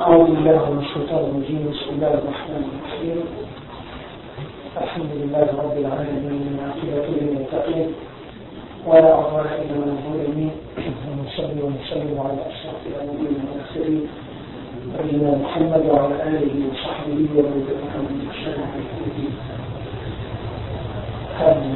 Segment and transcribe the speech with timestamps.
[0.00, 3.18] أعوذ بالله من الشيطان الرجيم بسم الله الرحمن الرحيم.
[4.82, 7.88] الحمد لله رب العالمين من عقبة للمتقين
[8.86, 10.50] ولا عضال إلا من الظلمين
[11.08, 14.02] ونصلي ونصلي على أشرف الأولين والآخرين
[14.94, 18.58] نبينا محمد وعلى آله وصحبه ومن تبعهم بإحسان
[21.40, 21.74] إلى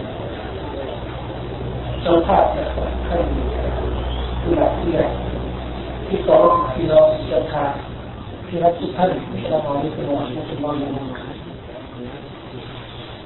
[2.04, 2.50] توقعت
[4.48, 5.04] إلى إلى
[6.10, 7.32] في طرق في نص
[8.52, 10.88] ที่จรักทุกท่านที่เรามาที่เป็นวันที่สุดวันนี้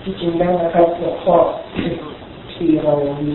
[0.02, 1.36] ที่จริงแล้วนะครับหัวข้อ
[2.52, 3.34] ที่เรามี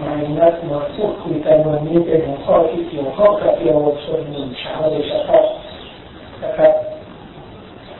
[0.00, 5.44] มานัดมาพูดคุยกันวันนี้เป็นหัวข้อที่เกี่ยวข้องกับเยาวชนหนุ่มสาวโดยเฉพาะ
[6.42, 6.72] นะครับ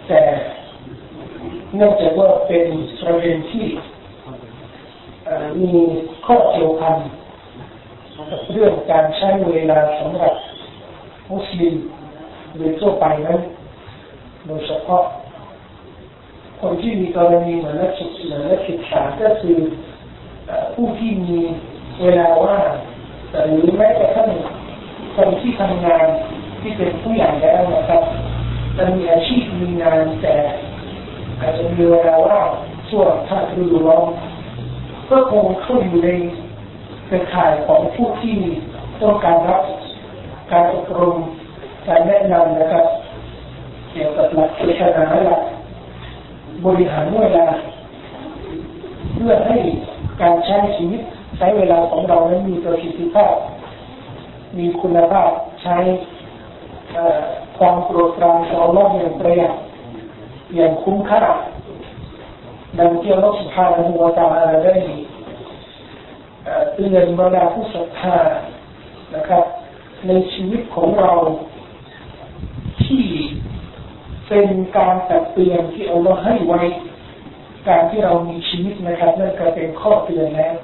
[0.08, 0.20] แต่
[1.78, 2.66] นองจากว่าเป็น
[3.00, 3.66] ประเด็นที่
[5.60, 5.72] มี
[6.26, 6.98] ข้อเกี่ยวพัน
[8.30, 10.34] กับเรื่องการใช้เวลาสำหรับ
[11.32, 11.76] มุสลิม
[12.56, 13.40] โดยทั่วไปนั้น
[14.46, 15.04] โดยเฉพาะ
[16.60, 19.58] คนที่มีกรณีเหมือนนักศึกษานักศึกษาก็คือ
[20.74, 21.38] ผู้ที่มี
[22.00, 22.70] เวลาว่าง
[23.50, 24.28] หรือแม้กระทั่ง
[25.16, 26.06] คนที่ทำงาน
[26.60, 28.02] ที่เป็นผู้ใหญ่แล้วนะครับ
[28.76, 30.34] จะมีอาชีพมีงานแต่
[31.40, 32.48] อาจจะมีเวลาว่าง
[32.90, 34.06] ช่วงถ้าฤดูร้อน
[35.10, 36.08] ก็คงเข้าอยู่ใน
[37.08, 38.36] เป็นข่ายของผู้ที่
[39.02, 39.62] ต้องการรับ
[40.52, 41.16] การอบรม
[41.88, 42.86] การแนะนำนะครับ
[43.92, 45.42] เกี่ยวกับหลักเจตนาหลัก
[46.64, 47.46] บริหารเวลา
[49.14, 49.58] เพื่อให้
[50.22, 51.00] การใช้ชีวิต
[51.38, 53.34] ใช้เวลาของเรานั้นมีประสิทธิภาพ
[54.58, 55.30] มีคุณภาพ
[55.62, 55.78] ใช้
[57.58, 59.54] ความโปรดปรานต่อโลกอย่างประหยัด
[60.54, 61.22] อย่างคุ้มค่า
[62.78, 64.74] ดังที่อัลลอสุบฮานหัวะตะอาลาได้
[66.74, 68.16] เตือนบรรดาผู้ศรัทธา
[69.14, 69.44] นะครับ
[70.06, 71.12] ในชีวิตของเรา
[72.86, 73.06] ที่
[74.28, 76.62] เป็นการตักเตือนที่อัลลอฮ์ให้ไว้
[77.68, 80.54] การที่เรามีชีวิตนะครับนั่นก็เป็นข้อเตือนแล้ว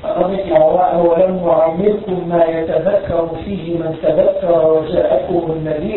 [0.00, 5.96] เราได้กล่าวว่าเอาแล้ววามิคุมมาจะทักรฟีฮิมันจะทักรจะอักุมนนดี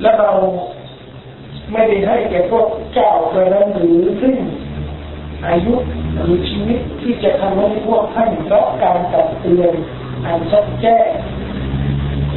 [0.00, 0.32] และเรา
[1.72, 4.36] ไม่ได้ให้แก่พวกเจ้าไปนั้นหรือซึ่ง
[5.48, 5.74] อายุ
[6.14, 9.72] หรือชีวิตที่จะทำให้พวกท่านรับการตักเตือน
[10.26, 11.08] อันชัดแจ้ง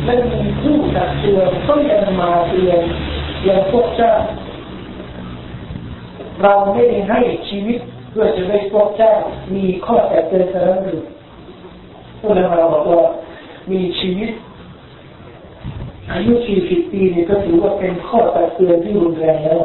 [0.05, 2.81] และมีผู้ตักเตือนก็ยังมาเตือน
[3.47, 4.13] ยังพวกเจ้า
[6.41, 7.19] เราไม่ได้ให้
[7.49, 9.13] ชีวิตเพื่อจะได้พวกเจ้า
[9.55, 11.01] มีข้อแต่เตือนเท่านั้นหรือ
[12.19, 13.03] ผู้นำเราบอกว่า
[13.71, 14.31] มีชีวิต
[16.11, 16.33] อายุ
[16.63, 19.61] 40ปีนี่ก็ถือว่าเป็นข้อตักเตือนที่รุนแรงแล้ว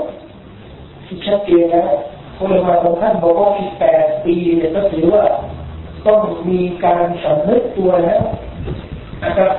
[1.07, 1.91] ที่ชัดเจนแล้ว
[2.37, 3.69] ผู้นำเราบางท่านบอกว่าที่
[3.99, 5.25] 8ปีเนี่ยก็ถือว่า
[6.07, 8.23] ต้องมีการสำนึกตัวแล้ว
[9.25, 9.53] นะครับ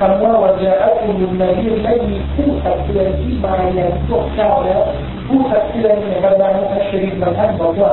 [0.12, 4.82] ำว่าวันจะอัตุมุนในเรื่องไม่มีผู้ตักเตือนที่มาอย่างพวกเจ้าแล้ว
[5.26, 7.92] ผู้ตักเตือนในบรรดาอัชริบางท่านบอกว่า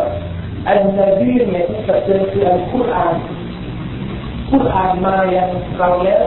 [0.68, 3.16] อันนบีเนี่ยที่ตักเตือนคืออัลกุรอาน
[4.50, 6.24] ผู้อ่านมาอย่างเราแล้ว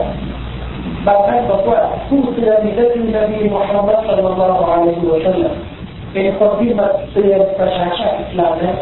[1.07, 5.53] บางท่านบอกว่าผู้เตือนนี่ก็คือนบีมุฮัมมัดสัลลัลลอฮุอะลัยฮิวะสัลลัม
[6.13, 8.77] เป็นคนที่มาเตือนประชาชาติอิสลามนะ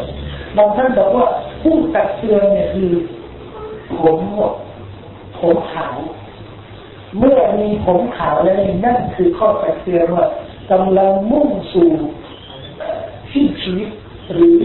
[0.57, 1.25] บางท่านบอกว่า
[1.62, 2.91] ผู้ตักเตือนเนี่ยคือ
[4.01, 4.18] ผม
[5.40, 5.96] ผมขาว
[7.19, 10.26] เมื่อมีผมขาวแล้วนั่นคือข้อตักเตือนว่า
[10.71, 11.91] กำลังมุ่งสู่
[13.31, 13.88] ที่ชีวิต
[14.32, 14.56] หรือ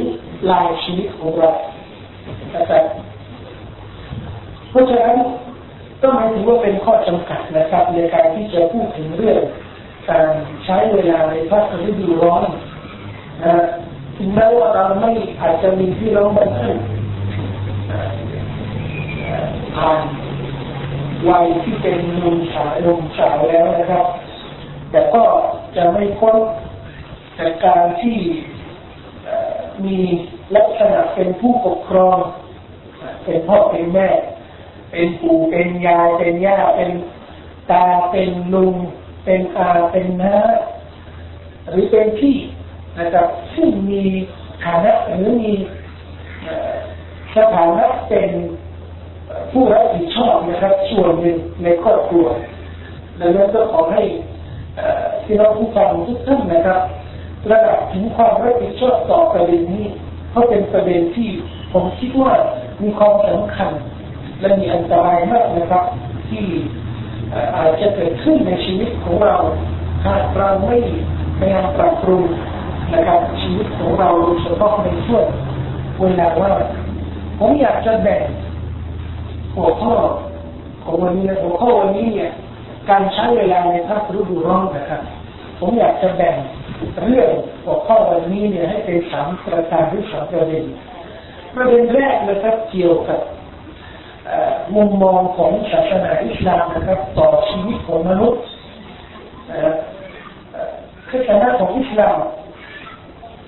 [0.51, 1.51] ลายชีวิตของเรา
[2.67, 2.79] แต่
[4.69, 5.17] เพราะฉะนั้น
[6.01, 9.39] ก็หมายถึงว่าเป็นข้อจำกัดนะครับ ในการที่จะพูดถึงเรื่อง
[10.09, 10.27] การ
[10.65, 12.43] ใช้เวลาในภาคฤดูร้อน
[13.43, 13.55] นะ
[14.17, 16.75] ถึงแม้ว่าเราไม่อาจจะมีพี่น้องบางท่าน
[19.77, 19.99] ผ่าน
[21.29, 24.05] วัยที่เป็นนุ่มสาวนุ่มสาวแล้วนะครับ
[24.91, 25.23] แต่ก็
[25.75, 26.35] จะไม่พ้น
[27.39, 28.17] จากการที่
[29.85, 29.97] มี
[30.55, 32.17] ลักษณะเป็นผู้ปกครอง
[33.23, 34.09] เป็นพ่อเป็นแม่
[34.91, 36.91] เป็นปู่เป็นยายเป็นย่าเป็น
[37.71, 38.75] ตาเป็นลุง
[39.25, 40.37] เป็นอาเป็นน้า
[41.69, 42.37] หรือเป็นพี่
[42.99, 44.03] นะครับซึ่งมี
[44.63, 45.53] ฐานะหรือมี
[47.35, 48.31] สถานะเป็น
[49.51, 52.27] ผู้รับผิดชอบนะครับ ส่วนหนึ่งในครอบครัว
[53.19, 54.03] ดังนั้นก็ขอให้
[55.25, 56.81] พี่น้องผู้ฟังทุกท่านนะครับ
[57.51, 59.85] ระดับถึงความรับผิดชอบต่อประเด็นนี้
[60.31, 61.29] เพราะเป็นประเด็นที่
[61.73, 62.33] ผมคิดว่า
[62.81, 63.71] มีความสำคัญ
[64.39, 65.83] และมีอันตรายมากนะครับ
[66.29, 66.45] ที่
[67.57, 69.37] อาจจะเกิดขึ้นในชีวิตของเรา
[70.05, 70.77] หากเราไม่
[71.37, 72.23] พยายามปรับปรุง
[72.93, 75.25] นะครับชีวิตของเราโดยเฉพาะในช่วง
[75.99, 76.51] เวลาว่า
[77.39, 78.21] ผมอยากจะแบ่ง
[79.55, 79.93] หัวข้อ
[80.83, 82.31] ของวันนี้หัวข้อวันนี้เนี่ย
[82.89, 85.01] การใช้เวลาในภาคฤดูร้อนนะครับ
[85.59, 86.35] ผมอยากจะแบ่ง
[87.07, 87.29] เรื่อง
[87.65, 90.63] หัวข้อวันนี้เนี่ยให้เป็นสามประการหรือสามประเด็น
[91.55, 93.19] ประเด็นแรกนะครับเกี่ยวกับ
[94.75, 98.43] มุมมองของศาสนาอิสลามนะครับ ต่อชีวิตของมนุษย์
[101.09, 102.17] คือศาสนาของอิสลาม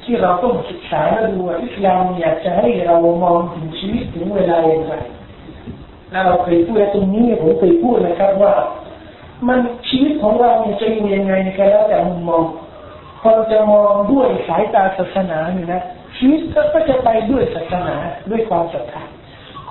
[0.03, 4.93] ที่เราต้องศึกษาและดูว่าอิสลามอยากจะให้เรามองถึงชีวิตถึงเวลาอย่างไร
[6.11, 8.53] แล้วเราเคยพูดตรงนี้ผมเคยพูดนะครับว่า
[9.47, 9.59] มัน
[9.89, 10.51] ชีวิตของเรา
[10.81, 12.43] จะอยู่ยังไงก็แล้วแต่มุมมอง
[13.23, 15.81] คนจะมองด้วยสายตาศาสนาเนี่ยนะ
[16.17, 16.39] ชีวิต
[16.73, 17.95] ก็จะไปด้วยศาสนา
[18.31, 19.03] ด้วยความศรัทธา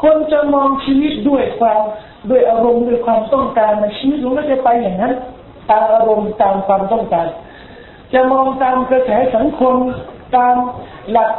[0.03, 1.81] คนจะมองชีวิตด้วยความ
[2.31, 5.13] ด้วยอารมณ์ด้วยความต้องการในชีวิตมันก็จะไปอย่างนั้น
[5.71, 7.29] ตามอารมณ์ตามความต้องการ
[8.15, 9.75] จะมองตามกระแสสังคม
[10.37, 10.55] ตาม
[11.11, 11.33] หลัก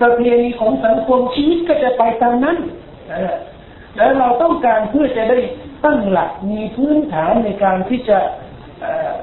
[0.00, 2.56] ประเพณีของสังคมชีวิตก็จะไปตามนั้น
[4.00, 5.38] แล้วเราต้องการเพื่อจะได้
[5.84, 8.18] ตั้งหลักมีพื้นฐานในการที่จะ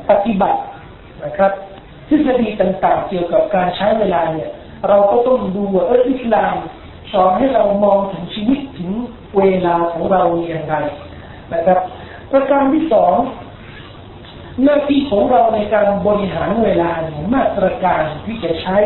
[0.10, 0.60] ปฏิบัติ
[1.26, 1.52] นะครับ
[2.08, 4.50] ทฤษฎีต่างๆ เกี่ยวกับการใช้เวลาเนี่ย
[4.88, 6.56] เราก็ต้องดูว่าเอออิสลาม
[7.14, 8.92] สอนให้เรามองถึงชีวิตถึง
[9.38, 10.76] เวลาของเราอย่างไร
[11.54, 11.80] นะครับ
[12.32, 13.14] ประการที่สอง
[14.64, 18.78] หน้าที่ของเราในการบริหารเวลาเนี่ยมาตรการที่จะใช้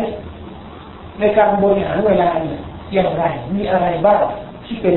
[1.20, 2.60] ในการบริหารเวลาเนี่ย
[2.92, 3.24] อย่างไร
[3.54, 4.22] มีอะไรบ้าง
[4.66, 4.96] ที่เป็น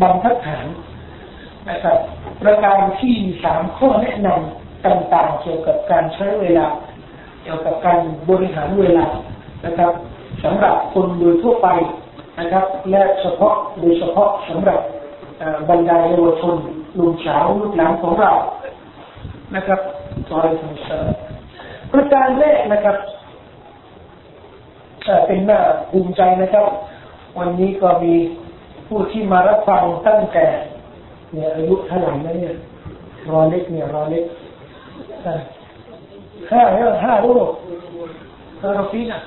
[0.00, 0.66] บรรทัดฐาน
[1.70, 1.98] นะครับ
[2.42, 3.14] ประการที่
[3.44, 6.66] สามข้อแนะนำต่างๆ เกี่ยวกับการใช้เวลา
[7.42, 8.00] เกี่ยวกับการ
[8.30, 9.06] บริหารเวลา
[9.66, 9.92] นะครับ
[10.44, 11.68] สำหรับคนโดยทั่วไป
[12.40, 14.80] นะครับ และเฉพาะโดยเฉพาะสำหรับ
[15.70, 16.54] บรรดาเยาวชน
[16.98, 18.32] ลุงสาวลูกหลานของเรา
[19.54, 19.80] นะครับ
[20.30, 21.06] ตอนที่สาม
[21.92, 22.96] ประการแรกนะครับ
[25.26, 25.60] เป็นหน้า
[25.90, 26.66] ภูมิใจนะครับ
[27.38, 28.14] วันนี้ก็มี
[28.88, 30.46] ผู้ที่มารับฟังตั้งแต่
[31.32, 32.54] เนี่ยอายุเท่าไหร่นะเนี่ย
[33.30, 34.24] รอเล็กเนี่ยรอเล็ก
[36.52, 36.62] ห้า
[37.04, 37.48] ห้าลูก
[38.62, 39.20] ฮาราฟีนะ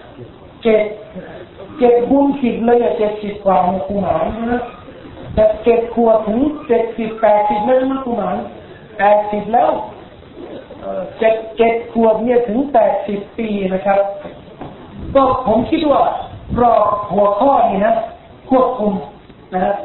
[0.64, 0.82] เจ็ด
[1.80, 4.62] เจ็ดคูณสิบเลยอะเจ็ดสิบกว่าในคุมานนะ
[5.34, 8.38] แต่เจ็ดขวบถึงเจ็ดสิบแปดสิบนั่นนะคุมาน
[8.98, 9.72] แปดสิบแล้ว
[11.20, 14.00] เจ็ดเจ็ดขวบเนี่ยถึงแปดสิบปีนะครับ
[15.16, 16.02] ก็ผมคิดว่า
[16.62, 16.74] รอ
[17.14, 17.96] หัวข้อนี้นะ
[18.50, 18.94] ควบคุม
[19.54, 19.76] นะครับ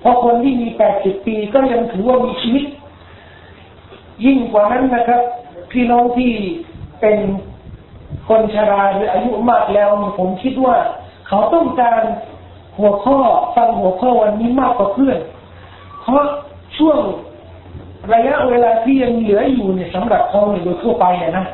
[0.00, 2.64] เพอคนที่มีแปดสิบปีก็ยังถือว่ามีชีวิต
[4.24, 5.20] ยิ่งกว่านั้นนะครับ
[5.72, 6.32] พี่น้องที่
[7.00, 7.18] เป็น
[8.28, 9.88] คนชราหรืออายุมากแล้ว
[10.18, 10.76] ผมคิดว่า
[11.28, 12.02] เขาต้องการ
[12.78, 13.18] หัวข้อ
[13.56, 15.18] ฟังหัวข้อวันนี้มากกว่าเพื่อน
[16.02, 16.24] เพราะ
[16.76, 16.98] ช่วง
[18.12, 21.06] ระยะเวลาที่ยังเหลืออยู่เนี่ยสำหรับเขาโดยทั่วไป
[21.38, 21.44] นะ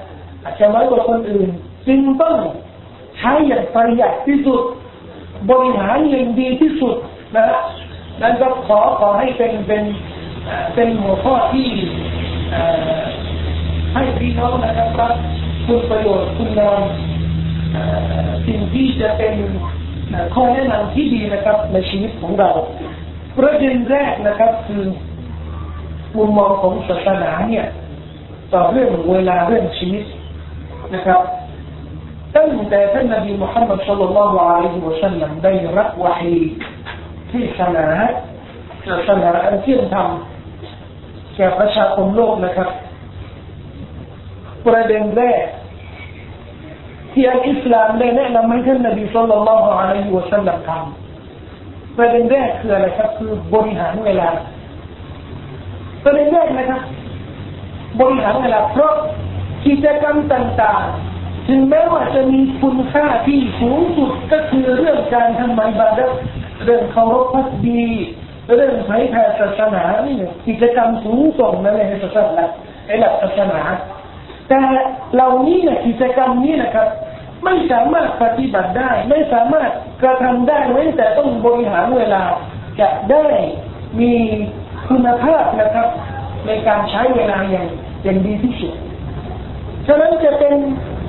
[0.45, 1.49] อาจจะน้อยกว่าคนอื่น
[1.87, 2.37] จึงต้อง
[3.19, 4.61] ใช้อย่างประหยัดที่สุด
[5.51, 6.95] บริหารอย่างดีที่สุด
[7.37, 7.45] นะ
[8.23, 9.83] นั้นก็ขอขอให้เป็นเป็น
[10.75, 11.69] เป็นหัวข้อที่
[13.95, 15.13] ให้พี่น้องนะครับรับ
[15.67, 16.83] คุณประโยชน์คุณงาม
[18.47, 19.35] สิ่งที่จะเป็น
[20.35, 22.51] ข้อแนะนำที่ดีนะครับ ในชีวิตของเรา
[23.39, 24.83] ประเด็นแรกนะครับคือ
[26.17, 27.67] มุมมองของศาสนาเนี่ย
[28.55, 30.05] ต่อเรื่องเวลาเรื่องชีวิต
[30.95, 31.21] นะครับ
[32.37, 36.39] ตั้งแต่ท่านนบีมุฮัมมัดสุลลัลลอฮุอะลัยฮิวะสัลลัมได้รับวะฮี
[37.31, 37.87] ที่ศาสนา
[38.89, 40.09] ศาสนาอันเที่ยงธรรม
[41.37, 42.69] แก่ประชาคมโลกนะครับ
[44.67, 45.45] ประเด็นแรก
[47.13, 54.29] ที่อัลอิสลามได้แนะนำให้ท่านนบีสุลต่านละฮ์อะลัยฮิวะสัลลัมทำประเด็นแรกคืออะไรครับคือบริหารเวลา
[56.05, 56.83] ประเด็นแรกนะครับ
[58.01, 58.95] บริหารเวลาเพราะ
[59.67, 66.01] กิจกรรมต่างๆ ถึงแม้ว่าจะมีคุณค่าที่สูงสุดก็คือเรื่องการทำไมบาด
[66.65, 67.85] เรื่องเคารพพักดี
[68.57, 72.45] เรื่องเผยแผ่ศาสนานี่กิจกรรมสูงส่งนั่นในศาสนา
[72.87, 73.61] ในหลักศาสนา
[74.49, 74.59] แต่
[75.15, 76.89] เหล่านี้เนี่ยกิจกรรมนี้นะครับ
[77.45, 79.71] ไม่สามารถปฏิบัติได้ ไม่สามารถ
[80.03, 82.23] กระทำได้เว้นแต่ต้องบริหารเวลา
[82.81, 83.27] จะได้
[84.01, 84.13] มี
[84.89, 85.89] คุณภาพนะครับ
[86.47, 87.67] ในการใช้เวลาอย่าง
[88.05, 88.75] อย่างดีที่สุด
[89.87, 90.55] ฉะนั้นจะเป็น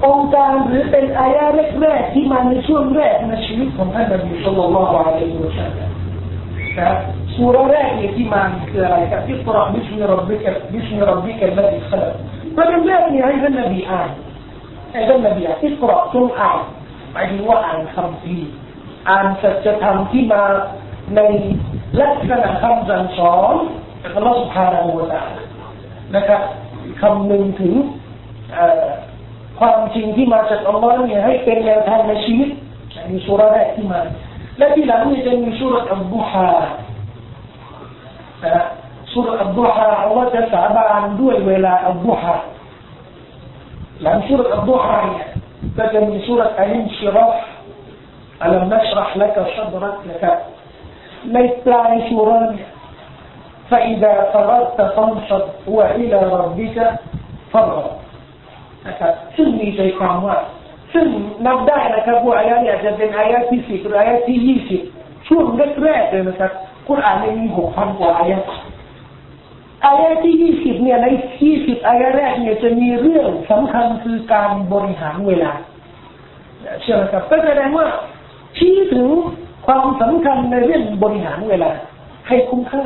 [0.05, 1.45] องค์การหรือเป็นอายะ
[1.81, 5.91] แรกๆที่มาในช่วงแรกในชีวิตของท่านนบีสุลต่านละฮ์อะลัยฮิวะสัลลัม
[6.79, 6.91] นะ
[7.35, 12.13] สุรแรกเนี่ยที่มาคืออะไรครับอิสราบิสมิรับบิกบิสมิรับบิกลัลขลัก
[12.55, 14.09] ประเด็นแรกเนี่ยให้ท่านนบีอ่าน
[14.91, 16.59] ให้ท่านนบีอ่านอิสราจงอ่าน
[17.11, 18.37] หมายถึงว่าอ่านคำพี
[19.09, 20.43] อ่านสัจธรรมที่มา
[21.15, 21.21] ใน
[22.01, 23.53] ลักษณะคำสั่งสอน
[24.03, 25.21] จากอัลลอฮฺสุบฮานาอูตะ
[26.15, 26.41] นะครับ
[27.01, 27.73] คำหนึ่งถึง
[29.60, 32.48] ความจริงที่มาจากอัลลอฮ์เนี่ยให้เป็นแนวทางในชีวิต
[33.10, 34.00] มีสุราแรกที่มา
[34.58, 36.52] และที่หลังนี่จะมีสุรอัลบุฮา
[38.44, 38.62] นะ
[39.14, 42.34] สุรอับดุฮาอัลลอฮ์จะสาบานด้วยเวลาอับดุฮา
[44.02, 45.26] หลังสุรอับดุฮาเนี่ย
[45.78, 47.32] ก็จะมีสุรอัลินชิรฟ
[48.44, 50.36] อัลนัชรห์ละกซัดรักนะครับ
[51.32, 52.68] ในปลายสุรเนี่ย
[53.70, 56.76] فإذا فرغت فانصب وإلى ربك
[57.52, 57.90] فارغب
[58.88, 60.36] นะครับซึ่งมีใจความว่า
[60.92, 61.06] ซึ่ง
[61.46, 64.80] นับได้นะครับว่าอายะเนี่ยจะเป็นอายะที่สิบหรืออายะที่ยี่สิบ
[65.28, 65.44] ช่วง
[65.84, 66.52] แรกๆเลยนะครับ
[66.88, 68.38] กุรอานมีหกพันกว่าอายะ
[69.86, 71.06] อายะที่ยี่สิบเนี่ยใน
[71.44, 75.52] ยี่สิบอายะแรกเนี่ยจะมีเรื่องสำคัญคือการบริหารเวลา
[76.80, 77.86] เชื่อไหมครับก็แสดงว่า
[78.56, 79.06] ชี้ถึง
[79.66, 81.70] ความสำคัญในเรื่องบริหารเวลา
[82.28, 82.84] ให้คุ้มค่า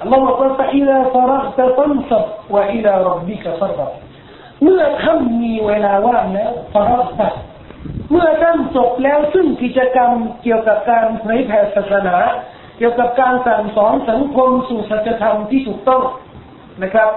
[0.00, 3.92] อัลลอฮฺบอกว่า فإذا فرغت فانصب وإلى ربك فارغب
[4.63, 7.01] เมื่อท่านมีเวลาว่างแล้วฟารั
[7.31, 7.33] ก
[8.11, 10.11] เมื่อท่านจบแล้วซึ่งกิจกรรม
[10.43, 12.17] เกี่ยวกับการเผยแผ่ศาสนา
[12.77, 16.03] เกี่ยวกับการสั่งสอนสังคมสู่สัจธรรมที่ถูกต้อง
[16.83, 17.09] นะครับ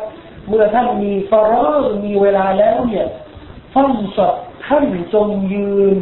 [0.49, 3.07] เมื่อท่านมีฟารอกมีเวลาแล้วเนี่ย
[3.75, 4.35] ฟังสด
[4.67, 4.85] ท่าน
[5.15, 5.97] จงยืน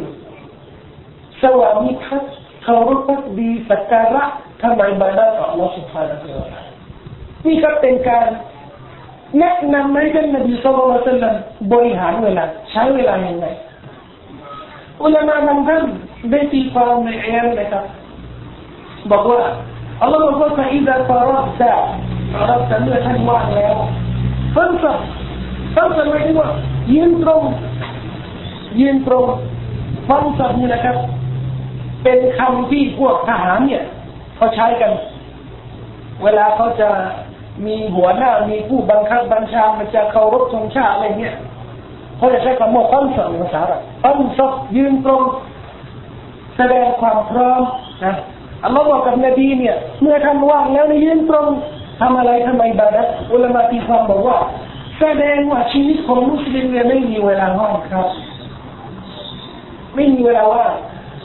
[1.41, 2.27] สวามิภักข
[2.63, 4.23] เคารพพักดีสักการะ
[4.61, 6.61] ทำไมบาดาต่ออัลลอฮฺสุภฮานะฮูวอา
[7.45, 8.27] นี่ก็เป็นการ
[9.39, 11.35] แนะนำให้ท่านนบีสุลต่าน
[11.73, 13.47] บริหารเวลาใช้เวลาอย่างไร
[15.03, 15.83] อุลามะบางท่าน
[16.31, 17.85] ได้ตีความในอายะนะครับ
[19.11, 19.41] บอกว่า
[20.01, 21.73] อัลลอฮฺบอกว่าถ้าอิดะฟารัตะ
[22.33, 23.75] ฟารัตะเมื่อท่านว่างแล้ว
[24.55, 24.99] ฟังสับ
[25.75, 26.49] ฟังสับหมายถึงว่า
[26.93, 27.43] ยืนตรง
[28.79, 29.25] ยืนตรง
[30.09, 30.97] ฟังสับนี่นะครับ
[32.03, 33.83] เป็นคำที่พวกทหารเนี่ย
[34.35, 34.91] เขาใช้กัน
[36.23, 36.89] เวลาเขาจะ
[37.65, 41.35] มีหัวหน้ามีผู้บังคับบัญชามันจะเคารพธงชาติอะไรเงี้ย
[42.17, 45.21] เขาจะใช้คำว่าตั้งสัภาษาอะไรตั้งสับยืนตรง
[46.57, 47.61] แสดงความพร้อม
[48.05, 48.15] นะ
[48.63, 51.47] อัลลอฮ์บอกกับนบีเนี่ย เมื่อท่านว่างแล้วในยืนตรง
[51.99, 53.03] ทำอะไรทำไมบาดั
[53.33, 54.37] อุลามะตีความบอกว่า
[54.99, 58.07] แสดงว่าชีวิตของมุสลิมเนี่ยไม่มีเวลาว่างครับ
[59.95, 60.73] ไม่มีเวลาว่าง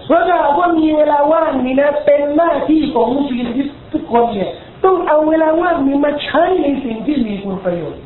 [0.06, 3.46] เพราะถ้าว่ามีเวลาว่างนี่นะเป็นหน้าที่ของมุสลิม
[3.92, 4.50] ทุกคนเนี่ย
[4.86, 8.02] ต้องเอาเวลาว่างนี้มาใช้ในสิ่งที่มีคุณประโยชน์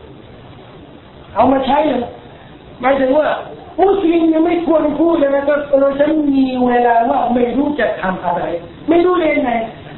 [1.34, 2.02] เอามาใช้เลย
[2.80, 3.26] หมายถึงว่า
[3.80, 8.42] มุสลิมยังไม่ควรพูดเลยนะครับเออฉันมีเวลาว่าไม่รู้จะทำอะไร
[8.88, 9.52] ไม่รู้เลยนไง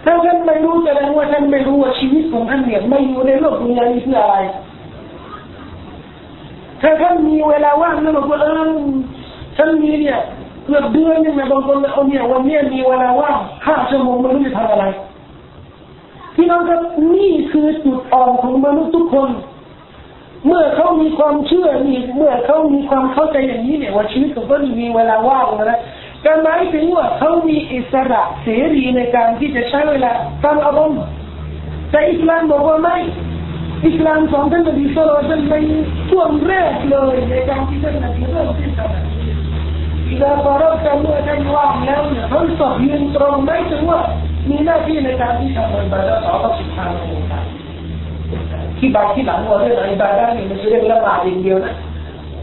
[0.04, 4.36] ถ้าท่านไม่รู้แสดงว่าท่านไม่รู้ว่าชีวิตของท่านเนี่ยไม่อยู่ในโลกนี้นี้เพื่ออะไร
[6.82, 8.70] ถ้าท่านมีเวลาว่างแล้วบอกว่าเออ
[9.56, 10.18] ฉันมีเนี่ย
[10.64, 14.84] เกือบเดือนนึงนะบางคนเอาเนี่ยวันนี้มีเวลาว่างห้าชั่วโมงไม่รู้จะทำอะไร
[16.34, 16.82] พี่น้องครับ
[17.14, 19.30] นี่คือจุดอ่อนของมนุษย์ทุกคน
[20.46, 25.80] เมื่อเขามีความเชื่อนี่เมื่อเขามีความเข้าใจอย่างนี้เนี่ยว่าชีวิตของเขามีเวลาว่างนะ
[26.26, 30.12] การหมายถึงว่าเขามีอิสระเสรีในการที่จะใช้เวลา
[30.44, 31.00] ตามอารมณ์
[31.90, 32.96] แต่อิสลามบอกว่าไม่
[33.86, 35.54] อิสลามสอนท่านนบีสุลต่านใน
[36.10, 38.84] ช่วงแรกเลยในการที่ท่านนบีเริ่มที่จะ
[40.12, 44.00] อิดาฟารกันเมื่อท่านว่างแล้วเนี่ยท่านสอบยืนตรงไม่ถึงว่า
[44.48, 47.44] มีหน้าที่ในการที่ทำอิบาดะต่อพระสุภาพองค์การ
[48.78, 51.74] ที่บางที่หลังว่าเรื่องอิบาดะนี่ไม่ใช่เรื่องละหมาดอย่างเดียวนะ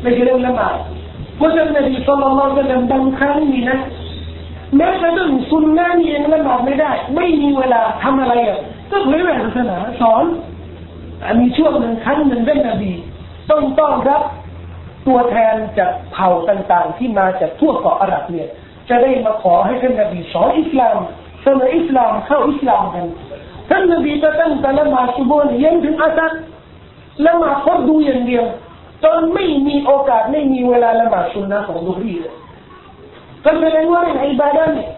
[0.01, 0.75] ไม่ใช่เรื่องละหมาด
[1.37, 3.79] เพราะฉะนั้นนบีสุลต่านจะบางครั้งนี่นะ
[4.75, 8.57] แม้กระทั่งสุนนะนี่เองละหมาดไม่ได้ ไม่มีเวลาทำอะไรอะ
[8.91, 10.23] ก็เผยแผ่ศาสนาสอน
[11.39, 12.91] มีช่วงหนึ่งครั้งหนึ่งท่านนบี
[13.49, 14.23] ต้องต้อนรับ
[15.07, 18.47] ตัวแทนจากเผ่าต่างๆ ที่มาจากทั่วเกาะอาหรับเนี่ย
[18.89, 20.97] จะได้มาขอให้ท่านนบีสอนอิสลาม
[21.45, 23.05] สมัยอิสลามเข้าอิสลามกัน
[23.69, 26.31] ท่านนบีจะตั้งแต่ละมาดซุบฮ์ยันถึงอาซัด
[27.25, 28.45] ละมาดพดดูอย่างเดียว
[29.03, 32.35] จนไม่มีโอกาสไม่มีเวลาละมาสุนนะของดุรีเลย
[33.43, 34.89] ก็แสดงว่าเรื่องอิบาดะเนี่ย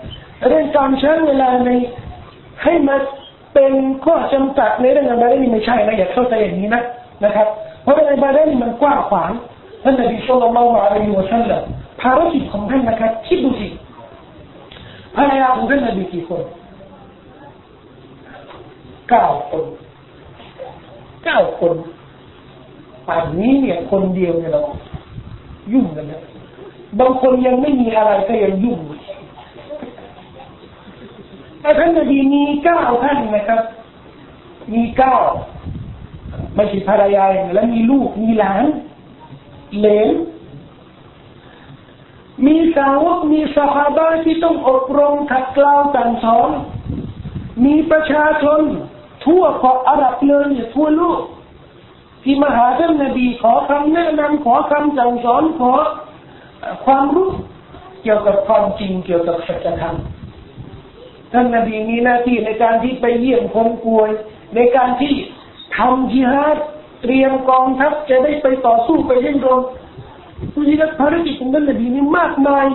[0.50, 1.70] เรื่องการใช้เวลาใน
[2.64, 2.96] ให้มา
[3.54, 3.74] เป็น
[4.06, 6.84] ข้อจำกัดในเรื่องอิบาดะนี่ไม่ใช่นะอย่าเข้าใจอย่างนี้นะ
[7.24, 7.48] นะครับ
[7.84, 9.32] เพราะเรื่องอิบาดะนี่มันกว้างขวาง
[9.84, 11.64] ท่านนบีสุลต่านละอัลลอฮฺสัลลัม
[12.02, 13.68] ภารกิจของท่านนะครับคิดดูสิ
[15.16, 16.42] ภรรยาของท่านนบีกี่คน
[19.10, 19.66] เก้าคน
[21.24, 21.74] เก้าคน
[23.08, 24.62] ป่านนี้เนี่ยคนเดียวเนี่ยเรา
[25.74, 26.22] ยุ่งกันนะ
[27.00, 28.80] บางคนยังไม่มีอะไรก็ยังยุ่ง
[31.62, 33.62] แต่ท่านนบีมีเก้าท่านนะครับ
[34.74, 35.18] มีเก้า
[36.56, 37.24] ไม่ใช่ภรรยา
[37.54, 38.66] แล้วมีลูกมีหลาน
[39.80, 40.10] เลน
[42.46, 46.50] มีสาวกมีสหายที่ต้องอบรมขัดเกลาสั่งสอน
[47.66, 48.62] มีประชาชน
[49.26, 51.22] ทั่วเกาะอาหรับเลยทั่วโลก
[52.24, 55.74] ที่มาหาท่านนบีขอคำแนะนำขอคำสั่งสอนขอ
[56.86, 57.30] ความรู้
[58.04, 59.96] เกี่ยวกับความจริงเกี่ยวกับสัจธรรม
[61.32, 64.10] ท่านนบีมีหน้าที่ในการที่ไปเยี่ยมคนป่วย
[64.56, 65.16] ในการที่
[65.78, 66.58] ทำจิฮาด
[67.02, 69.64] เตรียมกองทัพจะได้ไปต่อสู้ไปเล่นรบ
[70.54, 72.66] ดูสิครับภารกิจของท่านนบีนี่มากมาย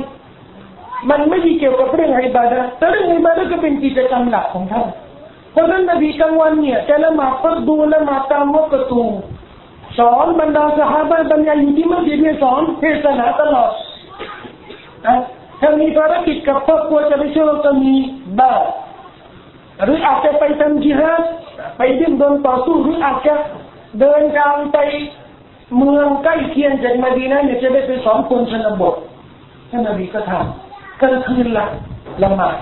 [1.10, 4.86] มันไม่ได้เกี่ยวกับเรื่องอิบาดะแต่เรื่องอิบาดะก็เป็นกิจกรรมหลักของท่าน
[5.52, 9.02] เพราะนั้นนบีกลางวันเนี่ยจะละหมาดฟัดดูละหมาดตามวัตตู
[9.98, 13.70] สอนบรรดาสหายบรรยายอยู่ที่มัสยิดเนี่ยสอนเทศนาตลอด
[15.06, 15.16] นะ
[15.60, 17.94] ถ้ามีภารกิจกับครอบครัวจะไปช่วยก็มี
[18.38, 18.52] บ้า
[19.84, 21.22] หรืออาจจะไปทำจิฮาด
[21.76, 23.34] ไปดิ้นรนต่อสู้หรืออาจจะ
[24.00, 24.78] เดินทางไป
[25.76, 28.94] เมืองใกล้เคียงจากมาดีนะเนี่ยจะได้ไปสอนคนชนบท
[29.70, 31.66] ท่านนบีก็ทำกลางคืนละ
[32.22, 32.56] ละหมาด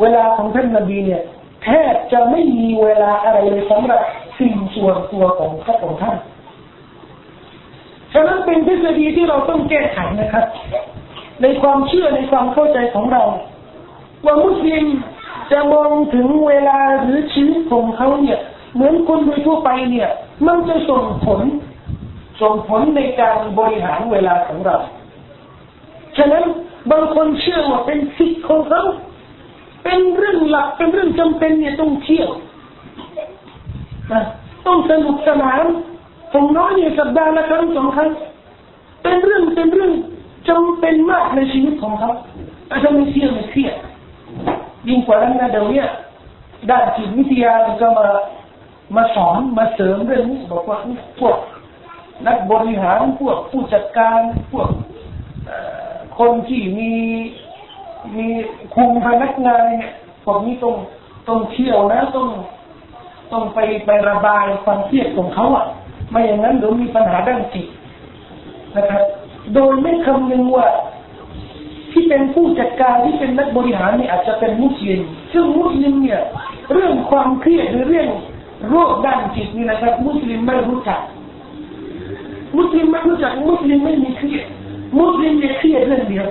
[0.00, 1.22] เวลาของท่านนบีเนี่ย
[1.62, 4.00] แทบจะไม่มีเวลาอะไรเลยสำหรับ
[4.38, 6.16] สิ่งส่วนตัวของพระองค์ท่าน
[8.12, 10.46] ฉะนั้นเป็นทฤษฎีที่เราต้องแก้ไขนะครับ
[11.42, 13.22] ในความเชื่อในความเข้าใจของเรา
[14.24, 14.84] ว่ามุสลิม
[15.52, 18.40] จะมองถึงเวลาหรือชีวิตของเขาเนี่ย
[18.74, 20.08] เหมือนคนโดยทั่วไปเนี่ย
[20.46, 21.40] มันจะส่งผล
[22.40, 24.76] ส่งผลในการบริหารเวลาของเรา
[26.16, 26.44] ฉะนั้น
[26.90, 28.82] บางคนเชื่อว่าเป็นสิทธิ์ของเขา
[29.84, 32.28] เป็นเรื่องหลักเป็นเรื่องจำเป็นเนี่ยต้องเที่ยว
[34.66, 35.64] ต้องสนุกสนาน
[36.32, 38.10] ผมน้อยเนี่ยสัปดาห์ละครั้งสองครั้ง
[39.02, 39.92] เป็นเรื่องเป็นเรื่อง
[40.48, 42.10] จำเป็นมากในชีวิตของเขา
[42.70, 43.74] อาจจะไม่เที่ยวไม่เครียด
[44.88, 45.82] ยิ่งกว่านั้นนะเดี๋ยวนี้
[46.70, 47.52] ด้านจิตวิทยา
[47.82, 48.06] ก็มา
[48.96, 50.78] มาสอนมาเสริมเรื่องนี้บอกว่า
[51.20, 51.36] พวก
[52.26, 54.20] นักบริหารพวกผู้จัดการ
[54.52, 54.68] พวก
[56.18, 56.92] คนที่มี
[58.16, 58.26] มี
[58.74, 59.92] คุมพนักงานเนี่ย
[60.24, 60.74] พวกนี้ต้อง
[61.28, 62.28] ต้องเที่ยวนะต้อง
[63.32, 65.66] ต้องไปไประบายความเครียดของเขาอะ
[66.10, 67.66] ไม่อย่างนั้นเดี๋ยวมีปัญหาด้านจิต
[68.76, 69.02] นะครับ
[69.54, 70.66] โดยไม่คำนึงว่า
[71.92, 75.00] ที่เป็นผู้จัดการที่เป็นนักบริหารนี่อาจจะเป็นมุสลิม
[75.32, 76.22] ซึ่งมุสลิมเนี่ย
[76.72, 78.08] เรื่องความเครียดหรือเรื่อง
[78.70, 81.00] โรคด้านจิตนี่นะครับ มุสลิมไม่รู้จัก
[82.56, 84.44] มุสลิมไม่รู้จักมุสลิมไม่มีเครียด
[84.98, 86.26] มุสลิมเนี่ยเครียดเรื่องเดียว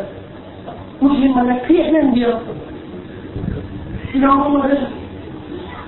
[1.04, 2.32] มุสลิมมันเครียดเรื่องเดียว
[4.10, 4.58] พี่น้องรู้ไหม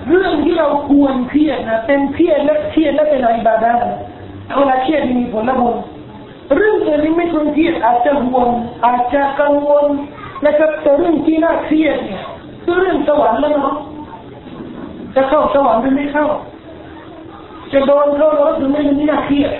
[0.08, 3.72] เรื่องที่เราควรเครียดนะเป็นเครียดและเครียดและเป็นอิบาดะ
[4.56, 5.76] เวลาเครียดมีผลบุญ
[6.56, 8.48] เรื่องอื่นที่ไม่ควรเครียดอาจจะห่วง
[8.84, 9.86] อาจจะกังวล
[10.46, 12.22] นะครับแต่เรื่องที่น่าเครียดเนี่ย
[12.64, 13.74] คือเรื่องสวรรค์แล้วเนาะ
[15.16, 16.26] จะเข้าสวรรค์หรือไม่เข้า
[17.72, 19.52] จะโดนเข้ารถหรือไม่นี่น่าเครียด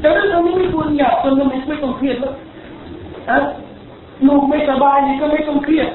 [0.00, 2.34] แต่เรื่องนี้ไม่ควรอยากจนไม่ไม่ต้องเครียดแล้ว
[3.30, 3.38] อะ
[4.26, 5.88] ลูกไม่สบายนี่ก็ไม่ต้องเครียด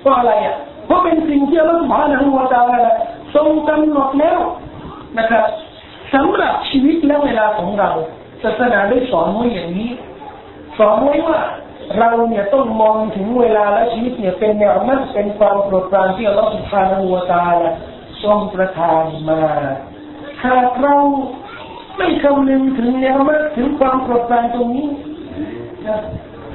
[0.00, 2.62] เพราะอะไรอะเพราะเป็นสิ่งที่เราผ่านหัวตา
[3.34, 4.40] ทรงกำหนดแล้ว
[5.18, 5.44] นะครับ
[6.14, 7.90] สำหรับชีวิตและเวลาของเรา
[8.42, 9.90] ศาสนาได้สอนไว้อย่างนี้
[10.78, 11.38] สอนไว้ว่า
[11.98, 17.44] เราเนี่ยต้องมองถึงเวลาและชีวิตเนี่ยเป็นแนวมันเป็นความโปรดปรานที่เราสุภาพหัวตา
[18.24, 19.40] ทรงประทานมา
[20.44, 20.94] หากเรา
[21.96, 24.88] ไม่คำนึงถึงแนวมันถึงความโปรดปรานตรงนี้
[25.86, 25.96] นะ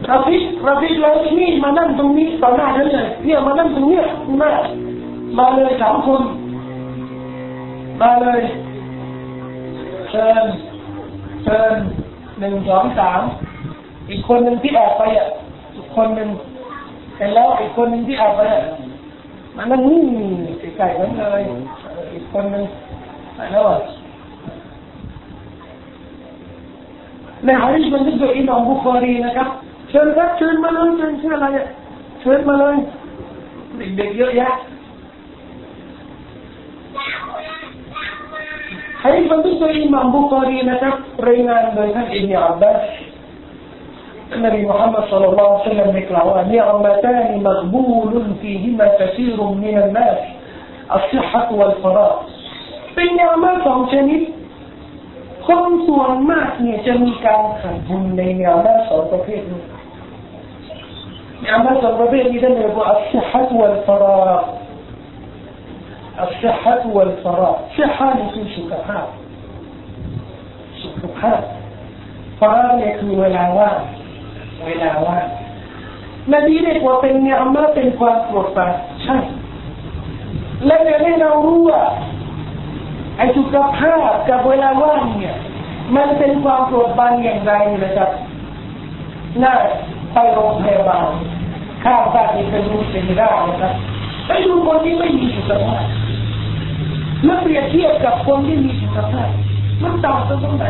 [0.10, 4.06] ราพิราพิเรานี่มานั่งตรงนี้ต่อหน้าฉันเลยเนี่ยมานั่งตรงเนี้ย
[4.42, 4.50] มา
[5.38, 6.22] มาเลยสามคน
[8.02, 8.42] มาเลย
[10.10, 10.46] เชิญ
[11.44, 11.74] เชิญ
[12.40, 13.22] หนึ่งสองสาม
[14.10, 15.28] อีกคนหนึ่งที่ออกไปอะ
[15.76, 16.30] อีกคนหนึ่ง
[17.18, 18.64] แต่แล้วอีกคนหนึ่งที่ออกไปอะ
[19.58, 20.06] มันนั่งนิ่ง
[20.78, 21.42] ใส่กันเลย
[22.14, 22.64] อีกคนหนึ่ง
[23.52, 23.80] แล้วอะ
[27.46, 29.50] ในฮะดิษมันจะเกิดอิมามบุคอรีนะครับ
[29.90, 31.68] เชิญครับเชิญมาเลยเชิญเชิญอะไรอะ
[32.22, 32.76] เชิญมาเลย
[33.98, 34.54] เด็กๆเยอะแยะ
[39.02, 40.96] ให้บันทึกโดยอิหม่ามบุคอรีนะครับ
[41.28, 42.78] รายงานโดยท่านอิบนาอับบาส
[44.37, 48.13] النبي محمد صلى الله عليه وسلم يقرأ نعمتان مقبول
[48.43, 50.19] فيهما كثير من الناس
[50.97, 52.15] الصحة والفراغ
[52.95, 54.21] เป็นยามาสองชนิด
[55.47, 59.63] คนส่วนมากเนี่ยจะมีการขาดทุนในยามาสองประเภทนี้
[61.47, 64.33] ยามาสองประเภทนี้ท่านเรียกว่าอัลซิฮัตวัลฟรา
[66.27, 69.07] الصحة والفراغ صحة นี่คือสุขภาพ
[70.83, 71.41] สุขภาพ
[72.41, 73.79] ฟราเนี่ยคือเวลาว่าง
[74.66, 75.26] เวลาว่าง
[76.34, 79.18] นบีเรียกว่าเป็นเนี่ยอัลลอฮ์เป็นความโปรดปรานใช่
[80.66, 81.82] และเดี๋ยวนี้เรารู้ว่า
[83.18, 85.36] ไอ้สุขภาพกับเวลาว่างเนี่ย
[85.96, 88.10] มันเป็นความโปรดปรานอย่างไรนะครับ
[89.44, 89.54] น่า
[90.14, 91.08] ไปโรงพยาบาล
[91.84, 93.74] ข้าวตาที่เป็นรูเป็นได้นะครับ
[94.28, 95.84] ไปดูคนที่ไม่มีสุขภาพ
[97.26, 99.30] แล้วเปรียบเทียบกับคนที่มีสุขภาพ
[99.84, 100.66] มันต่างกันตรงไหน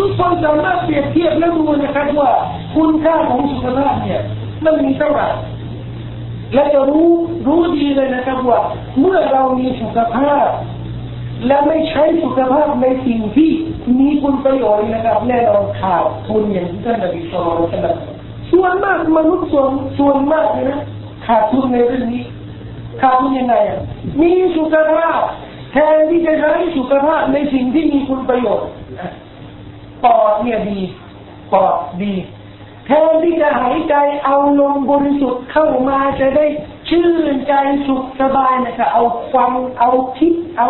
[0.00, 2.30] ทุกคนสามารถเปรียบเทียบแล้วดูนะครับว่า
[2.74, 4.20] คุณค่าของสุขภาพเนี่ย
[4.64, 5.28] มันมีเท่าไหร่
[6.54, 7.10] และจะรู้
[7.46, 8.60] รู้ดีเลยนะครับว่า
[9.00, 10.48] เมื่อเรามีสุขภาพ
[11.46, 13.50] และไม่ใช้สุขภาพในสิ่งที่
[13.98, 17.96] มีคุณประโยชน์นะครับแน่นอนขาดทุนอย่างที่ท่านนบีสุลต่าน
[18.52, 20.80] ส่วนมากมนุษย์ส่วนส่วนมากนะ
[21.26, 22.24] ขาดทุนในเรื่องนี้
[23.00, 23.54] ขาดทุนยังไง
[24.22, 25.20] มีสุขภาพ
[25.72, 28.68] แทนที่จะใช้สุขภาพในสิ่งที่มีคุณประโยชน์
[30.04, 30.80] ปอดเนี่ยดี
[31.52, 32.14] ปอดดี
[32.86, 36.46] แทนที่จะหายใจเอาลมบริสุทธิ์เข้ามาจะได้
[36.88, 37.54] ชื่นใจ
[37.86, 40.68] สุขสบายนะครับเอาควันเอาพิษเอา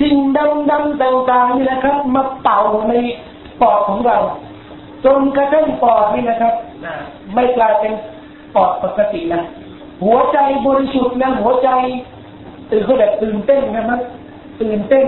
[0.00, 0.16] สิ่ง
[0.70, 2.92] ดำๆต่างๆนี่นะครับ มาเป่าใน
[3.60, 4.18] ปอดของเรา
[5.04, 6.54] จนกระทั่งปอดนี่นะครับ
[7.34, 7.92] ไม่กลายเป็น
[8.54, 9.42] ปอดปกตินะ
[10.04, 11.70] หัวใจบริสุทธิ์นะหัวใจ
[12.70, 14.00] ตื่นเขาแบบตื่นเต้นนะมัน
[14.60, 15.06] ตื่นเต้น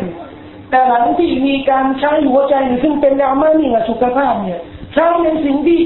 [0.72, 4.60] แต่หลังที่มีการใช้หัวใจซึ่งเป็นยามานี่สุขภาพเนี่ย
[4.94, 5.80] ใช้ในสิ่งที่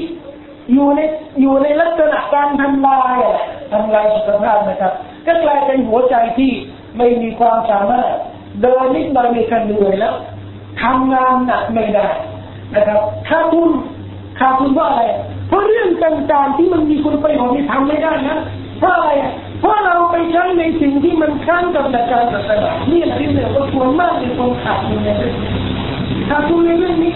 [0.73, 1.01] อยู่ใน
[1.41, 3.15] อยู่ในลักษณะการทำลาย
[3.73, 4.93] ทำลายสุขภาพนะครับ
[5.25, 6.51] ก็กลายเป็นหัวใจที่
[6.97, 8.09] ไม่มีความสามารถ
[8.61, 10.13] เดินนิดหน่อยมีกันเหนื่อยแล้ว
[10.83, 12.07] ทำงานหนักไม่ได้
[12.75, 13.71] นะครับขาดทุน
[14.39, 15.03] ขาดทุนเพราอะไร
[15.47, 18.37] เพราะเรื่องต่างๆที่มันมีคุณประโยชน์ที่ทำไม่ได้นะ
[18.79, 19.09] เพราะอะไร
[19.59, 25.35] เพราะเราไปใช้ในสิ่งที่มันข้างกับหลักการศาสนานี่แหละที่เรียกว่าควรมากในคนขาดทุนในเรื่อง
[26.29, 27.13] ขาดทุนในเรื่องนี้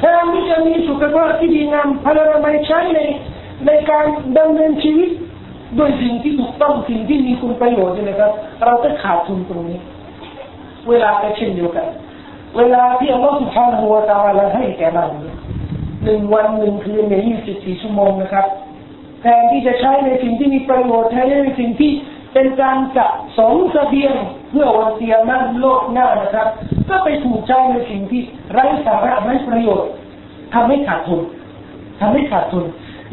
[0.00, 3.00] แทนที่จะมีสุขภาพที่ดีงามพลานาใช้ใน
[3.66, 4.06] ในการ
[4.38, 5.10] ดำเนินชีวิต
[5.78, 8.32] ด้วยสิ่งที่ถูกต้องสิ่งที่มีคุณประโยชน์นะครับ
[8.64, 9.78] เราก็ขาดทุนตรงนี้
[10.88, 11.86] เวลาก็เช่นเดียวกัน
[12.56, 15.06] เวลาที่อัลลอฮฺสุบฮานะฮูวตาลาให้แก่เรา
[16.04, 18.46] หนึ่งวันหนึ่งคืนในยี่สิบสี่ชั่วโมงนะครับ
[19.22, 21.92] แทนที่จะใช้ในสิ่งที่มีประโยชน์ใช้ในสิ่งที่
[22.32, 24.14] เป็นการสะสมเสบียง
[24.50, 26.48] เพื่อวันเตียมันโลกหน้านะครับ
[26.88, 29.90] ก็ไปถูกใช้ในสิ่งที่ไร้สาระไร้ประโยชน์
[30.54, 31.22] ทำให้ขาดทุน
[32.00, 32.64] ทำให้ขาดทุน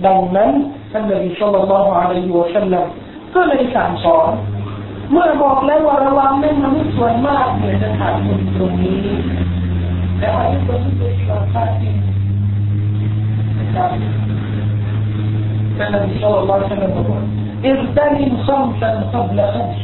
[0.05, 0.51] ดังนั้น
[0.91, 2.85] ท่านนบีสุลต่านละฮ์อะลัยฮิวะสัลลัม
[3.35, 4.29] ก็เลยสั่งสอน
[5.11, 9.01] เมื่อบอกแล้วว่าระวังไม่มนุษย์ส่วนมากเนี่ยจะขาดทุนตรงนี้
[10.19, 11.95] แต่อันนี้เป็นเรื่องที่เราคาดจริง
[13.57, 13.89] นะครับ
[15.78, 17.22] كان النبي صلى الله عليه وسلم يقول
[17.70, 19.78] اغتنم خمسا قبل خمس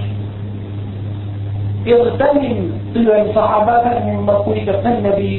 [1.95, 2.59] اغتنم
[2.93, 5.33] เตือนสหายท่านหนึ่งมาคุยกับท่านนบี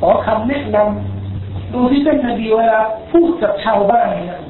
[0.00, 2.80] ขอคำแนะนำดูที่ท่านนบีเวลา
[3.12, 4.40] พูดกับชาวบ้านเนี่ย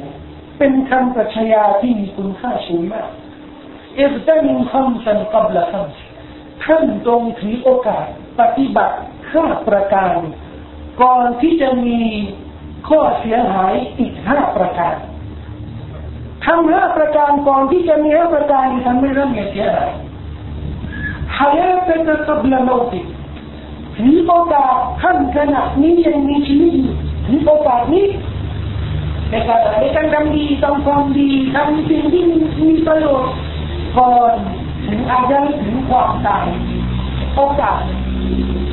[0.58, 3.08] เป็นคำปรัชญาที่มีคุณค่าสูงมาก
[3.96, 8.06] เอฟตันิมคำสันกับละคำท่านตรงถือโอกาส
[8.40, 8.96] ปฏิบัติ
[9.30, 10.16] ข้าประการ
[11.02, 12.00] ก่อนที่จะมี
[12.88, 14.96] ข้อเสียหายอีกห้าประการ
[16.46, 19.92] ทำห้าประการก่อนที่จะมีห้าประการทำให้เรื่องเสียหาย
[21.38, 23.06] حياتك قبل موتك
[23.96, 26.94] ถือโอกาสขั้นขณะนี้ยังมีชีวิตอยู่
[27.26, 28.06] ถือโอกาสนี้
[29.30, 32.24] ในการในการทำดีทำความดีทำสิ่งที่
[32.68, 33.32] มีประโยชน์
[33.96, 34.34] ก่อน
[34.86, 36.46] ถึงอายุถึงความตาย
[37.36, 37.80] โอกาส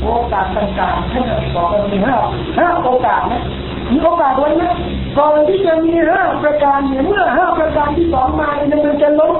[0.03, 1.23] โอกาสต่างๆท่าน
[1.55, 2.15] บอกว่ามีห้า
[2.57, 3.41] ห้าโอกาสนะ
[3.90, 4.72] มีโอกาสไว้นะ
[5.18, 9.34] ก่อนที่จะมีห้าประการเนี่ยเมื่อห้าประการที่สองมาเนี่ยมันจะล้ม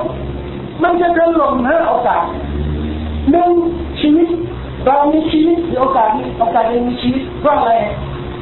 [0.83, 2.23] มันจะถล่มห้าโอกาส
[3.31, 3.51] หนึ่ง
[4.01, 4.27] ชีวิต
[4.85, 7.73] เรามีชีวิตโอกาสโอกาสจะมีชีวิตเพราะอะไร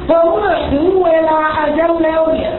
[0.06, 2.52] เพราะเมื่อถึงเวลาอายุแล้วเนี่ย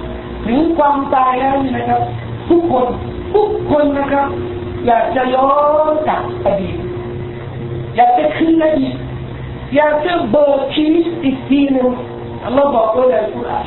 [0.48, 2.02] ถึงความตายแล้วนะครับ
[2.50, 2.88] ทุกคน
[3.36, 4.28] ทุกคนนะครับ
[4.86, 5.48] อยากจะย้อ
[5.92, 6.76] นกลับอดีต
[7.96, 8.96] อยากจะคืนอดีต
[9.76, 11.90] อยากจะเบิกชีวิตอีกทีหนึ่ง
[12.49, 13.67] الله بقول القرآن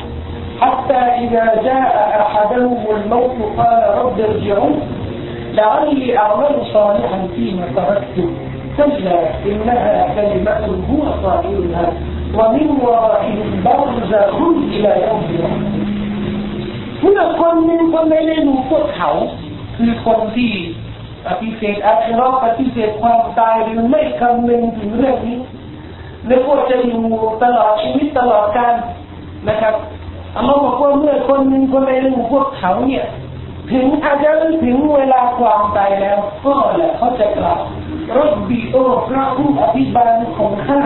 [0.60, 1.92] حتى إذا جاء
[2.24, 4.74] أحدهم الموت قال رب ارجعون
[5.54, 8.16] لعلي أعمل صالحا فيما تركت
[8.76, 11.86] كلا إنها كلمة هو قائلها
[12.38, 14.34] ومن ورائهم برزخ
[14.74, 15.68] إلى يوم القيامة
[17.00, 19.10] เมื่อคนหนึ่งคนไม่ได้รู้พวกเขา
[19.76, 20.52] คือคนที่
[21.26, 25.38] ปฏิเสธอาชีวะปฏิเสธความตายหรือไม่คำนึงถึงเรื่องนี้
[26.29, 27.03] นึกว่าจะอยู่
[27.43, 28.73] ตลอดชีวิตตลอดกาล
[29.49, 29.73] นะครับ
[30.37, 33.05] อัลลอฮ์บอกว่าเมื่อคนหนึ่งคนใดหนึ่งพวกเขาเนี่ย
[33.71, 34.31] ถึงอาจจะ
[34.63, 37.61] ถึงเวลาความตายแล้ว ก็แหละเขาจะกล่าว
[38.17, 38.75] รบบีโอ
[39.07, 40.81] พระผู้อภิบาลของข้า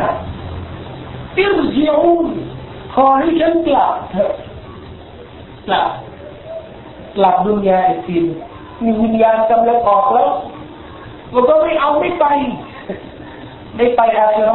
[1.38, 2.28] อิรจิอูน
[2.94, 4.32] ขอให้ฉันกลับเถอะ
[5.68, 5.90] กลับ
[7.18, 8.18] กลับดุนยาอีกที
[8.84, 10.30] มีวิญญาณกำลังออกแล้ว
[11.32, 12.26] เราก็ไม่เอาไม่ไป
[13.76, 14.54] ไม่ไปอาเซียน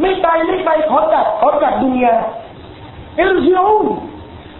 [0.00, 2.14] ไม่ไปไม่ไปขอกลับขอกลับดุนยา
[3.16, 3.86] เอลจิอูน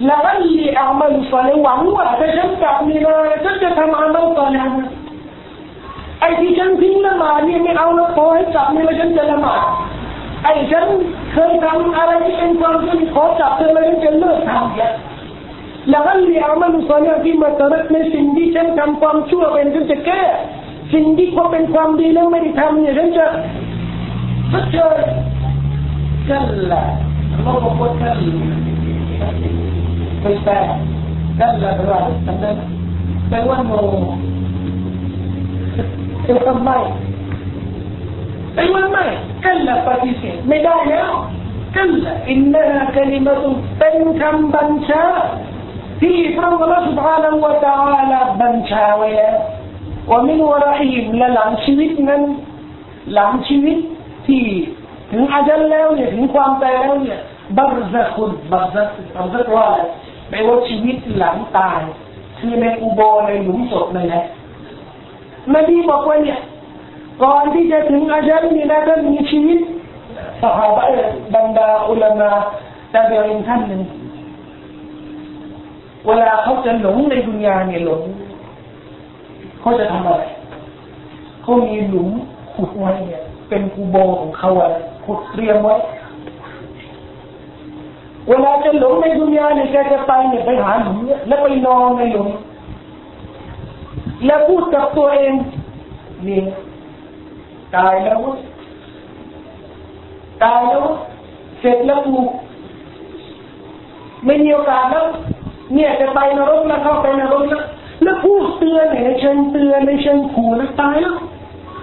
[0.07, 4.57] แล้วก็มีอามัลสอลหวังว่าถ้าฉันกลับนี่นะฉันจะทำอามัลสอล
[6.21, 9.63] ไอ้ที่ฉันทิ้งละหมาดเนี่ยไม่เอาล้วขอให้กลับนี่แล้วฉันจะละหมาด
[10.45, 10.87] ไอ้ฉัน
[11.33, 14.93] เคยทำอะไรที่เป็นความชั่วขอจับเธอแล้วฉันจะเลิกทำเนี่ย
[15.91, 20.23] แล้วก็มีอามัลสอลที่มาตรัสในสิ่งที่ฉันทำความชั่วเป็นฉันจะแก้
[20.95, 23.27] สิ่งที่พอเป็นความดีแล้วไม่ได้ทำเนี่ยฉันจะ
[24.53, 24.97] فكر.
[26.29, 26.83] كلا.
[27.39, 28.15] اللهم هو كلا.
[30.25, 30.81] فالفاء
[31.39, 32.59] كلا بالرأي تمام
[33.31, 34.19] فالوانه
[36.29, 36.91] يفهم معي
[38.59, 41.05] أيوة معي كلا فاتيسين مدايا.
[41.75, 42.13] كلا.
[42.29, 45.07] إنها كلمة تنكم بنشا.
[46.01, 49.31] في إفراد الله سبحانه وتعالى بنشا ويا.
[50.09, 52.21] ومن ورائهم للعنشويت من
[53.07, 53.96] لعنشويت
[54.27, 54.43] ที่
[55.13, 57.21] ถึงอาจารย์แล้วเนี่ยถึงความตายแล้วเนี่ย
[57.57, 58.83] บัรซะคุณบัรซะ
[59.15, 59.81] บัรซะว่าอะไร
[60.29, 61.81] แปลว่าชีวิตหลังตาย
[62.39, 64.25] คือในอุโบในหลุมศพนั่นแหละ
[65.55, 66.41] นบีบอกว่าเนี่ย
[67.23, 69.59] ก่อนที่จะถึงอาจารย์นี่นะท่านมีชีวิต
[70.41, 70.91] สหาย
[71.35, 72.31] บรรดาอุลามะ
[72.93, 73.83] ตาเบียนท่านหนึ่ง
[76.07, 78.03] เวลาเขาจะหลงในดุนยาเนี่ยหลง
[79.61, 80.25] เขาจะทำอะไร
[81.43, 82.09] เขามีหลุม
[82.55, 84.71] ขุดไว้เนี่ย เป็นกูโบของเขาอะ
[85.05, 85.77] ขุดเตรียมไว้
[88.29, 92.29] เวลาจะหลงในดุนยาเนี่ยแกจะไปเนี่ยไปหาหลุมเนี่ยแล้วไปนอนในหลุม
[94.27, 95.33] แล้วพูดกับตัวเอง
[96.27, 96.41] นี่
[97.77, 98.21] ตายแล้ว
[100.43, 100.85] ตายแล้ว
[101.61, 102.17] เสร็จแล้วกู
[104.27, 105.05] ไม่มีโอกาสแล้ว
[105.75, 107.63] เนี่ยจะไปนรกแล้วเข้าไปนรกแล้ว
[108.03, 111.17] แล้วพูดเตือนในเชิงเตือนในเชิงขู่แล้วตายแล้ว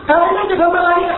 [0.10, 1.18] ตายแล้วจะทำอะไรอะ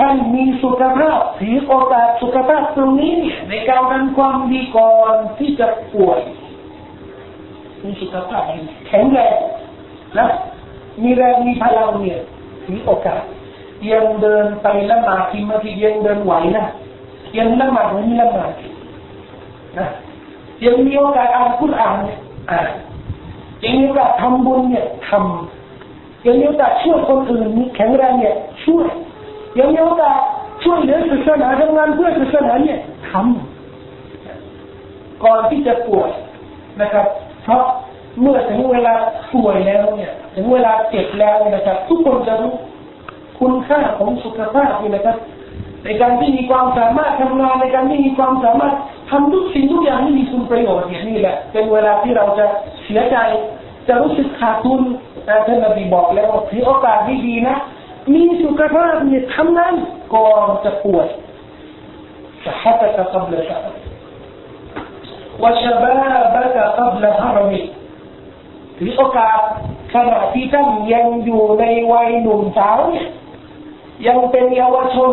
[0.00, 3.14] ท่านมีสุขภาพถือโอกาสสุขภาพตรงนี้
[3.48, 6.20] ในการทำความดีก่อนที่จะป่วย
[7.82, 8.42] มีสุขภาพ
[8.86, 9.36] แข็งแรง
[10.18, 10.28] นะ
[11.02, 12.20] มีแรงมีพลังเนี่ย
[12.64, 13.22] ถือโอกาส
[13.92, 16.66] ยังเดินไปละหมาดที่มาที่ยังเดินไหวนะ
[17.38, 18.52] ยังละหมาดหรือไม่ละหมาด
[19.78, 19.86] นะ
[20.64, 22.18] ยังมีโอกาสอ่านคุรานเนี่ย
[22.50, 22.68] อ่าน
[23.64, 28.88] ยังมีโอกาสทำบุญเนี่ยทำยังมีโอกาสช่วยคนอื่นมีแข็งแรงเนี่ยช่วย
[29.58, 30.18] ยังมีโอกาส
[30.64, 32.78] ช่วยเหลือศาสนาทำงานเพื่อศาสนาเนี่ย
[33.10, 36.10] ทำก่อนที่จะป่วย
[36.80, 37.06] นะครับ
[37.44, 37.62] เพราะ
[38.20, 38.94] เมื่อถึงเวลา
[39.34, 42.54] ป่วยแล้วเนี่ยถึงเวลาเจ็บแล้วนะครับ ทุกคนจะรู้
[43.40, 45.16] คุณค่าของสุขภาพนี่นะครับ
[45.84, 48.74] ในการที่มีความสามารถทำงานในการที่มีความสามารถ
[49.10, 52.46] ทำทุกสิ่งทุกอย่างที่มีคุณประโยชน์เนี่ยนี่แหละ เป็นเวลาที่เราจะ
[52.84, 53.16] เสียใจ
[53.88, 54.80] จะรู้สึกขาดทุน
[55.46, 57.56] ท่านนบีบอกแล้วถือโอกาสที่ดีนะ
[58.14, 59.74] มีสุขภาพเนี่ยทำงาน
[60.14, 61.06] ก่อนจะปวด
[62.44, 63.62] จะฮัตตะกับเลยครับ
[65.42, 65.94] ว่าชบา
[66.34, 67.60] บะกับเละฮารมิ
[68.76, 69.40] หรือโอกาส
[69.94, 73.08] ขณะที่ท่านยังอยู่ในวัยหนุ่มสาวเนี่ย
[74.06, 75.12] ยังเป็นเยาวชน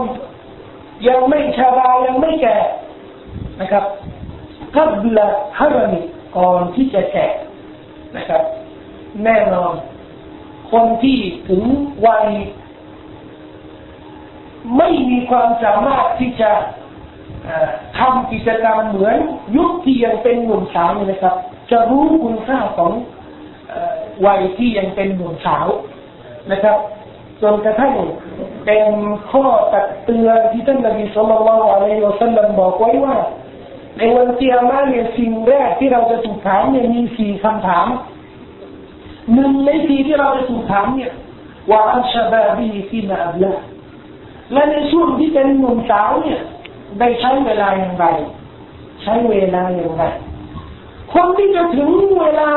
[1.07, 2.57] ยังไม่ชรายังไม่แก่
[3.61, 3.85] นะครับ
[4.75, 5.27] กับละ
[5.59, 6.01] ฮารมิ
[6.37, 7.27] ก่อนที่จะแก่
[8.17, 8.41] นะครับ
[9.23, 9.73] แน่นอน
[10.71, 11.63] คนที่ถึง
[12.05, 12.27] วัย
[14.75, 16.51] ไม่มีความสามารถที่จะ
[17.97, 19.17] ทำกิจกรรมเหมือน
[19.57, 21.35] ยุคที่ยังเป็นหนุ่มสาวนะครับ
[21.71, 22.91] จะรู้คุณค่าของ
[24.25, 25.67] วัยที่ยังเป็นหนุ่มสาว
[26.51, 26.77] นะครับ
[27.41, 27.93] จนกระทั่ง
[28.65, 28.87] เป็น
[29.31, 33.15] ข้อตักเตือนที่ท่านนบีสุลต่านละอะลัยฮิวสัลลัมบอกไว้ว่า
[33.97, 37.87] ในวันเกียมาเนี่ยสิ่งแรกที่เราจะถูกถามเนี่ยมีสี่คำถาม
[39.33, 41.13] หนึ่งในสี่ที่เราจะถูกถามเนี่ย
[41.71, 43.51] ว่าอัลชาบาบีฟีนาอับลา
[44.53, 46.41] และในช่วงที่เป็นหนุ่มสาวเนี่ย
[46.99, 48.05] ได้ใช้เวลาอย่างไร
[49.03, 50.03] ใช้เวลาอย่างไร
[51.13, 51.89] คนที่จะถึง
[52.21, 52.49] เวลา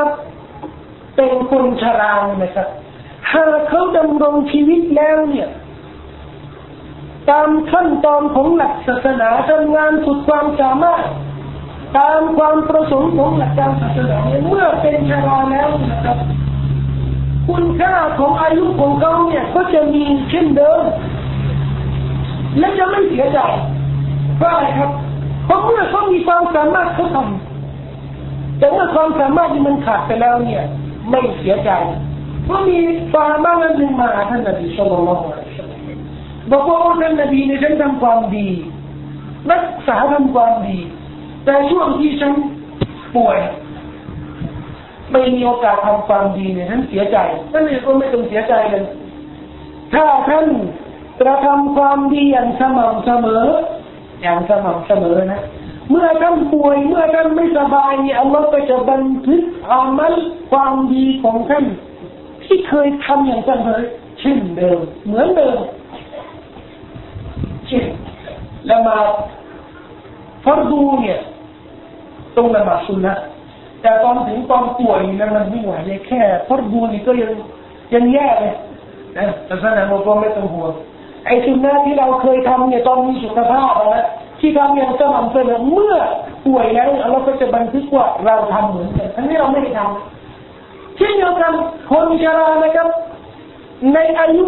[1.17, 2.69] เป็นคนชรานะครับ
[3.33, 5.49] หากเขาดำรงชีวิตแล้วเนี่ย
[7.31, 11.03] ตามขั้นตอนของหลักศาสนาทำงานสุดความสามารถ
[11.99, 16.17] ตามความประสงค์ของหลักการศาสนาเมื่อเป็นชราแล้วนะครับ
[17.49, 20.83] คุณค่าของอายุของเขาเนี่ย ก็จะมีเช่นเดิม
[22.59, 23.39] และจะไม่เสียใจ
[24.39, 24.91] เพราะอะไรครับ
[25.47, 30.63] เพราะเมื่อเขามีความสามารถเขาทำแต่เมื่อความสามารถที่มันขาดไปแล้วเนี่ย
[31.11, 31.71] ไม่เสียใจ
[32.45, 32.79] เพราะมี
[33.13, 35.21] ฟาบ้างหนึ่งมาท่านนบีสุลต่าน
[36.51, 38.49] บอกว่าท่านนบีในฉันทำความดี
[39.51, 40.79] รักษาทำความดี
[41.45, 42.33] แต่ช่วงที่ฉัน
[43.17, 43.39] ป่วย
[45.11, 47.17] ไม่มีโอกาสทำความดีเนี่ยฉันเสียใจ
[47.53, 48.85] นั่นเองก็ไม่ต้องเสียใจเลย
[49.93, 50.47] ถ้าท่าน
[51.21, 53.45] กระทำความดีอย่างสม่ำเสมอ
[54.23, 55.43] อย่างสม่ำเสมอนะ
[55.91, 60.15] เมื่อท่านป่วยเมื่อท่านไม่สบายอัลลอฮ์ก็จะบันทึกอามัล
[60.51, 61.65] ความดีของท่าน
[62.45, 63.81] ที่เคยทำอย่างเสมอ
[64.21, 65.59] เช่นเดิม เหมือนเดิม
[67.67, 67.85] เช่น
[68.71, 68.97] ละมา
[70.45, 71.19] ฟอรดูเนี่ย
[72.37, 73.15] ตรงละมาสุนนะ
[73.83, 77.33] แต่ตอนถึงตอนป่วยนั้นมันไม่ไหวเลยแค่ฟอรดูนี่ก็ยัง
[77.95, 78.55] ยังแย่เลย
[79.17, 80.73] นะแต่สนามก็ไม่ต้องห่วง
[81.27, 84.05] ไอ้สุนนะที่เราเคยทำเนี่ยตอนมีสุขภาพนะ
[84.41, 85.97] ที่ทำอย่างสม่ำเสมอเมื่อ
[86.47, 91.53] ป่วยแล้วเราก็จะบันทึกว่าเราทำเหมือนกันทั้งนี้เราไม่ได้ทำเช่นเดียวกัน
[91.91, 92.89] คนชรานะครับ
[93.95, 94.45] ในอายุ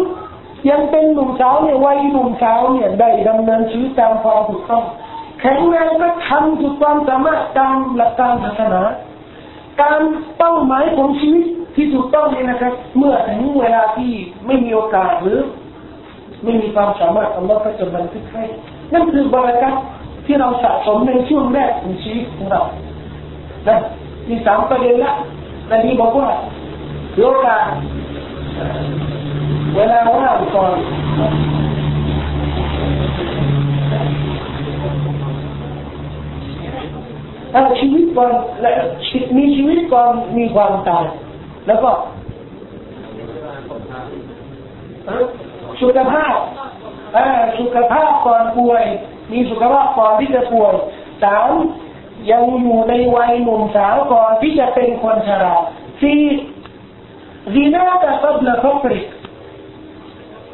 [0.69, 4.83] ยังเป็นหนุ่มสาวเนี่ยวัยหนุ่มสาวเนี่ยได้ดำเนินชีวิตตามความถูกต้อง
[5.39, 8.81] แข็งแรงและทำสุดความสามารถตามหลักการศาสนา
[9.81, 10.01] การ
[10.37, 14.11] เป้าหมายของชีวิตที่ถูกต้องนี่นะครับ เมื่อถึงเวลาที่
[14.45, 15.39] ไม่มีโอกาสหรือ
[16.43, 18.43] ไม่มีความสามารถอัลลอฮ์ก็จะบันทึกให้
[18.93, 19.75] นั่นคือบารักัต
[20.25, 22.61] ที่เราสะสมในช่วงแรกของชีวิตของเรา
[23.67, 23.77] นะ
[24.29, 25.13] มีสามประเด็นละ
[25.71, 26.29] นบีบอกว่า
[27.15, 27.67] โอกาส
[29.75, 30.73] เวลาว่างก่อน
[37.53, 38.31] ถ้าชีวิตก่อน
[39.37, 41.05] มีชีวิตก่อนมีความตาย
[41.67, 41.91] แล้วก็
[45.83, 46.35] สุขภาพ
[47.59, 48.85] สุขภาพก่อนป่วย
[49.31, 50.73] มีสุขภาพก่อนที่จะป่วย
[51.23, 51.49] สาม
[52.31, 55.55] ยังอยู่ในวัยหนุ่มสาวก่อนที่จะเป็นคนชรา
[56.01, 56.21] สี่
[57.55, 59.01] ดีนาตะกับละคบริ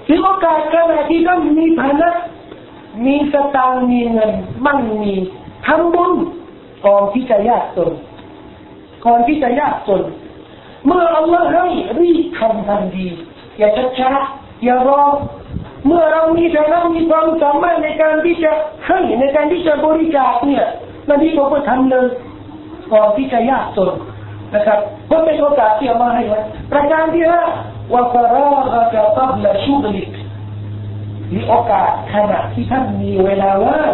[0.08, 2.10] ที่โอกาสขณะที่ต้องมีฐานะ
[3.06, 4.32] มีสตางค์มีเงิน
[4.66, 5.14] มั่งมี
[5.66, 6.14] ทำบุญ
[6.86, 7.92] ก่อนที่จะยากจน
[9.06, 10.02] ก่อนที่จะยากจน
[10.86, 11.68] เมื่ออัลลอฮ์ให้
[12.00, 13.08] รีบทำทันที
[13.58, 14.12] อย่าช้า
[14.64, 15.04] อย่ารอ
[15.86, 18.52] เมื่อเรามีฐานะมีความสามารถในการที่จะ
[18.88, 20.66] ให้ในการที่จะบริจาคเนี่ย
[21.08, 22.08] นั่นที่ผมก็ทำเลย
[22.94, 23.92] ก่อนที่จะยากจน
[24.56, 24.80] นะครับ
[25.12, 26.40] ก็เป็นโอกาสที่เอามาให้ไว้
[26.72, 27.44] ประการที่ห้า
[27.94, 28.50] ว่าฟารา
[28.94, 30.10] กะตับละชูกลิก
[31.34, 33.92] มีโอกาสขณะที่ท่านมีเวลาว่าง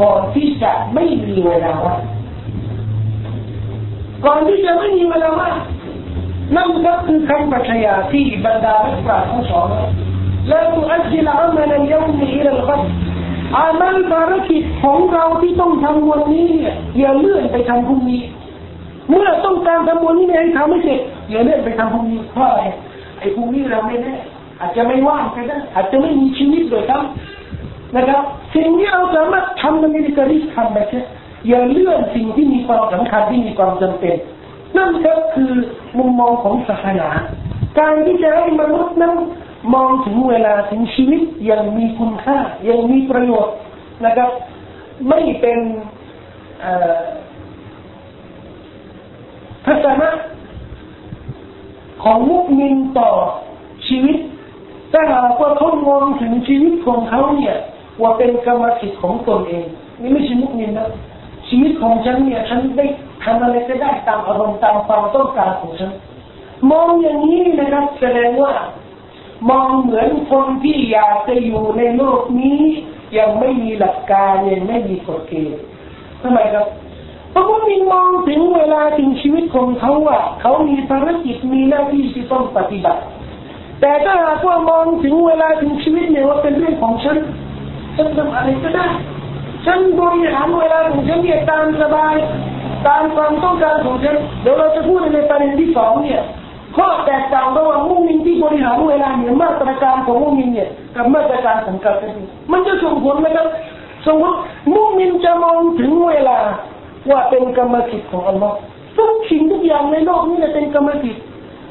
[0.00, 2.02] ก่อนที่จะไม่มีเวลาว่าง
[4.26, 5.56] ก่อนที่จะไม่มีเวลาว่าง
[6.56, 9.60] นั่นก็คือคำปรัชญาที่บรรดานักปราชญ์ทั้งสอ
[10.48, 12.80] และตุอัจจิลอามันยมมีอิลกับ
[13.56, 16.48] อามัลภารกิจของเราที่ต้องทำวันนี้
[16.98, 18.22] อย่าเลื่อนไปทำพรุ่งนี้
[19.08, 22.62] เมื่อต้องการทำวันนี้ไม่ให้ทำไม่เสร็จอย่าเลื่อนไปทำพรุ่งนี้เพราะอะไร
[23.18, 24.14] ไอ้พรุ่งนี้เราไม่แน่
[24.60, 27.02] อาจจะไม่ว่างก็ได้อาจจะไม่มีชีวิตเลยครับ
[27.96, 28.22] นะครับ
[28.54, 31.06] สิ่งที่เราสามารถทำมันนี้ก็รีบทำไปเถอะ
[31.48, 34.16] อย่าเลื่อนสิ่งที่มีความสำคัญที่มีความจำเป็น
[34.76, 35.52] นั่นก็คือ
[35.98, 37.08] มุมมองของศาสนา
[37.78, 39.14] การที่จะให้มนุษย์นั้น
[39.74, 42.36] มองถึงเวลาถึงชีวิตยังมีคุณค่า
[42.68, 43.54] ยังมีประโยชน์
[44.04, 44.30] นะครับ
[45.08, 45.58] ไม่เป็น
[49.64, 50.10] ทัศนะ
[52.02, 53.10] ของมุกมินต่อ
[53.86, 54.16] ชีวิต
[54.92, 57.56] ถ้าหากว่าเขามองถึงชีวิตของเขาเนี่ย
[58.02, 59.66] ว่าเป็นกรรมสิทธิ์ของตนเอง
[60.00, 60.88] นี่ไม่ใช่มุกมินนะ
[61.48, 62.86] ชีวิตของฉันเนี่ยฉันได้
[63.24, 65.92] ทำอะไรก็ได้ตามอารมณ์ตามความต้องการของฉัน
[66.70, 68.52] มองอย่างนี้นะครับแสดงว่า
[69.50, 72.60] มองเหมือนคนที่อยากจะอยู่ในโลกนี้
[73.18, 75.62] ยังไม่มีหลักการยังไม่มีกฎเกณฑ์
[76.22, 76.66] ทำไมครับ
[77.30, 83.00] เพราะว่ามีมองถึงเวลาถึงชีวิตของเขาว่าเขามีภารกิจมีหน้าที่ที่ต้องปฏิบัติ
[83.80, 87.16] แต่ถ้าหากว่ามองถึงเวลาถึงชีวิตเนี่ยว่าเป็นเรื่องของฉัน
[87.96, 88.86] ฉันทำอะไรก็ได้
[89.66, 92.14] ฉันบริหารเวลาของฉันเนี่ยตามสบาย
[92.88, 96.20] ตามความต้องการของฉันเดี๋ยวเราจะพูดในประเด็นที่สองเนี่ย
[96.76, 102.06] ข้อแตกต่างระหว่างมุมินที่บริหารเวลาเนี่ยมาตรการของมุมินเนี่ยกับมาตรการของกาเฟร
[102.52, 103.46] มันจะส่งผลไหมครับ
[104.06, 104.36] สมมติ
[104.74, 106.38] มุมินจะมองถึงเวลา
[107.10, 108.56] ว่าเป็นกรรมสิทธิ์ของอัลลอฮ์
[108.98, 111.22] ทุกสิ่งทุกอย่างในโลกนี้เป็นกรรมสิทธิ์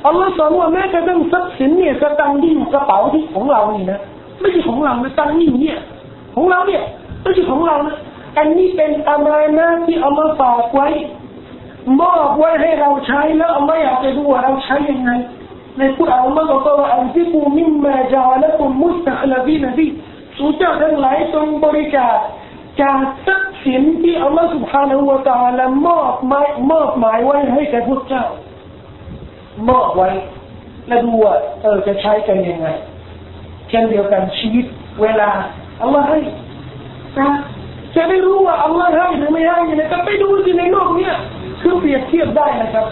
[0.05, 3.99] อัลลอฮ์สอนว่าแม้กระทั่งทรัพย์สินเนี่ยสตังค์ที่อยู่กระเป๋าที่ของเรานี่นะ
[4.39, 5.77] ไม่ใช่ของเรานะตังค์นี่เนี่ย
[6.35, 6.81] ของเราเนี่ย
[7.22, 7.96] ไม่ใช่ของเรานะ
[8.38, 10.88] อันนี้เป็นอามานะที่อัลลอฮ์ฝากไว้
[12.00, 15.10] มอบไว้ให้เราใช้แล้วอัลลอฮ์อยากจะดูว่าเราใช้ยังไง
[15.78, 19.86] ในคุรานอัลลอฮ์บอกว่าอันที่ปูมิมมาจาละกุมมุสตะลบีนบี
[20.36, 22.16] สู่เจ้าทั้งหลายจงบริจาค
[22.80, 28.24] จากทรัพย์สินที่อัลลอฮ์ سبحانه และ تعالى มอบหมายมอบหมายไว้ให้แก่พวกเจ้า
[29.68, 30.10] มอบไว้
[30.88, 32.66] และดูว่าเออจะใช้กันยังไง
[33.68, 34.66] เช่นเดียวกันชีวิต
[35.02, 35.30] เวลา
[35.82, 36.18] อัลลอฮ์ให้
[37.19, 37.29] นะ
[37.95, 41.13] จะได้รู้ว่าอัลลอฮ์ให้หรือไม่ให้นี่ยก็ไปดูสิในโลกเนี้ย
[41.61, 42.85] คือเปรียบเทียบได้นะครับ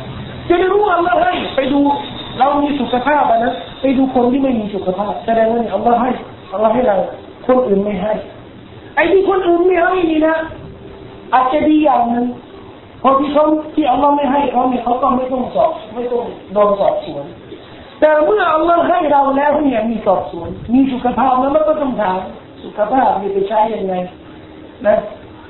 [0.49, 1.79] จะได้รู้ว่าอัลลอฮ์ให้ไปดู
[2.39, 6.11] เรามีสุขภาพนะไปดูคนที่ไม่มีสุขภาพแสดงว่าอัลลอฮ์ให้
[6.53, 6.97] อัลลอฮ์ให้เรา
[7.47, 8.13] คนอื่นไม่ให้
[8.95, 10.35] ไอ้ที่คนอื่นไม่ให้นี่นะ
[11.33, 12.27] อาจจะดีอย่างนึ่ง
[13.03, 13.45] คนที่เขา
[13.75, 17.25] ที่อัลลอฮ์ไม่ให้เขาเนี่ยเขาก็ไม่ต้องสอบไม่ต้องโดนสอบสวน
[17.99, 22.19] แต่เมื่ออัลลอฮ์ให้เราแล้วเนี่ยมีสอบสวนมีสุขภาพแล้วเราก็ต้องถาม
[22.63, 23.95] สุขภาพมีไปใช้ยังไง
[24.87, 24.97] นะ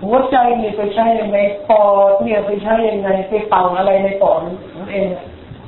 [0.04, 1.38] หัวใจนี่ไปใช้ยังไง
[1.70, 5.08] ปอดเนี่ยไปใช้ยังไงไปเป่าอะไรในปอดนั่นเอง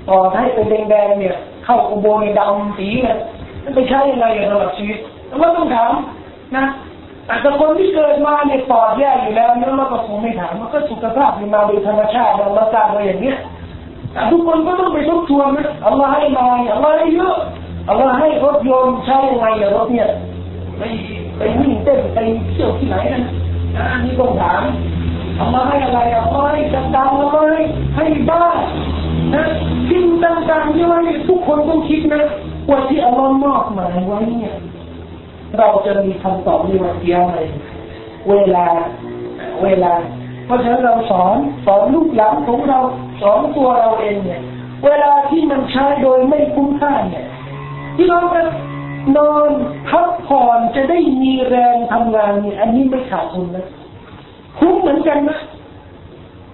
[0.07, 1.35] ปอดให้เป็นแดงๆเนี่ย
[1.65, 3.17] เข้าอุโบงค์ดำสีเนี่ย
[3.75, 4.97] ไปใช้ยังไงอย่างตลอดชีวิต
[5.39, 5.93] เราต้องถาม
[6.57, 6.65] นะ
[7.41, 13.37] แต่คนที่เกิดมาเนี่ยปอดแย่อยู่แล้วเนี่ยเราก็คงไม่ถามมันก็สุขภาพมันมาโดยธรรมชาติเรามาสร้างไว้อย่างเนี้ย
[14.13, 17.35] แต่ทุกคนก็ต้องไปทบทวนนะอัลลอฮ์ให้มาอัลลอฮ์ให้เยอะ
[17.89, 20.09] อัลลอฮ์ให้รถยนต์ใช้ยังไงรถเนี่ย
[21.37, 22.17] ไปวิ่งเต้นไป
[22.51, 23.23] เที่ยวที่ไหนกัน
[23.91, 24.61] อันนี้ต้องถาม
[25.39, 26.61] อัลลอฮ์ให้อะไรอัลลอฮ์ให้
[26.95, 27.63] ดังๆอัลลอฮ์ให้
[27.97, 28.45] ให้บ้า
[29.35, 29.45] นะ
[29.89, 32.23] สิ่งต่างๆที่ว่าทุกคนต้องคิดนะ
[32.69, 34.55] ว่าที่อัลลอฮ์มอบหมายไว้เนี่ย
[35.57, 37.47] เราจะมีคำตอบในวันเดียวเลย
[38.29, 38.67] เวลา
[39.63, 39.93] เวลา
[40.45, 42.79] เพราะฉะนั้นเราสอนสอนลูกหลานของเรา
[43.21, 44.41] สอนตัวเราเองเนี่ย
[44.85, 47.25] เวลาที่มันใช้โดยไม่คุ้มค่าเนี่ย
[47.95, 48.41] ที่เราจะ
[49.17, 49.49] นอน
[49.89, 53.65] พักผ่อนจะได้มีแรงทำงานเนี่ยอันนี้ไม่ขาดทุนนะ
[54.59, 55.39] คุ้มเหมือนกันนะ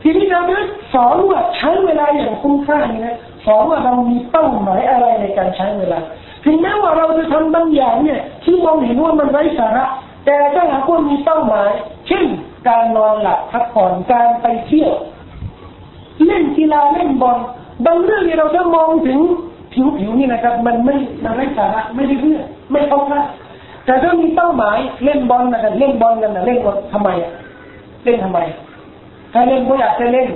[0.02, 6.00] ทีนี้เราเนี่ยสอนว่าใช้เวลาอย่างคุ้มค่าเนี่ยสอนว่าเรามีเป้าหมายอะไรในการใช้เวลา
[6.46, 9.86] ถึงแม้ว่าเราจะทำบางอย่างเนี่ย ที่มองเห็นว่ามันไร้สาระ
[10.26, 11.70] แต่ถ้าหากว่ามีเป้าหมาย
[12.08, 12.26] เช่น
[12.68, 14.94] การนอนหลับพักผ่อนการไปเที่ยว
[16.26, 17.38] เล่นกีฬาเล่นบอล
[17.86, 19.20] บางเรื่องที่เราจะมองถึง
[19.74, 23.22] ผิวผิวนี่นะครับ มันไม่มันไร้สาระไม่ได้เรื่องไม่เข้าท่า
[23.86, 27.32] แต่ถ้ามีเป้าหมายเล่นบอลนะเล่นบอลกันนะเล่นบอลทำไมอะ
[28.06, 28.40] เล่นทำไม
[29.34, 30.28] ถ้าเล่นเพราะอยากจะเล่น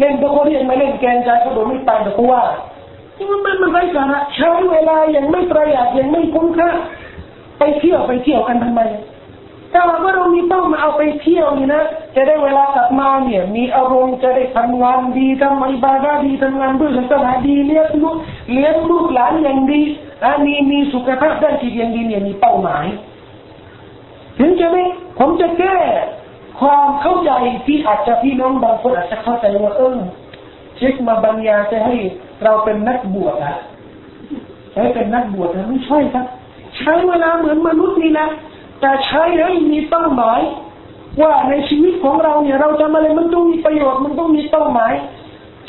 [0.00, 2.42] เล่นเพราะเขาเรียกมาเล่นแกนใจเขาโดนไม่ตายแต่เขาว่า
[3.30, 6.70] มันมันมันไร้สาระใช้เวลาอย่างไม่ประหยัดอย่างไม่คุ้มค่า
[7.58, 8.80] ไปเที่ยวไปเที่ยวกันทำไม
[9.72, 11.82] ถ้าว่าเรามีเป้ามาเอาไปเที่ยวนี่นะ
[12.14, 18.16] จะได้เวลากลับมาเนี่ยมีอารมณ์จะได้ทำงานดีทำอิบาดาดีทำงานเพื่อศาสนาดีเลี้ยงลูก
[18.52, 19.82] เลี้ยงลูกหลานอย่างดี
[20.24, 22.86] นะมีมีสุขภาพด้านจิตอย่างดีเนี่ยมีเป้าหมาย
[24.38, 24.82] ถึงจะไม่
[25.18, 25.76] ผมจะแก้
[26.60, 27.32] ความเข้าใจ
[27.66, 29.96] ที่อาจจะพี่น้องบางคนอาจจะเข้าใจว่าเออ
[30.76, 31.96] เช็คมาบรรยาจะให้
[32.44, 33.56] เราเป็นนักบวชอะ
[34.72, 36.26] ใช้เป็นนักบวชนะไม่ใช่ครับ
[36.78, 38.28] ใช้เวลาเหมือนมนุษย์นี่นะ
[38.82, 40.40] แต่ใช้ให้มีเป้าหมาย
[41.22, 44.92] ว่าในชีวิตของเราเนี่ย เราทำอะไรมันต้องมีประโยชน์มันต้องมีเป้าหมาย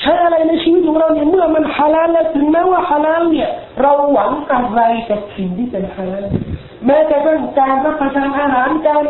[0.02, 3.50] ใช้อะไรในชีวิตของเราเนี่ยเมื่อมันฮาลาลแล้วถึงแม้ว่าฮาลาลเนี่ย
[3.82, 6.26] เราหวังกำไรกับสิ่งที่เป็นฮาลาล
[6.86, 9.04] แม้แต่เรื่องการรับประทานอาหารการ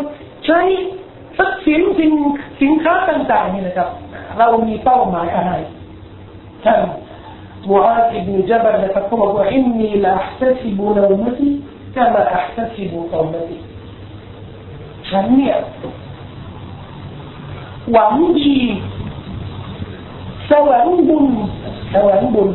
[0.45, 0.59] ใช้
[1.37, 2.13] ทรัพย์สินสิน
[2.61, 3.89] สินค้าต่างๆนี่นะครับ
[4.39, 5.51] เรามีเป้าหมายอะไร
[6.63, 6.79] ท่าน
[7.69, 11.49] มูอาอิบนุจับรนะครับบอกว่าอินนีลาอัพตะซิบุนอมติ
[11.95, 13.57] กะมาอัพตะซิบุกอมติ
[15.13, 15.57] ฉันเนี่ย
[17.91, 18.53] หวังดี
[20.47, 21.25] แสวงบุญ
[21.91, 22.49] แสวงบุญ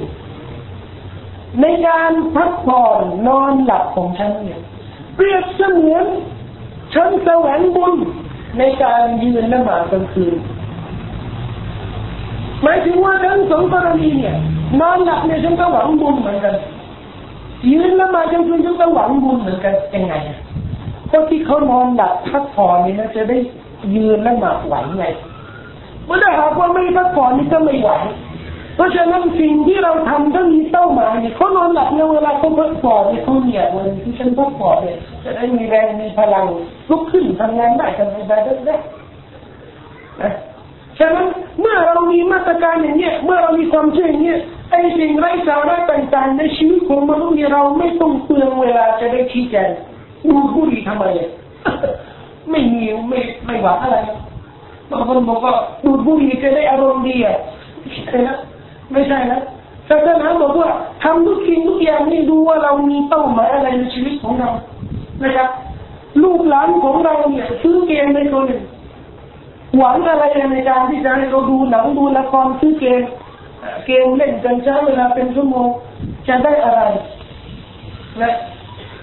[1.60, 4.60] ในการพักผ่อนนอนหลับของฉันเนี่ย
[5.14, 6.04] เปรียบเสมือน
[6.94, 7.94] ฉันแสวงบุญ
[8.58, 10.36] ในการยืนละหมาดกลางคืน
[12.62, 14.36] หมายถึงว่าทั้งสองกรณีเนี่ย
[14.80, 16.54] นอนหลับเนี่ยฉันก็หวังบุญเหมือนกัน
[17.72, 20.14] ยืนละหมาดกลางคืนฉันก็หวังบุญเหมือนกันยังไง
[21.10, 23.38] คนที่เขานอนหลับพักผ่อนนี่นะจะได้
[23.94, 25.06] ยืนและหมาดไหวไง
[26.04, 27.90] เมื่อหากว่าไม่พักผ่อนนี่ก็ไม่ไหว
[28.76, 36.46] เพราะฉะนั้นสิ่งที่เราทำต้องมีเป้าหมายเขานอนหลับในเวลาเขาพักผ่อนเนี่ยเขาเนี่ยวันที่ฉันพักผ่อนเนี่ยจะได้มีแรงมีพลัง
[36.90, 38.36] ลุกขึ้นทำงานได้ทำงานได้
[38.66, 38.76] ได้
[40.22, 40.32] นะ
[40.98, 41.26] ฉะนั้น
[41.60, 44.40] เมื่อเรามีมาตรการอย่างเนี้ยเมื่อเรามีความเชื่ออย่างเนี้ย
[44.70, 49.70] ไอ้สิ่งไร้สาระต่างๆในชีวิตของมนุษย์เราไม่ต้องเปลืองเวลาจะได้ชี้แจง
[50.26, 51.04] ดูบุหรี่ทำไม
[52.50, 53.98] ไม่มีไม่ไม่หวังอะไร
[54.90, 55.54] บางคนบอกว่า
[55.84, 57.36] ดูบุหรี่จะได้อารมณ์ดีอะ
[58.08, 58.28] ใช่ไหม
[58.92, 59.40] ไม่ใช่นะ
[59.88, 60.68] ศาสนาบอกว่า
[61.02, 64.50] ทำทุกสิ่งทุกอย่างนี่ดูว่าเรามีเป้าหมายอะไรในชีวิตของเรา
[65.24, 65.48] นะครับ
[66.22, 68.62] ลูกหลานของเราเนี่ยซื้อเกมในตัวหนึ่ง
[69.76, 73.00] หวังอะไรในการที่จะให้เราดูหนังดูละครซื้อเกม
[73.86, 75.68] เกมเล่นกันใช้เวลาเป็นชั่วโมง
[76.28, 76.82] จะได้อะไร
[78.20, 78.34] นะ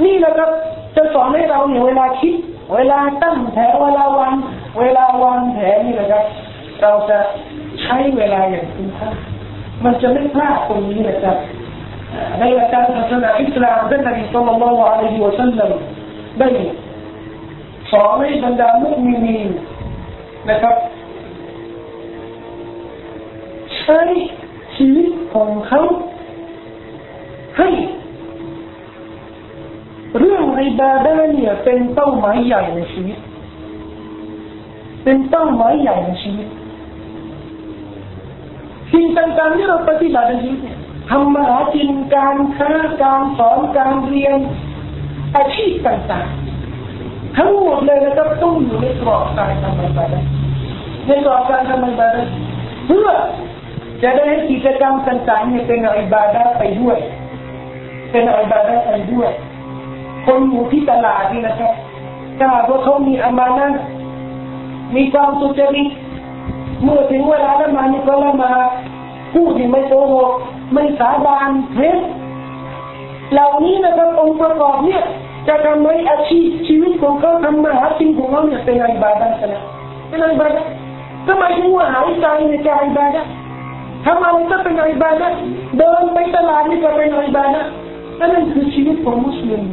[0.04, 0.50] นี่แหละครับ
[0.96, 2.34] จะสอนให้เราเนี่ยเวลาคิด
[2.74, 4.34] เวลาตั้งแถวเวลาวัน
[4.80, 6.24] เวลาวางแผนนี่แหละครับ
[6.82, 7.18] เราจะ
[7.84, 9.10] ใช้เวลาอย่างคุ้มค่า
[9.84, 11.38] มันจะไม่พลาดตรงนี้นะครับ
[12.40, 15.72] ในหลักการศาสนาอิสลามท่านนบีสุลต่านละอะลัยฮิวะสัลลัม
[16.40, 16.50] ได้
[17.92, 19.38] สอนให้บรรดามุสลิมี
[20.50, 20.76] นะครับ
[23.80, 24.02] ใช้
[24.76, 25.82] ชีวิตของเขา
[27.58, 27.70] ให้
[30.20, 33.18] เรื่องอิบาดาเนี่ยเป็นเป้าหมายใหญ่ในชีวิต
[35.04, 36.48] เป็นเป้าหมายใหญ่ในชีวิต
[38.92, 40.62] สิ่งต่างๆที่เราปฏิบัติในชีวิต
[41.10, 44.36] ทำมาหากินการค้าการสอนการเรียน
[45.36, 50.24] อาชีพต่างๆทั้งหมดเลยนะครับต้องอยู่ในกรอบการทำอิบาดะ
[51.08, 52.26] ในกรอบการทำอิบาดะ
[52.88, 53.10] เพื่อ
[54.04, 56.98] จะได้ให้กิจกรรมต่างๆเนี่ยเป็นอิบาดะไปด้วย
[58.12, 59.32] เป็นอิบาดะไปด้วย
[60.26, 61.74] คนอยู่ที่ตลาดนี่นะครับ
[62.38, 63.68] ถ้าว่าเขามีอามานะ
[64.96, 65.90] มีความสุจริต
[66.84, 68.52] เมื่อถึงเวลาละมานี่ก็ละมา
[69.34, 70.32] พูดที่ไม่โกหก
[70.74, 71.98] ไม่สาบานเท็จ
[73.34, 75.04] เหล่านี้นะครับองค์ประกอบเนี่ย
[75.48, 79.62] จะทำให้อาชีพชีวิตของเขาทำมาหาสิ่งของเขาเนี่ยเป็นอิบาดะนะ
[80.10, 80.64] เป็นอิบาดะ
[81.28, 83.24] ทำไมถึงว่าหายใจในใจอิบาดะ
[84.06, 85.28] ทำอะไรก็เป็นอิบาดะ
[85.78, 87.62] เดินไปตลาดนี่ก็เป็นอิบาดะ
[88.20, 89.64] นั่นคือชีวิตของมุสลิม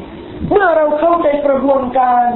[0.48, 2.26] เมื่อเราเข้าใจกระบวนการ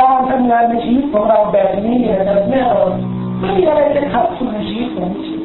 [0.00, 2.90] การทำงานในชีวิตของเราแบบนี้นี่ยนะแน่นอน
[3.40, 5.40] ไม่มีอะไรจะขัดทุนในชีวิตของมุสลิม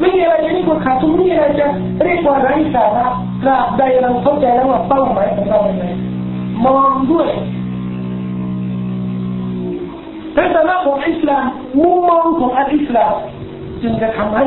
[0.00, 1.66] ไม่มีอะไรจะเรียกว่าขาดทุนไม่มีอะไรจะ
[2.04, 3.06] เรียกว่าไร้สาระ
[3.42, 5.84] ตราบใดเราเข้าใจแล้วว่าเป้าหมายของเราเป็นไง
[6.64, 7.28] มองด้วย
[10.36, 11.44] ทัศนะของอิสลาม
[11.78, 13.14] มุมมองของอัลอิสลาม
[13.82, 14.46] จึงจะทำให้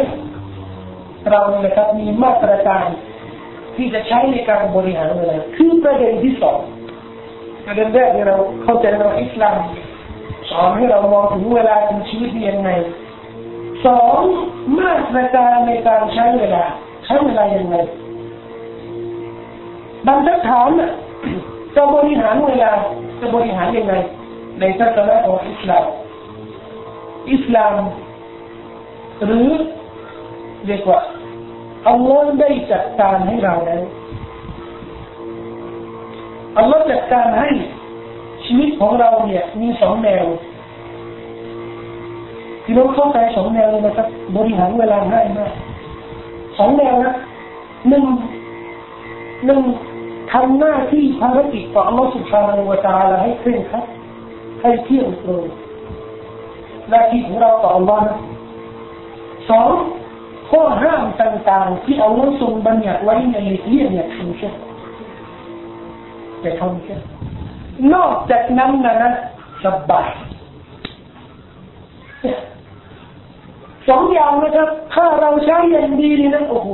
[1.30, 2.86] เราเนี่ยครับมีมาตรการ
[3.78, 6.60] ที่จะใช้ในการบริหารเวลาคือประเด็นที่สอง
[7.66, 9.58] ประเด็นแรกที่เราเข้าใจเราอิสลาม
[10.50, 12.70] สอนให้เรามองถึงเวลาถึงชีวิตยังไง
[13.86, 14.22] สอง
[14.80, 16.64] มาตรการในการใช้เวลา
[17.06, 17.76] ใช้เวลายังไง
[20.08, 20.70] บางคำถาม
[21.76, 22.72] จะบริหารเวลา
[23.20, 23.94] จะบริหารยังไง
[24.60, 25.86] ในทัศนะของอิสลาม
[27.32, 27.74] อิสลาม
[29.26, 29.50] หรือ
[30.66, 31.00] เรียกว่า
[31.88, 33.84] อัลลอฮ์ได้จัดการให้เราแล้ว
[36.58, 37.50] อัลลอฮ์จัดการให้
[38.46, 40.26] ชีวิตของเราเนี่ย มีสองแนว
[42.64, 45.52] ที่เราเข้าใจสองแนวเลยนะครับบริหารเวลาง่ายมาก
[46.58, 47.16] สองแนวนะ
[47.90, 48.06] หนึ่ง
[49.46, 49.62] หนึ่ง
[50.32, 53.86] ทำหน้าที่ภารกิจของอัลลอฮ์สุภาพวตาลาให้เคร่งครัด
[54.62, 55.44] ให้เที่ยงตรง
[56.90, 58.08] หน้าที่ของเราต่ออัลลอฮ์
[59.50, 59.70] สอง
[60.50, 63.38] ข้อห้ามต่างๆ ที่เอาไว้ทรงบัญญัติไว้ใน
[63.68, 64.54] เลี่ยงเนี่ยทำเช่น
[66.44, 67.00] จะทำเช่น
[67.94, 69.12] นอกจากนั้นนะนะ
[69.64, 70.10] สบาย
[73.90, 76.68] สองอย่างนะครับ ถ้าเราใช้อย่างดีนี่นะโอ้โห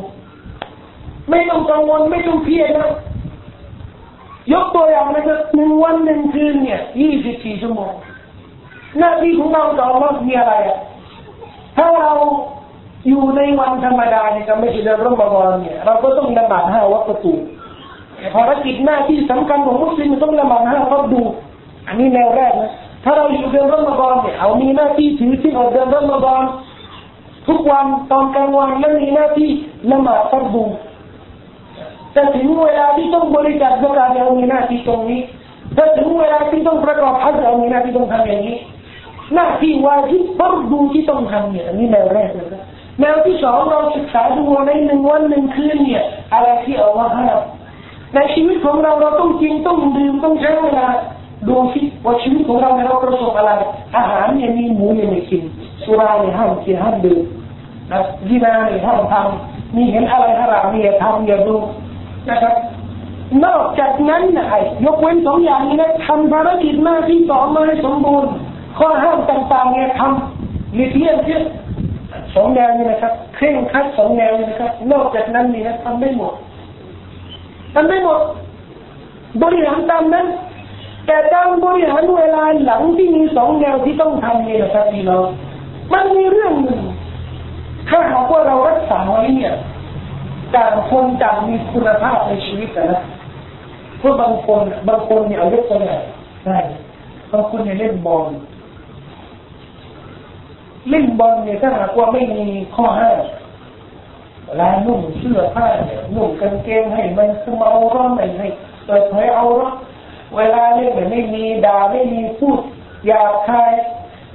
[1.29, 2.89] ไม่ต้องกังวลไม่ต้องเครียดนะ
[4.53, 7.91] ยกตัวอย่างนะครับหนึ่งวันหนึ่งคืนเนี่ยยี่สิบสี่ชั่วโมง
[8.99, 10.79] หน้าที่ของเราต่อมามีอะไรอะ
[11.77, 12.11] ถ้าเรา
[13.07, 17.33] อยู่ในวันธรรมดาเนี่ยไม่ใช่เดือนรอมฎอนเนี่ยเราก็ต้องละหมาดห้าวัตถุ
[18.35, 21.21] ภารกิจหน้าที่สำคัญของมุสลิมต้องละหมาดห้าวัตถุ
[21.87, 22.71] อันนี้แนวแรกนะ
[23.03, 26.43] ถ้าเราอยู่เดือนรอมฎอนเนี่ยเอามีหน้าที่ถือที่ออกเดือนรอมฎอน
[27.47, 29.49] ทุกวันตอนกลางวันแล้วมีหน้าที่
[29.91, 30.63] ละหมาดฟัรดู
[32.13, 35.21] แต่ถึงเวลาที่ต้องบริจาคสกาดเรามีหน้าที่ตรงนี้
[35.77, 38.57] ถ้าถึงเวลาที่ต้องประกอบฮัจญ์เรามีหน้าที่ต้องทำอย่างนี้
[39.35, 42.61] หน้าที่วาที่ฟัรดูที่ต้องทำเนี่ยอันนี้แนวแรกนะครับ
[42.99, 47.39] แนวที่สองเราศึกษาดูในหนึ่งวันหนึ่งคืนเนี่ยอะไรที่เอาว่าห้าม
[48.15, 50.87] ในชีวิตของเราเราต้องกินต้องดื่มต้องใช้เวลา
[51.47, 53.51] ดูสิว่าชีวิตของเราเราประสบอะไร
[53.95, 55.43] อาหารเนี่ยมีหมูเนี่ยไม่กิน
[55.83, 57.21] สุราเนี่ยห้ามกินห้ามดื่ม
[57.91, 61.55] นะดีนาเนี่ยห้ามทำมีเห็นอะไรฮารามเนี่ยทำอย่าดู
[62.29, 62.55] นะครับ
[63.45, 68.29] นอกจากนั้นนะไอ้ยกเว้นสองอย่างนี้นะทำภารกิจหน้าที่ต่อมาให้สมบูรณ์
[68.77, 71.41] ข้อห้ามต่างๆเนี่ยทำหลีกเลี่ยงเพื่อ
[72.35, 76.33] สองแนวนี้นะครับเคร่งคัดสองแนวนี้นะครับ นอกจากนั้นนี่นะทำไม่หมด
[77.73, 78.19] ทำไม่หมด
[79.41, 80.27] บริหารตามนั้น
[81.05, 85.25] แต่การบริหารเวลาหลังที่มีสองแนวที่ต้องทำนี่นะครับพี่น้อง
[85.93, 86.81] มันมีเรื่องหนึ่ง
[87.89, 89.53] ถ้าหากว่าเรารักษาไว้เนี่ย
[90.55, 93.03] ต่างคนต่างมีคุณภาพในชีวิตนะ
[93.99, 96.03] เพราะบางคนบางคนเนี่ยเอายกตัวอย่าง
[96.45, 96.57] ได้
[97.31, 98.25] บางคนเนี่ยเล่นบอล
[100.89, 103.19] เล่นบอลเนี่ยถ้าหากว่าไม่มีข้อห้าม
[104.59, 108.47] ลายนุ่งเสื้อผ้าเนี่ยนุ่งกางเกงให้มันคือเอาร้อนไม่ให้
[108.85, 109.75] เปิดเผยเอาร้อน
[110.35, 112.59] เวลาเล่นเนี่ยไม่มีด่าไม่มีพูด
[113.05, 113.71] หยาบคาย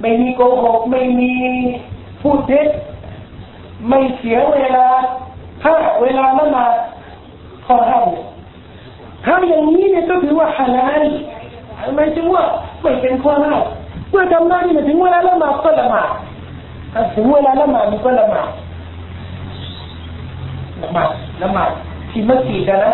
[0.01, 1.33] ไม่มีโกหกไม่มี
[2.21, 2.67] พูดเท็จ
[3.87, 4.87] ไม่เสียเวลา
[5.63, 6.73] ถ้าเวลาละหมาด
[7.65, 8.07] ข้อห้าม
[9.25, 11.03] ถ้าอย่างนี้เนี่ยก็ถือว่าฮาลาล
[11.95, 12.43] หมายถึงว่า
[12.81, 13.61] ไม่เป็นข้อห้าม
[14.11, 16.09] เมื่อทำหน้าที่มาถึงเวลาละหมาดก็ละหมาด
[17.15, 18.49] ถึงเวลาละหมาดมันก็ละหมาด
[20.81, 21.09] ละหมาด
[21.41, 21.71] ละหมาด
[22.09, 22.93] ที่มัสยิดนะ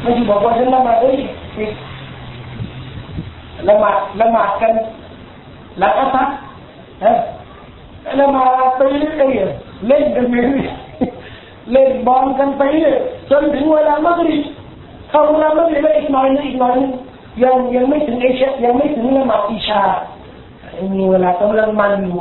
[0.00, 1.18] ไม่ใช่บอกว่าฉันละหมาดเอ้ย
[3.68, 4.72] ละหมาดละหมาดกัน
[5.78, 6.28] หลังอัสซัด
[8.16, 8.44] แล้วมา
[8.76, 9.30] ไปเรื่อย
[9.86, 10.34] เล่นกันไป
[11.72, 12.94] เล่นบอลกันไปเรื่อย
[13.30, 14.42] จนถึงเวลามักริบ
[15.10, 16.90] เข้าเวลามักริบอีกหน่อยนึงอีกหน่อยนึง
[17.42, 19.82] ยังยังไม่ถึงเอเชียังไม่ถึงละหมาดอิชา
[20.98, 22.20] มีเวลากำลังมันอยู่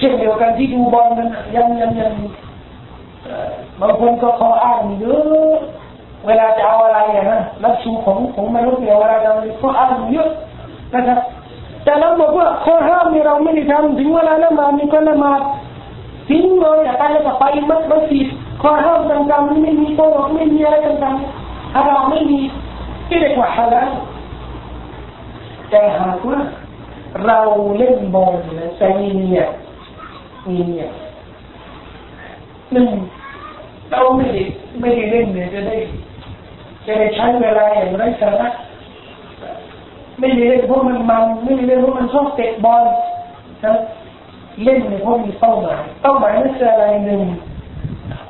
[0.00, 2.12] เช่นเดียวกันที่ดูบอลกันยังยังยัง
[3.80, 5.58] บางคนก็ขออ้างเยอะ
[6.26, 10.28] เวลาจะเอาอะไรอะนะรับชูของของมนุษย์เนี่ยเวลาจะเขาอ้างเยอะ
[10.94, 11.18] นะครับ
[11.84, 15.40] แต่เราบอกว่าข้อห้ามนี่เราไม่ได้ทำถึงเวลาละมามีก็ละมาด
[16.28, 18.28] ทิ้งเลยอยากไปแล้วก็ไปมัดมัสยิด
[18.62, 22.38] ข้อห้ามต่างๆไม่มีตัวไม่มีอะไรต่างๆถ้าเราไม่มี
[23.08, 23.90] ที่เรียกว่าฮาลาล
[25.70, 26.38] แต่หากว่า
[27.26, 27.38] เรา
[27.78, 29.48] เล่นบอลนะแต่มีเนี่ย
[30.48, 30.90] มีเนี่ย
[32.72, 32.88] หนึ่ง
[33.90, 34.42] เราไม่ได้
[34.80, 35.76] ไม่ได้เล่นเนี่ยจะได้
[36.86, 38.48] จะได้ใช้เวลาอย่างไรสาระ
[40.18, 42.84] ไม่ได้เล่นเพราะมันมันไม่ได้เล่นเพราะมันชอบเตะบอล
[43.64, 43.72] นะ
[44.64, 47.22] เล่นเนี่ยเพราะมีเป้าหมายเป้าหมายนั่นคืออะไรหนึ่ง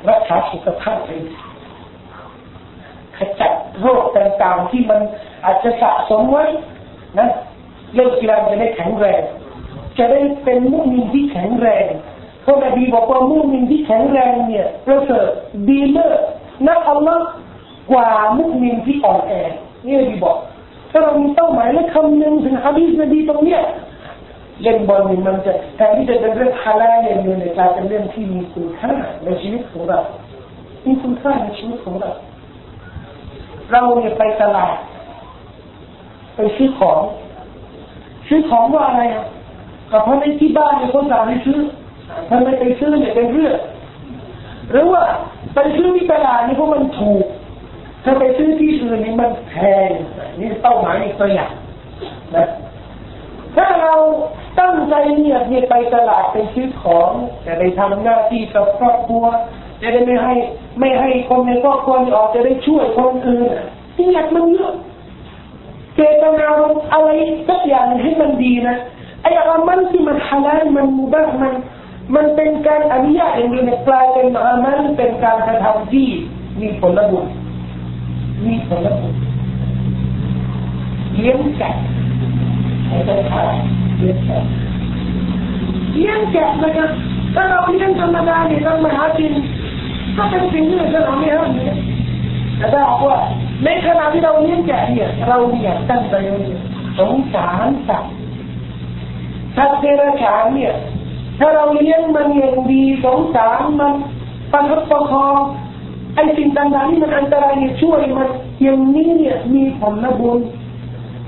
[0.09, 1.25] รักษาสุขภาพเอง
[3.17, 5.01] ขจัดโรคต่างๆที่มัน
[5.45, 6.45] อาจจะสะสมไว้
[7.19, 7.27] นะ
[7.95, 9.21] เล่นกีฬาจะได้แข็งแรง
[9.97, 11.85] จะได้เป็นมุมินที่แข็งแรง
[12.41, 15.29] เพราะนบีบอกว่ามุมินที่แข็งแรงเนี่ยประเสริฐ
[15.67, 16.19] ดีเลิศ
[16.67, 17.27] นักอัลลอฮ์
[17.91, 19.31] กว่ามุมินที่อ่อนแอ
[19.85, 20.37] นี่นบีบอก
[20.91, 23.61] ถ้าเรามีเป้าหมายและคำนึงถึงฮะดีษนบีตรงเนี้ย
[24.61, 29.99] เล่นบอลนี่มันจะแทนที่จะเป็นเรื่องฮาลาลเดียวเนี่ยกลายเป็นเรื่องที่มีคุณค่าในชีวิตของเรา
[30.85, 32.11] มีคุณค่าในชีวิตของเรา
[33.71, 34.75] เราเนี่ยไปตลาด
[36.35, 36.99] ไปซื้อของ
[38.27, 39.25] ซื้อของว่าอะไรอะ
[39.91, 41.59] ก็เพราะในที่บ้านเนี่ยคนสั่งให้ซื้อ
[42.29, 43.55] ถ้าไม่ไปซื้อเนี่ยเป็นเรื่อง
[44.71, 45.03] หรือว่า
[45.55, 47.25] ไปซื้อที่ตลาดนี่เพราะมันถูก
[48.03, 49.53] ถ้าไปซื้อที่อื่นนี่มันแพ
[49.87, 49.89] ง
[50.39, 51.51] นี่เป้าหมายอีกตัวอย่าง
[52.35, 52.47] นะ
[53.55, 53.93] ถ้าเรา
[54.59, 57.11] ตั้งใจเนี่ยเนี่ยไปตลาดไปซื้อของ
[57.45, 59.25] จะได้ทำหน้าที่กับครอบครัว
[59.81, 60.35] จะได้ไม่ให้
[60.79, 63.49] ไม่ให้คนในครอบครัวออกจะได้ช่วยคนอื่น
[63.95, 64.73] ที่อยากมันเยอะ
[65.95, 66.47] เจตนา
[66.93, 67.09] อะไร
[67.49, 68.77] สักอย่างให้มันดีนะ
[69.21, 71.53] ไอ้อามันที่มันฮาลาลมันมุบะมัน
[72.15, 76.07] มันเป็นการอนุญาตอย่างนี้ในกลายเป็นอามันเป็นการกระทำที่
[76.59, 77.25] มีผลบุญ
[78.45, 79.13] มีผลบุญ
[81.15, 81.71] เลี้ยงแกะ
[82.87, 83.47] ให้ได้ทาน
[83.97, 84.43] เลี้ยงแกะ
[85.93, 86.89] เลี้ยงแกะนะครับ
[87.35, 89.33] ถ้าเราเลี้ยงธรรมดาเนี่ยเรามาหากิน
[90.15, 91.75] ก็เป็นสิ่งที่เราไม่ห้ามเนี่ย
[92.57, 93.17] แต่ถ้าบอกว่า
[93.63, 96.15] ในขณะที่เราเลี้ยงแกะเนี่ยเราเนี่ยตั้งใจ
[96.99, 98.13] สงสารสัตว์
[99.57, 100.73] สัตว์เดรัจฉานเนี่ย
[101.39, 103.93] ถ้าเราเลี้ยงมันอย่างดีสงสารมัน
[104.51, 105.37] ประคับประคอง
[106.15, 108.29] ไอ้สิ่งต่างๆที่มันอันตรายเนี่ยช่วยมัน
[108.61, 110.39] อย่างนี้เนี่ยมีผลนบุญ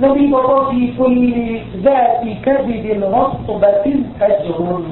[0.03, 1.13] นบีบอกว่าที่คุณ
[1.85, 3.15] ญาติคดีดินร
[3.47, 4.85] ตบตินอัจรุน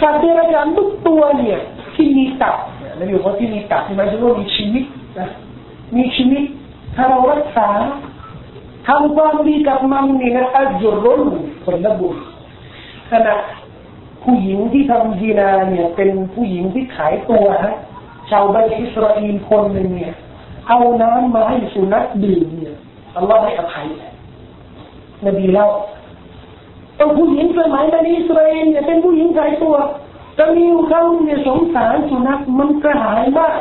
[0.00, 1.58] สัตว์เดรัจฉานทุกตัวเนี่ย
[1.94, 2.56] ที่มีตับ
[3.00, 4.84] นบีบอกว่าที่มีตับที่มันจะว่ามีชีวิต
[5.18, 5.28] นะ
[5.96, 6.42] มีชีวิต
[6.94, 7.68] ถ้าเรารักษา
[8.88, 11.22] ทำความดีกับมันนี่นะอัจรุน
[11.64, 12.16] ผลบุญ
[13.10, 13.34] ขณะ
[14.24, 17.74] ผู้หญิงที่ทำดีนาเนี่ยเป็นผู้หญิงที่ขายตัวฮะ
[18.30, 20.14] ชาวบ้านอิสราเอลคนหนึ่งเนี่ย
[20.68, 22.76] เอาน้ำมาให้สุนัขดื่มเนี่ย
[23.16, 23.86] อัลลอฮ์ให้อภัย
[25.26, 25.66] นบีเล่า
[26.96, 29.76] เอาผู้หญิงสมัยในอิสราเอลเนี่ยเป็นผู้หญิงขายตัว
[30.38, 33.58] จะมีเขาเนี่ยสงสารสุนัขมันกระหายมาก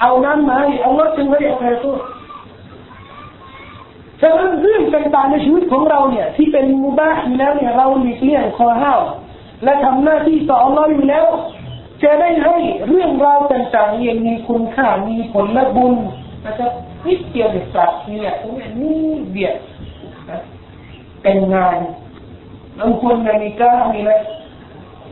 [0.00, 1.96] เอาน้ำมาให้อัลลอฮ์จึงให้อภัยตัว
[4.20, 9.00] ฉะนั้นเรื่องต่างๆในชีวิตของเราเนี่ย ที่เป็นมุบาห์แล้วเนี่ยเราหลีกเลี่ยงคอห้าว
[9.64, 11.26] และทำหน้าที่ต่ออัลลอฮ์อยู่แล้ว
[12.04, 12.56] จะได้ให้
[12.88, 15.94] เรื่องราวต่างๆยังมีคุณค่ามีผลและบุญ
[16.46, 16.72] นะครับ
[17.06, 19.00] นิดเดียวเด็กสัตว์เนี่ยตรงนี้นี่
[19.30, 19.54] เบียด
[20.30, 20.40] นะ
[21.22, 21.78] เป็นงาน
[22.78, 24.12] บางคนในมีก้ามีอะไร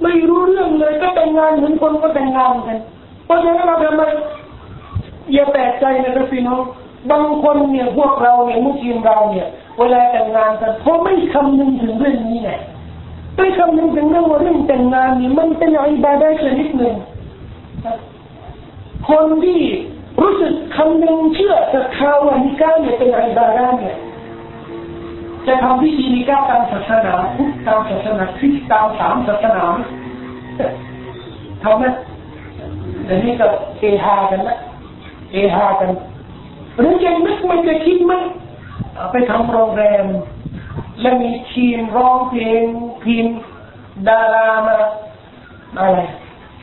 [0.03, 2.79] ไม่รู้เรื่องเลยก็แต่งงานเหมือนคนก็แต่งงานกัน
[3.25, 4.03] เพราะฉะนั้นเราทำไม
[5.33, 6.63] อย่าแปลกใจนะครับพี่น้อง
[7.11, 9.47] บางคนเนี่ยพวกเราเนี่ยมุสลิมเราเนี่ย
[9.79, 12.51] เวลาแต่งงานกันเขาไม่คำนึงถึงเรื่องนี้ไง
[13.37, 16.95] ไม่คำนึงถึงเรื่องว่าเรื่องแต่งงานนี่มันเป็นอิบาดะชนิดหนึ่ง
[19.09, 19.61] คนที่
[20.21, 23.97] รู้สึกคำนึงเชื่อศรัทธาว่านิกาเนี่ยเป็นอิบาดะเนี่ย
[25.47, 29.65] จะทำพิธีนิกายตามศาสนาพุทธตามศาสนาคริสต์ตามสามศาสนา
[31.63, 31.85] ทำไหม
[33.05, 33.47] เดี๋ยวนี้ก็
[33.79, 34.57] เอฮากันละ
[35.33, 35.91] เอฮากัน
[36.79, 38.15] หรือยังนึกมันจะคิดไหม
[39.13, 40.07] ไปทำโรงแรม
[41.01, 42.63] แล้วมีทีมร้องเพลง
[43.05, 43.27] ทีม
[44.09, 44.77] ดารามา
[45.79, 45.99] อะไร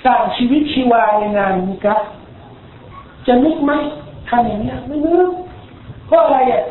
[0.03, 1.99] สร้างชีวิตชีวาในงานนี้ครับ
[3.27, 3.71] จะนึกไหม
[4.29, 5.31] ทำอย่างนี้ไม่นึก
[6.07, 6.63] เพราะอะไรอะ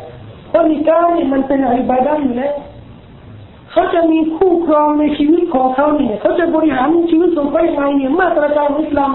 [0.49, 2.53] เพราะนิกาเนี่ยมันเป็นอิบาดะอยู่แล้ว
[3.71, 9.11] เขาจะมีคู่ครองในชีวิตของเขาเนี่ยเขาจะบริหารชีวิตของเขาอย่างไรเนี่ยมาตรการอิสลาม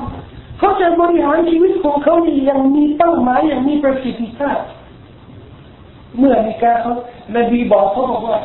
[0.59, 4.59] เขาจะบริหารชีวิตของเขาเนี่ยอย่างมีเป้าหมายอย่างมีประสิทธิภาพ
[6.19, 6.95] เมื่อมีการเขา
[7.37, 8.39] นบีบอกเขาบอกว่า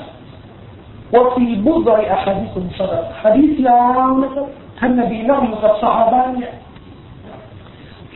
[1.13, 4.47] ว่าฟีบุดอยอาฮดิคุมสระฮะดีษยาวนะครับ
[4.79, 6.53] ท่านนบีนั่งอยู่กับสหายเนี่ย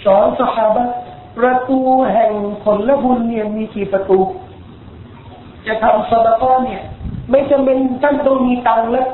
[0.04, 0.80] สอนสหาย
[1.38, 1.80] ประตู
[2.14, 2.32] แห่ง
[2.64, 4.20] ผลบุญเนี่ยมีกี่ประตู
[5.68, 6.82] จะทำสดก้อนเนี่ย
[7.30, 9.08] ไม่จำเป็นท่านต้องมีตังค์แล้ว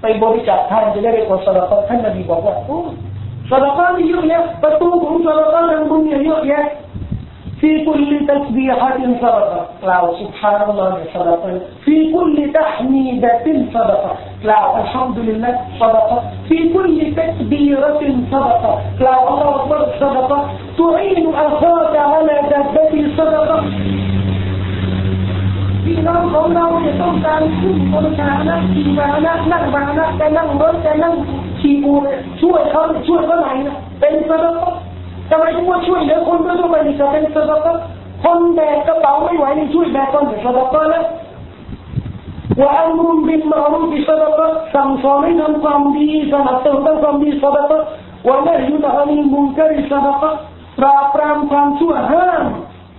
[0.00, 2.80] ไปบริจาคท่านจะได้ไปกดสดก้อนท่านนบีบอกว่าสดก้
[3.50, 6.56] صدقات يحيى فتوكم صدقات كن يحيى.
[7.60, 9.66] في كل تسبيحة صدقة.
[9.82, 11.60] لا سبحان الله صدقة.
[11.84, 14.12] في كل تحميدة صدقة.
[14.44, 16.22] لا الحمد لله صدقة.
[16.48, 18.80] في كل تكبيرة صدقة.
[19.00, 20.48] لا الله أكبر صدقة.
[20.78, 23.64] تعين أخاك على دابته صدقة.
[25.98, 31.14] พี่น้องของเราจะต้องการขึ้นบนชานะขี่มานะนั่งมานะจะนั่งรถจะนั่ง
[31.60, 31.94] ขี่บู
[32.40, 34.56] ช่วยเขาช่วยเขาไหนนะเป็นสะดก
[35.30, 37.68] ทำไมถึงว่าช่วยเหลือคนทั่วไปนี่จะเป็นสะดก
[38.24, 41.04] คนแบกกระเป๋าไม่ไหวนี่ช่วยแบกคนเป็นสดกแล้ว
[42.60, 44.40] ว่าอันมุมบินมารุบิสะดก
[44.74, 47.72] สั่งสอนให้ทำความดีสนับสนุนความดีสะดก
[48.26, 50.24] ว่าไม่ยุติธรรมมุนกริสดก
[50.78, 52.42] ปราบปรามความชั่วห้าม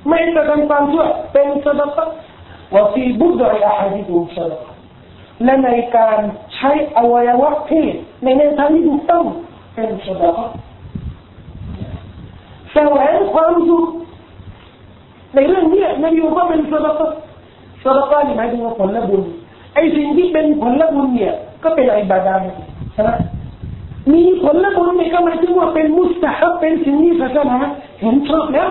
[0.07, 2.28] ไม่กระทำความชั่วเป็นสดกว่าฟีบุดก
[4.23, 4.63] มสดก
[5.43, 6.19] และในการ
[6.55, 7.93] ใช้อวัยวะเพศ
[8.23, 9.25] ในแนวทางที่ถูกต้อง
[9.75, 10.37] เป็นสดก
[12.73, 13.85] แสวงความสุข
[15.35, 16.93] ในเรื่องนี้นบีบอกว่าเป็นสระ
[17.83, 19.21] สระกานี่หมายถึงว่าผลบุญ
[19.73, 22.35] ไอ้สิ่งที่เป็นผลบุญเนี่ย ก็เป็นอิบาดา
[22.93, 23.11] ใช่ไหม
[24.13, 27.57] มีผลบุญเนี่ยก็หมายถึงว่าเป็นมุสตาฮับเป็นสิ่งที่ศาสนา
[28.01, 28.69] เห็นชอบแล้ว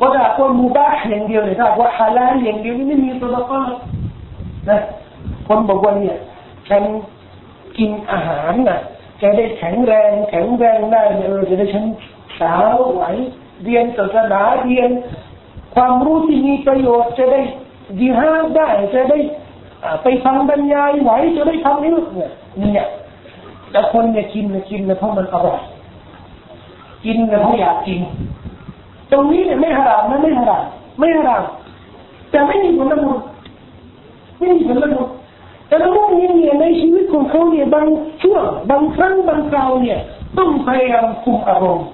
[0.00, 3.62] ว่าถ้าคนมุบาห์อย่างเดียวเนี่ยถ้าว่าฮาลาลอย่างเดียวนี่ไม่มีสระกา
[4.70, 4.80] นะ
[5.46, 6.16] คนบอกว่าเนี่ย
[6.68, 6.82] ฉัน
[7.78, 8.80] กินอาหารน่ะ
[9.22, 11.84] จะได้แข็งแรงแข็งแรงได้เนี่ยเออจะได้ฉัน
[12.40, 13.02] สาวไหว
[13.64, 14.90] เรียนศาสนาเรียน
[15.74, 17.40] ความรู้ที่มีประโยชน์จะได้
[17.98, 19.18] ดีฮาได้จะได้
[20.02, 22.86] ไปฟังบรรยายไหวจะได้ทำนี่เนี่ยเนี่ย
[23.70, 25.60] แต่คนเนี่ยกินเนี่ยกินเนี่ยเพราะมันอร่อย
[27.04, 28.00] กินเนี่ยเพราะอยากกิน
[29.12, 30.64] ตรงนี้เนี่ยไม่หรามนะไม่หราม
[30.98, 31.44] ไม่หราม
[32.30, 33.18] แต่ไม่มีผลบุญ
[34.38, 35.08] ไม่มีผลบุญ
[35.68, 37.86] แต่ละพวกนี้เนี่ยในชีวิตของเขาเนี่ยบาง
[38.22, 39.98] ช่วงบางครั้งบางคราวเนี่ย
[40.38, 41.88] ต้องพยายามคุมอารมณ์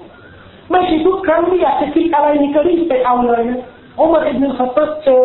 [0.71, 3.59] ไม่ใช่ทุกครั้งที่อยากจะคิดอะไรนี่ก็รีบไปเอาเลยนะ
[3.99, 5.21] อุมารอิบนุขัตตับเจอ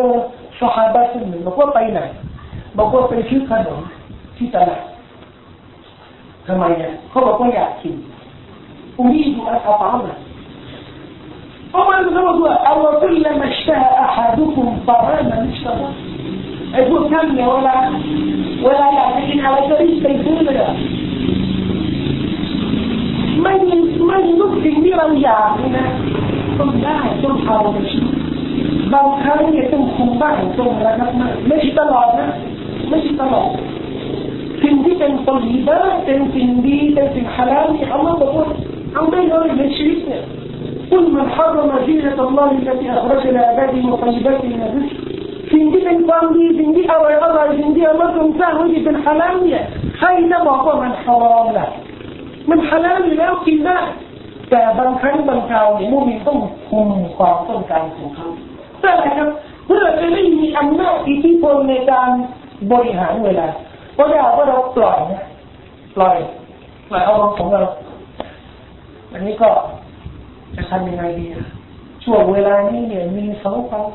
[0.59, 1.99] สหายคนหนึ่งบอกว่าไปไหน
[2.77, 3.79] บอกว่าไปซื้อขนม
[4.37, 4.81] ที่ตลาด
[6.47, 7.95] ทำไมเนี่ยเขาบอกว่าอยากกิน
[8.97, 10.30] อุมีดูอัลอาบอกว่าอัลมาชตาอาฮัดุคุมตารานะ
[11.73, 15.73] มิชตา
[16.71, 17.75] ไอ้พวกท่านเนี่ยเวลา
[18.63, 20.33] เวลาอยากจะกินอะไรก็รีบไปซื้
[41.20, 44.96] من حرم زينة الله التي أخرج لعباده وطيبات من الرزق
[45.52, 49.62] สิ่งที่เป็นความดีสิ่งที่อร่อยอร่อยสิ่งที่อัลลอฮฺทรงสร้างไว้ที่เป็นฮาลาลเนี่ย
[49.98, 51.68] ใครจะบอกว่ามันฮารอมล่ะ
[52.50, 53.78] มันฮาลาลอยู่แล้วกินได้
[54.50, 56.38] แต่บางครั้งบางคราวเนี่ยมุมินต้อง
[56.68, 58.28] คุมความต้องการของเขา
[58.78, 59.28] เพื่ออะไรครับ
[59.66, 62.10] เพื่อจะได้มีอำนาจอิทธิพลในการ
[62.72, 63.48] บริหารเวลา
[63.94, 65.24] เพราะถ้าว่าเราปล่อยนะ
[65.96, 66.16] ปล่อย
[66.88, 67.62] ปล่อยอารมณ์ของเรา
[69.12, 69.50] อันนี้ก็
[70.55, 71.25] จะทำยังไงดี
[72.03, 73.85] ช่วงเวลานี้เนี่ยมีเสองฟัง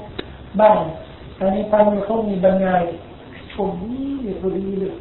[0.61, 0.77] บ้าง
[1.39, 2.83] อันนี้ฟังเขามีบรรยาย
[3.53, 4.95] ชมนี่พอดีเลย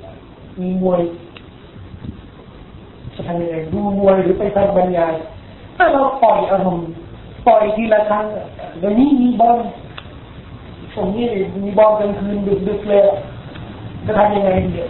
[0.62, 1.02] มีมวย
[3.14, 5.14] จะทำยังไงดูมวยหรือไปทำบรรยาย
[5.78, 6.88] ถ้าเราปล่อยอารมณ์
[7.48, 8.26] ปล่อยทีละครั้ง
[8.80, 9.58] เดี๋ยวนี้มีบอล
[10.96, 11.26] ตรงนี้
[11.64, 12.38] มีบอลกลางคืน
[12.68, 13.02] ดึกๆเลย
[14.06, 14.82] จะทำยังไงดี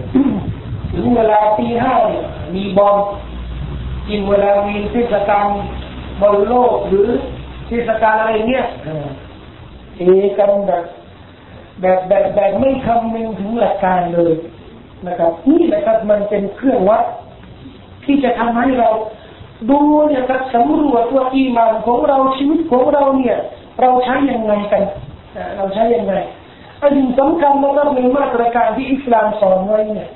[0.91, 2.24] ถึงเวลาตีห้าเนี่ย
[2.55, 2.97] มีบอล
[4.07, 5.47] กินเวลามีเทศกาล
[6.22, 7.07] บอลโลกหรือ
[7.68, 8.66] เทศกาลอะไรเงี้ย
[9.97, 10.01] เอ
[10.38, 10.86] กันแบบ
[11.82, 14.34] แบบแบบแบบไม่คำนึงถึงหลักการเลย
[15.07, 17.03] นะครับนี่แหละครับมันเป็นเครื่องวัด
[18.05, 18.89] ที่จะทำให้เรา
[19.70, 23.38] ดูเนี่ยครับสำรวจว่าอีมานของเราชีวิตของเราเนี่ย
[23.82, 24.84] เราใช้ยังไงกัน
[25.57, 26.13] เราใช้ยังไง
[26.82, 30.09] อันนี้สำคัญนะครับในมาตรการที่อิสลามสอนไว้เนี่ย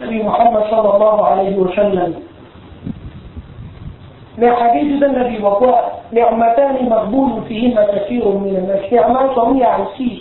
[0.00, 2.10] นบีมุฮัมมัดสัลลัลลอฮุอะลัยฮิวะสัลลัม
[4.39, 5.75] ในฮะดีษนั้นนบีบอกว่า
[6.17, 10.11] نعمتان مقبول فيهما كثير من الناس เนี่ยมาสองอย่างที่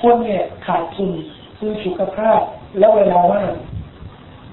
[0.00, 1.10] คนเนี่ยขาดทุน
[1.58, 2.40] คือสุขภาพ
[2.78, 3.50] และเวลาว่าง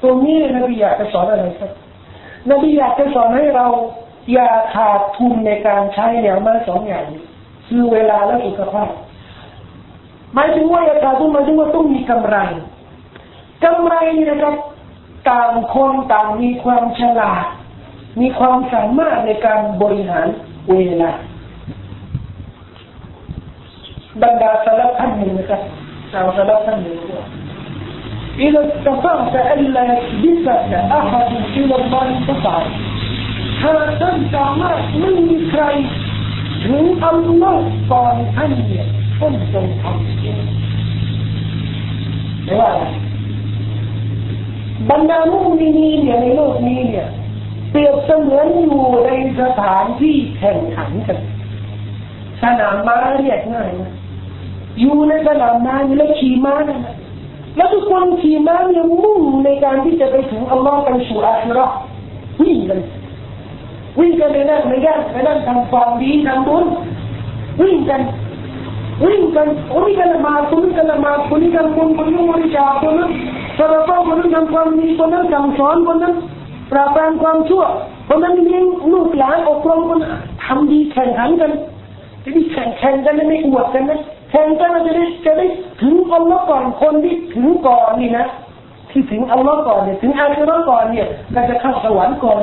[0.01, 1.71] ตรงนี้นบีอยากจะสอนอะไรครับ
[2.51, 3.65] นบีอยากจะสอนให้เรา
[4.33, 7.03] อย่าขาดทุนในการใช้เนี่ยมาสองอย่าง
[7.67, 8.89] คือเวลาและสุขภาพ
[10.33, 12.37] หมายถึงว่าอย่าขาดทุนหมายถึงว่าต้องมีกำไร
[13.63, 13.95] กำไร
[14.29, 14.55] นะครับ
[15.29, 17.45] ต่างคนต่างมีความฉลาด
[18.19, 20.27] มีความสามารถในการบริหาร
[20.69, 21.11] เวลา
[24.21, 25.61] บรรดาสลับท่านหนึ่งนะครับ
[26.11, 27.27] ชาวสลับท่านหนึ่งว่า
[28.45, 32.65] إذا استطعت ألا يحدثك أحد إلى الله فافعل
[33.61, 35.63] ถ้าท่านสามารถไม่มีใคร
[36.65, 38.85] ถึงอัลลอฮ์ก่อนท่านเนี่ย
[39.19, 40.39] ท่านจงทำเอง
[42.43, 42.85] ไม่ว่าอะไร
[44.89, 47.07] บรรดามุมินีเนี่ยในโลกนี้เนี่ย
[47.70, 49.10] เปรียบเสมือนอยู่ใน
[49.40, 51.18] สถานที่แข่งขันกัน
[52.42, 53.92] สนามม้าเรียกง่ายนะ
[54.80, 56.80] อยู่ในสนามม้าอยู่แล้วขี่ม้านะ
[57.56, 61.76] แล้วทุกคนขี่ม้าเนี่ยมุ่งในการที่จะไปถึงอัลลอฮ์ไปสู่อาคิเราะห์
[62.40, 62.80] วิ่งกัน
[63.98, 66.64] วิ่งกันในนั้นในด้านในด้นทำความดีทำบุญ
[67.60, 68.00] วิ่งกัน
[69.04, 73.10] วิ่งกันคนนี้กันละมาคนนี้กันละมาคนนี้กันบุญคนนี้บริจาคคนนั้น
[73.58, 76.14] สารพัดคนนั้นทำความดีคนนั้นสั่งสอนคนนั้น
[76.70, 77.64] ปราบปรามความชั่ว
[78.08, 80.00] คนนั้นเลี้ยงลูกหลานอบรมคน
[80.44, 81.52] ทำดีแข่งขันกัน
[82.22, 84.00] จะได้แข่งแข่งกันไม่อวดกันนะ
[84.30, 85.46] แข่งกันจะได้จะได้
[85.82, 88.26] ถึงอัลลอฮ์ก่อนคนที่ถึงก่อนนี่นะ
[88.90, 92.38] ที่ถึงอัลลอฮ์ก่อนเนี่ยถึงอาคิรอก่อนเนี่ยก็จะเข้าสวรรค์ก่อน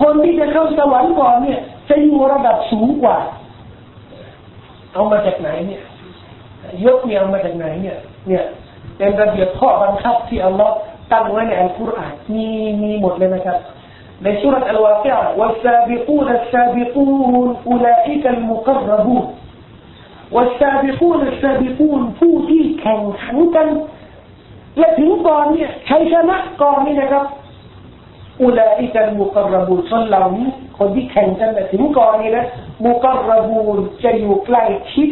[0.00, 3.16] คนที่จะเข้าสวรรค์ก่อนเนี่ยจะอยู่ระดับสูงกว่า
[4.92, 5.82] เอามาจากไหนเนี่ย
[6.84, 7.96] ยกเนี่ยเอามาจากไหนเนี่ย
[8.28, 8.44] เนี่ย
[8.96, 10.74] เป็นระเบียบข้อบังคับที่อัลลอฮ์
[11.11, 12.47] ตั้งไว้ในอัลกุรอานมี
[12.83, 13.57] มีหมดเลยนะครับ
[14.23, 19.25] ในสุรษอัลวาเกีย والسابقون السابقون أولئك المقربون
[20.35, 23.67] والسابقون السابقون ผู้ที่แข่งขันกัน
[24.77, 27.25] และถึงก่อนเนี่ยชัยชนะก่อนนี่นะครับ
[28.43, 32.45] อุลาอิกันมุกรบูชนเหล่านี้คนที่แข่งกันถึงก่อนนี้นะ
[32.85, 33.59] มุกรบู
[34.03, 34.63] จะอยู่ใกล้
[34.93, 35.09] ชิด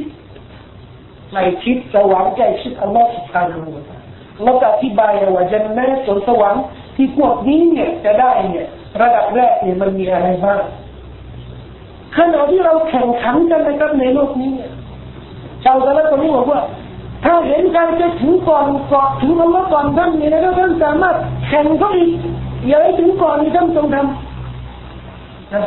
[1.29, 4.02] ใกล้ชิดสวรรค์ใกล้ชิดอัลลอฮฺสุบฮานาหูเรา
[4.62, 6.62] จะอธิบายว่าจันแม่สวนสวรรค์
[6.96, 8.66] ที่พวกนี้เนี่ยจะได้เนี่ย
[9.02, 10.60] ระดับแรกเนี่ยมันมีอะไรบ้าง
[12.16, 14.70] ขณะที่เราแข่งขันกันนะครับในโลกนี้เนี่ย
[15.64, 16.60] ชาวสารคนนี้บอกว่า
[17.24, 21.16] ถ้าเห็นการจะถึงก่อนก่อนถึงอัลลอฮ์ก่อนท่านนี่นะครับท่านสามารถ
[21.46, 22.10] แข่งเขาอีก
[22.66, 25.64] อย่าให้ถึงก่อนนี่ท่านจงทำนะ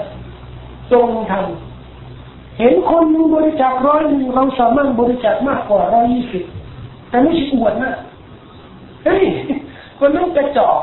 [0.91, 6.43] จงทำเห็นคนนึงบริจาคร้อยหนึ่งเราสามารถบริจาคมากกว่าร้อยยี่สิบ
[7.09, 7.93] แต่ไม่ใช่อวดนะ
[9.07, 9.25] เฮ้ย
[9.99, 10.79] คนนั้นกระจอก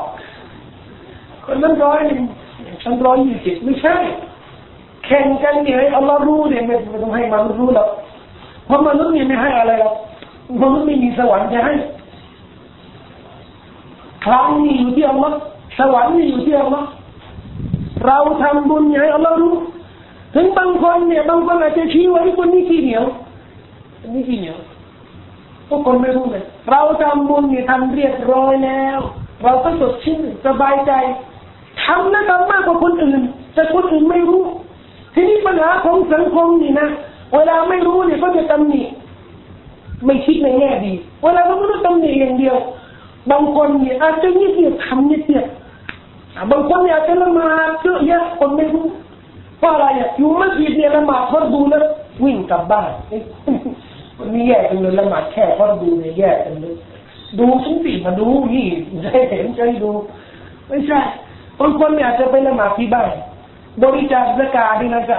[1.45, 2.23] คนนั้นร้อยหนึ่ง
[2.83, 3.95] ฉันร้อยยี่สิบไม่ใช่
[5.05, 7.89] แข่งกันเนี่ยอัลลอฮ์รู้เนี่ยไม่ต้องให้มันรู้หรอก
[8.65, 9.95] เพราะมนุษย์เนี่ยไม่ให้อะไรหรอก
[10.61, 11.73] มนุษย์ไม่มีสวรรค์จะให้
[14.25, 15.35] ครั้งนี้อยู่ที่อัลลอฮ์
[15.79, 16.87] สวรรค์นี่อยู่ที่อัลลอฮ์
[18.05, 19.55] เราทำบุญให้อัลลอฮ์รู้
[20.35, 23.03] ถึงบางคนเนี่ยบางคนอาจจะชี้ว่าคนนี้ขี้เหนียว
[24.07, 24.57] นนี้ขี้เหนียว
[25.67, 28.99] พวกคนไม่รู้เลย เราทำบุญนี่ทำเรียบร้อยแล้ว
[29.43, 30.91] เราก็สดชื่นสบายใจ
[31.83, 33.21] ทำนะทำมากกว่าคนอื่น
[33.53, 34.41] แต่คนอื่นไม่รู้
[35.13, 36.87] ทีนี้ปัญหาของสังคมนี่นะ
[37.33, 38.81] เวลาไม่รู้เนี่ยก็จะตำหนิ
[40.05, 40.93] ไม่คิดในแง่ดี
[41.23, 42.57] เวลาเราไม่รู้ตำหนิอย่างเดียว
[43.31, 45.45] บางคนเนี่ยอาจจะเงียบๆทำเงียบ
[46.51, 47.47] บางคนอยากจะละมา
[47.81, 48.85] เยอะแยะคนไม่รู้
[49.59, 51.83] เพราอะไรอะอยู่มัสยิดเนี่ยละมาดพอดูแล้ว
[52.23, 52.89] วิ่งกลับบ้าน
[54.17, 56.75] วันนี้แย่กันเลยละหมาดแค่พอดูเนี่ยแย่กันเลย
[57.39, 58.67] ดูฉันสิมาดูนี่
[59.03, 59.91] ได้เห็นใจดู
[60.67, 60.99] ไม่ใช่
[61.59, 63.09] บางคนเนี่ยจะไปละหมาดที่บ้าน
[63.83, 65.17] บริจาคสกาที่นั่นก็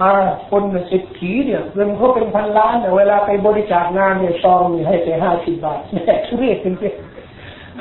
[0.00, 0.12] มา
[0.50, 6.94] คนสิบถีเนี่ยเงินเขาเป็นพันล้านแต่เวลาไปบริจาคงานเนี่ยซองมีให้ไปห้าสิบบาทแม่เรียกจริง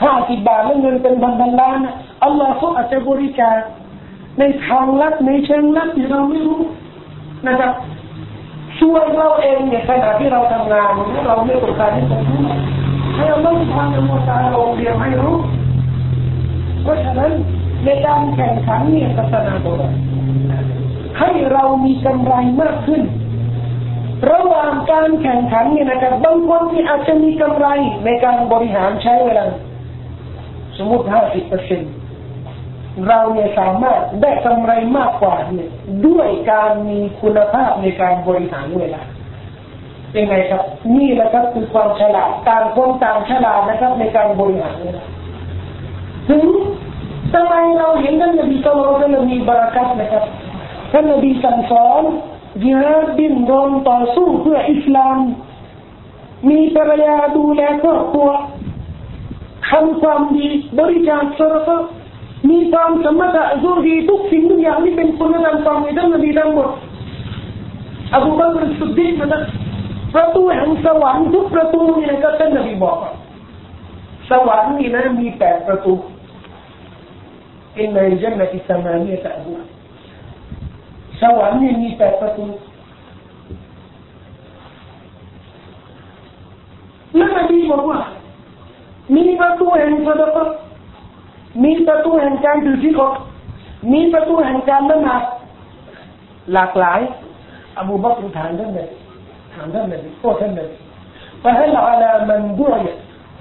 [0.04, 3.58] ห้าสิบบาทแล้วเงินเป็นพันพันล้านนะอัลลอฮ์เขาอาจจะบริจาค
[4.40, 6.60] ในทางลัดในเชิงลัดที่เราไม่รู้
[7.48, 7.72] นะครับ
[8.80, 10.92] ช่วยเราเองเนี่ยขณะที่เราทำงาน
[11.28, 12.42] เราไม่ต้องการที่จะรู้
[13.16, 15.38] ให้อัลลอฮ์ทางอัลลอตาองเดียวให้รู้
[16.84, 17.32] เพราะฉะนั้น
[17.86, 19.78] ในการแข่งขันเนี่ยศาสนาบอก
[21.20, 23.02] ให้เรามีกำไรมากขึ้น
[24.32, 27.68] ระหว่างการแข่งขันเนี่ยนะครับบางคนที่อาจจะมีกำไร
[28.06, 29.46] ในการบริหารใช้เวลา
[30.78, 31.82] สมมติห้าสิบเปอร์เซ็น
[33.08, 35.70] เราเนี่ยสามารถได้กำไรมากกว่าเนี่ย
[36.08, 39.02] ด้วยการมีคุณภาพในการบริหารเวลา
[40.12, 40.64] เป็นไงครับ
[40.96, 45.04] นี่แหละครับคือความฉลาดต่างคนต่างฉลาดนะครับ ในการบริหารเวลา
[46.30, 46.44] ถึง
[47.34, 50.24] ทำไมเราเห็นท่านนบีตลอดท่านนบีบารักัตนะครับ
[50.92, 52.04] ท่านนบีสั่งสอน
[52.64, 55.18] ยิฮาดดิ้นรนต่อสู้เพื่ออิสลาม
[56.50, 58.30] มีภรรยาดูแลครอบครัว
[59.70, 60.48] ทำความดี
[60.80, 61.70] บริจาคสรษ
[62.50, 66.70] มีความสมถะสูงดีทุกสิ่งทุกอย่างที่เป็นคุณธรรมความในทั้งนบีทั้งหมด
[68.14, 69.30] อบูบักรสุดดีมัน
[70.14, 72.98] ประตูแห่งสวรรค์ทุกประตูนี่นะก็ท่านนบีบอก
[74.30, 75.94] สวรรค์นี่นะมีแปดประตู
[77.78, 79.54] อินในจันนติสมานียตะบู
[81.22, 82.46] สวรรค์นี่มีแปดประตู
[87.16, 88.00] แล้วนบีบอกว่า
[89.16, 90.38] มีประตูแห่งสดก
[91.64, 93.14] มีประตูแห่งการถือที่อด
[93.94, 95.22] มีประตูแห่งการละหมาด
[96.54, 97.00] หลากหลาย
[97.78, 98.90] อบูบักรถามท่านเลย
[99.54, 100.70] ถามท่านเลยโอ้ท่านเลย
[101.44, 102.80] ฟะฮัลอาลามันด้วย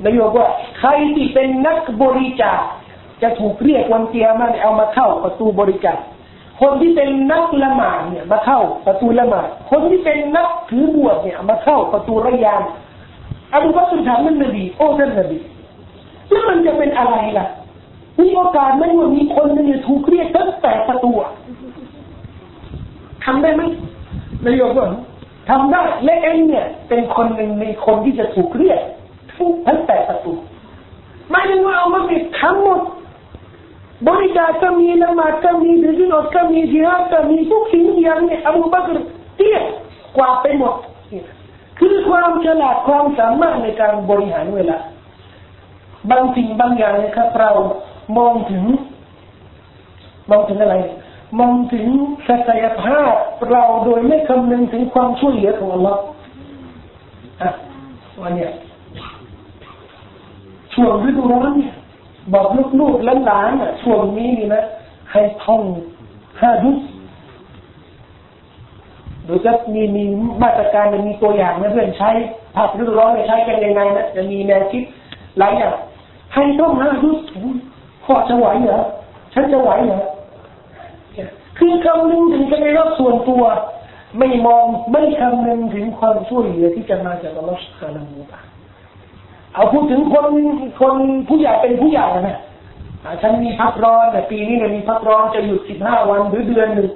[0.05, 0.47] นายบอกว่า
[0.79, 2.61] ใครที่เป็นนักบริจาค
[3.23, 5.99] จะถูกเรียกวันเกียร์มันเอามาเข้าประตูบริจาค
[6.61, 12.63] คนที่เป็นนักละหมาดเนี่ยมาเข้าประตูละหมาดคนที่เป็นนักถือบวชเนี่ยมาเข้าประตูระยาน
[13.55, 15.39] อบูบักรถามท่านนบีโอ้ท่านนบี
[16.31, 17.47] แล้วมันจะเป็นอะไรล่ะ
[18.21, 21.11] มีโอกาสไหมว่ามีคนนึงถูกเรียกตั้งแต่ประตู
[23.25, 23.63] ทำได้ไหม
[24.45, 24.89] นายกว่า
[25.51, 28.81] ทำได้และเองเนี่ย เป็นคนหนึ่งในคนที่จะถูกเรียก
[29.33, 30.33] ทั้งทั้งแต่ประตู
[31.31, 32.81] ไม่ได้ว่าเอามาปิดทั้งหมด
[34.09, 38.97] บริจาคก็มีละหมาดก็มีดิจิทัลก็มีจิฮาดก็มีทุกสิ่งอย่างเนี่ยอบูบักร
[39.37, 39.59] เตี้ย
[40.17, 40.75] กว่าไปหมด
[41.79, 44.79] คือความฉลาดความสามารถในการบริหารเวลา
[46.11, 47.51] บางสิ่งบางอย่างนะครับเรา
[48.17, 48.65] มองถึง
[50.31, 50.77] มองถึงอะไร
[51.41, 51.87] มองถึง
[52.29, 53.15] ศักยภาพ
[53.51, 56.03] เราโดยไม่คำนึงถึงความช่วยเหลือของอัลลอฮ์
[57.43, 57.51] อะ
[58.23, 58.51] วันเนี้ย
[60.75, 61.75] ช่วงฤดูร้อนเนี่ย
[62.35, 62.47] บอก
[62.81, 64.65] ลูกๆหลานๆอะช่วงนี้นี่นะ
[65.13, 65.63] ให้ท่อง
[66.41, 66.81] ห้าดุส
[69.25, 70.05] หรือจะมีมี
[70.43, 72.11] มาตรการมีตัวอย่างนะเพื่อนใช้
[72.57, 74.83] ผักฤดูร้อนใช้กันยังไงนะจะมีแนวคิด
[75.39, 75.75] หลายอย่าง
[76.35, 77.19] ให้ท่องห้าดุส
[78.05, 78.81] พอจะไหวเหรอ
[79.35, 80.01] ฉันจะไหวเหรอ
[81.59, 83.43] คือคำนึงถึงจะในรอบส่วนตัว
[84.19, 88.41] ไม่มองไม่คำนึงถึงความช่วยเหลือที่จะมาจากอัลลอฮฺสุบฮานาหูตา
[89.55, 90.27] เอาพูดถึงคน
[90.81, 90.95] คน
[91.29, 92.39] ผู้ใหญ่เป็นผู้ใหญ่นะ
[93.23, 96.91] ฉันมีพักร้อนแต่ปีนี้เนี่ยมีพักร้อนจะหยุดสิบห้าวันหรือเดือนหนึ่ง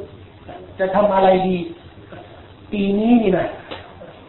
[0.79, 1.57] จะทำอะไรดี
[2.73, 3.47] ปีนี้นี่นะ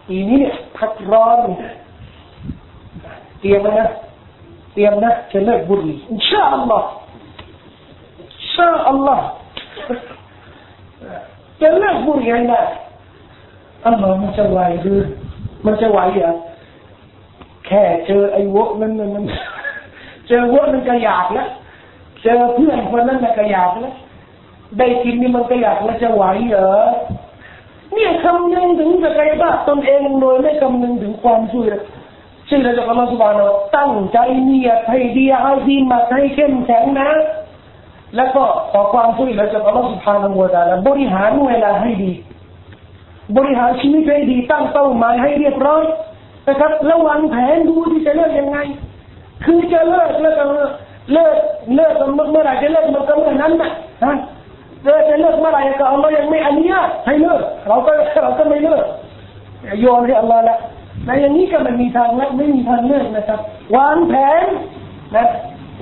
[0.08, 1.38] ปีนี้เนี่ยพักร้อน
[3.40, 3.90] เตรียมไว้นะ
[4.74, 6.90] เตรียมนะจะเลิกบุหรี่อินชาอัลลอฮ์
[8.32, 9.26] อินชาอัลลอฮ์
[11.62, 12.54] จะเลิกบุหรี่ไง
[13.86, 15.00] อัลลอฮ์มันจะไหวหรือ
[15.66, 16.34] มันจะไหวเหรอ
[17.66, 19.24] แค่เจอไอ้วะนั้นมัน
[20.28, 21.50] เจอวะมันก็อยากแล้ว
[22.24, 23.96] เจอเพื่อนคนนั้นก็อยากแล้ว
[24.78, 26.72] ได้กินนี่มันก็อยากแล้วจะไหวเหรอ
[27.94, 31.68] เนี่ยคำนึงถึงศักยภาพตนเองโดยไม่คำนึงถึงความช่วย
[32.58, 37.10] เหลือชื่อเราจากอัลลอฮฺสุบานเราตั้งใจเนียให้ดีให้ดีมาให้เข้มแข็งนะ
[38.16, 42.12] แล้วก็ขอความช่วยเหลือจากอัลลอฮฺสุบฮานาอูตาลบริหารเวลาให้ดี
[43.38, 45.84] บริหารชีวิตให้ดีตั้งเป้าหมายให้เรียบร้อย
[46.47, 48.58] นะครับระวังแผนดูที่จะเลิกยังไง
[49.45, 50.36] คือจะเลิกเลิก
[51.14, 51.36] เลิก
[51.76, 51.93] เลิก
[52.32, 53.72] เมื่อไหร่จะเลิกมันก็เมื่อนั้นนะ
[54.04, 54.16] ฮะ
[54.86, 57.91] เลิกจะเลิกเมื่อไหร่ก็อัลลอฮ์ยังไม่อนุญาตให้เลิกเราก็
[58.24, 58.84] เราก็ไม่เลิก
[59.82, 60.58] โยนให้อัลลอฮ์ละ
[61.10, 63.39] ในอย่างนี้ก็มันมีทางและไม่มีทางเลือกนะครับ
[63.76, 64.45] วางแผน
[65.16, 65.26] นะ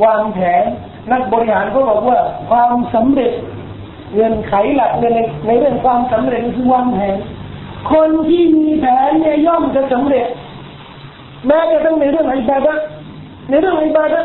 [0.03, 0.63] วางแผน
[1.11, 2.19] นักบริหารเขาบอกว่า
[2.49, 3.31] ความสำเร็จ
[4.15, 5.05] เงินไขหลักใน
[5.47, 7.15] ในเรื่องความสำเร็จคือวางแผน
[7.91, 10.25] คนที่มีแผนเนี่ยย่อมจะสำเร็จ
[11.47, 12.73] แม้กระทั่งในเรื่องอิบาดะ
[13.49, 14.21] ในเรื่องอิบาดะ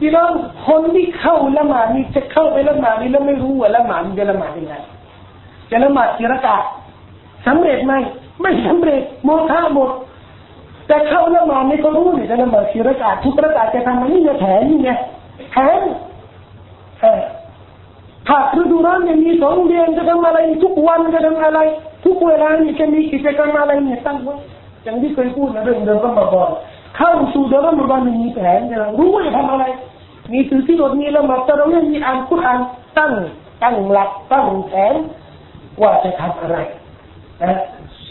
[0.00, 0.30] พี่น้อง
[0.68, 4.74] คนที่เข้าละหมาดนี่จะเข้าไปละหมาดนี่แล้วไม่รู้ว่าละหมาดจะละหมาดยังไง
[5.70, 6.62] จะละหมาดกี่ระกาศ
[7.46, 7.94] สำเร็จไหม
[8.42, 9.90] ไม่สำเร็จหมดท่าหมด
[10.88, 14.90] แต่เข้าละหมาดนี่ก็รู้นี่จะละหมาดกี่ระกาศทุกระกาศจะทำมันนี่จะแผนนี่ไง
[15.52, 15.80] แผน
[17.00, 17.20] เออ
[18.28, 21.58] ถ้าฤดูร้อนเนี่ยมีสองเดือนจะทำอะไรทุกวันจะทำอะไร
[22.04, 24.34] ทุกเวลานี่จะมีกิจกรรมอะไรเนี่ยตั้งไว้
[24.84, 26.50] อย่างที่เคยพูดนะเรื่องเดิมก็มาบอก
[26.96, 29.64] เข้าสู่เดือนรอมฎอนมีแผนจะรู้ว่าจะทำอะไร
[30.32, 32.58] มีสื่อที่รถมีละหมาดแต่เราเนี่ยมีอ่านคุราน
[32.98, 33.12] ตั้ง
[33.62, 34.94] ตั้งหลักตั้งแผน
[35.80, 36.56] ว่าจะทำอะไร
[37.42, 37.58] นะ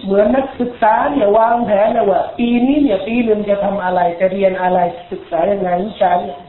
[0.07, 4.79] เหมือนนักศึกษาเนี่ยวางแผนเลยว่า ปีนี้เนี่ยปีหนึ่งจะทำอะไรจะเรียนอะไร
[5.11, 6.39] ศึกษายังไงวิชาเนี่ย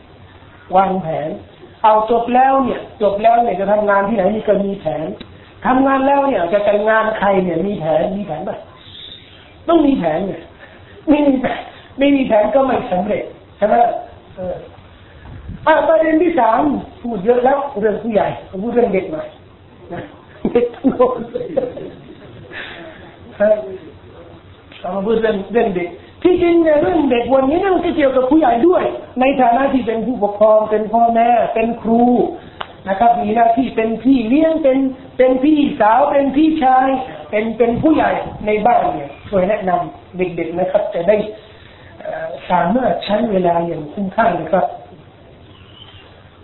[0.76, 1.28] วางแผน
[1.82, 5.06] เอาจบแล้วเนี่ยจบแล้วเนี่ยจะทำงานที่ไหนนี่ก็มีแผน
[5.66, 8.58] ทำงานแล้วเนี่ยจะแต่งงานใครเนี่ยมีแผนมีแผนแบบ
[9.68, 10.42] ต้องมีแผนเนี่ย
[11.08, 11.60] ไม่มีแผน
[11.98, 13.24] ไม่มีแผนก็ไม่สำเร็จ
[13.56, 13.74] ใช่ไหม
[14.36, 14.56] เออ
[15.66, 16.62] อ่าประเด็นที่สาม
[17.02, 18.28] พูดเยอะแล้วเรื่องผู้ใหญ่
[18.62, 19.28] พูดเรื่องเด็กหน่อย
[19.92, 20.02] นะ
[20.52, 21.12] เด็กทั้งหมด
[24.80, 25.88] เรามาพูดเรื่องเรื่องเด็ก
[26.22, 28.82] ที่จริงในเรื่องเด็กวันนี้มันก็เกี่ยวกับผู้ใหญ่ด้วย
[29.20, 32.04] ในฐานะที่เป็นผู้ปกครองเป็นพ่อแม่เป็นครู
[32.88, 34.78] นะครับ มีหน้าที่เป็นพี่เลี้ยงเป็น
[35.16, 36.88] เป็นพี่สาวเป็นพี่ชาย
[37.30, 38.10] เป็นเป็นผู้ใหญ่
[38.46, 41.16] ในบ้านเนี่ยช่วยแนะนำเด็กๆนะครับ จะได้
[42.50, 44.66] สามารถใช้เวลาอย่างคุ้มค่านะครับ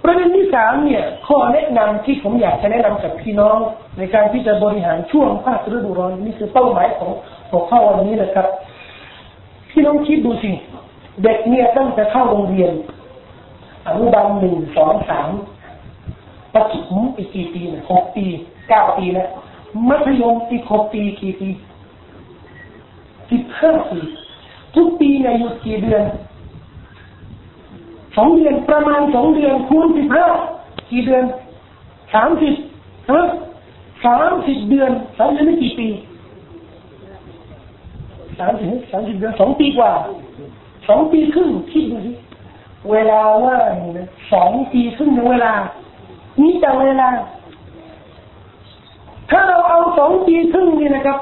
[0.04, 3.58] ประเด็นที่สามเนี่ยข้อแนะนำที่ผมอยากจะแนะนำกับพี่น้อง
[3.98, 7.10] ในการที่จะบริหารช่วงภาคฤดูร้อนนี่คือเป้าหมายของ
[7.50, 8.46] หัวข้อวันนี้นะครับ
[9.70, 10.50] พี่น้องคิดดูสิ
[11.22, 12.72] เด็กเนี่ยตั้งแต่เข้าโรงเรียน
[13.86, 15.30] อนุบาลหนึ่งสองสาม
[16.54, 18.24] ปฐมอีกกี่ปีนะหกปี
[18.68, 19.28] เก้าปีแล้ว
[19.88, 21.48] มัธยมอีกหกปีกี่ปี
[23.30, 24.00] สิบห้าปี
[24.74, 26.02] ทุกปีเนี่ยหยุดกี่เดือน
[28.16, 30.26] สองเดือนประมาณสองเดือนคูณสิบห้า
[30.90, 31.24] กี่เดือน
[32.14, 32.54] สามสิบ
[33.10, 33.20] ฮะ
[34.04, 35.88] สามสิบเดือนสามเดือนไม่กี่ปี
[38.38, 39.92] สามสิบสามสิบเดือนสองปีกว่า
[40.88, 42.12] สองปีครึ่งคิดดูสิ
[42.92, 43.74] เวลาว่าง
[44.32, 45.52] สองปีครึ่งเวลา
[46.40, 47.08] นี่แต่เวลา
[49.30, 51.18] ถ้าเราเอาสองปีครึ่งนี่นะครับ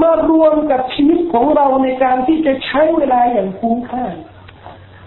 [0.00, 4.04] มารวมกับชีวิตของเราในการที่จะใช้เวลาอย่างคุ้มค่า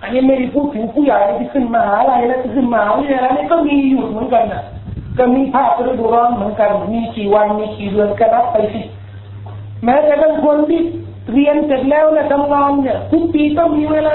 [0.06, 4.64] อันนี้ไม่ได้พูดถึงผู้ใหญ่ที่ขึ้นมาหาอะไรแล้วขึ้นมาวิทยาลัยนี่ก็มีอยู่เหมือนกันนะ
[5.18, 8.82] ก็มีภาคฤดูร้อนเหมือนกัน มีกี่วันมีกี่เดือนก็นับไปสิ
[9.84, 10.82] แม้แต่บางคนที่
[11.34, 14.14] เรียนเสร็จแล้วนะทำงานเนี่ยทุกปีต้องมีเวลา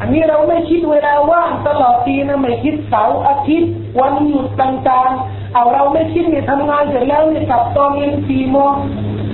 [0.00, 8.72] อันนี้เราไม่คิดเวลาว่างตลอดปีนะไม่คิดเสาร์อาทิตย์ วันหยุดต่างๆ เอาเราไม่คิดเนี่ยทำงานเสร็จแล้วเนี่ยกลับตอนเย็นสี่โมง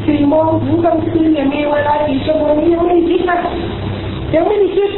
[0.07, 3.39] สี่โมงถึงกลางคืนเนี่ยมีเวลากี่ชั่วโมงยังไม่ได้คิดนะ
[4.35, 4.91] ยังไม่ได้คิด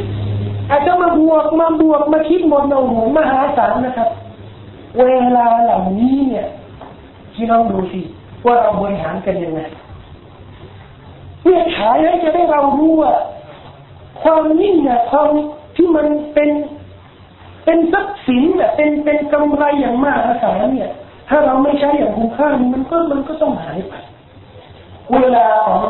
[0.70, 4.08] อาจจะมาบวกมาบวกมาคิดหมดเราหูมหาศาลนะครับ
[4.98, 6.46] เวลาเหล่านี้เนี่ย
[7.34, 8.00] พี่น้องดูสิ
[8.46, 9.60] ว่าเราบริหารกันยังไง
[11.40, 13.12] เพื่อฉายให้จะได้เรารู้ว่า
[14.22, 15.28] ความยิ่งใหญ่ความ
[15.76, 16.50] ที่มันเป็น
[17.64, 20.90] เป็นทรัพย์สินเนี่ยเป็นเป็นกำไรอย่างมากอาศาเนี่ย
[21.28, 23.94] ถ้าเราไม่ใช้อย่างคุ้มค่ามันก็มันก็ต้องหายไป
[25.12, 25.80] เวลาของ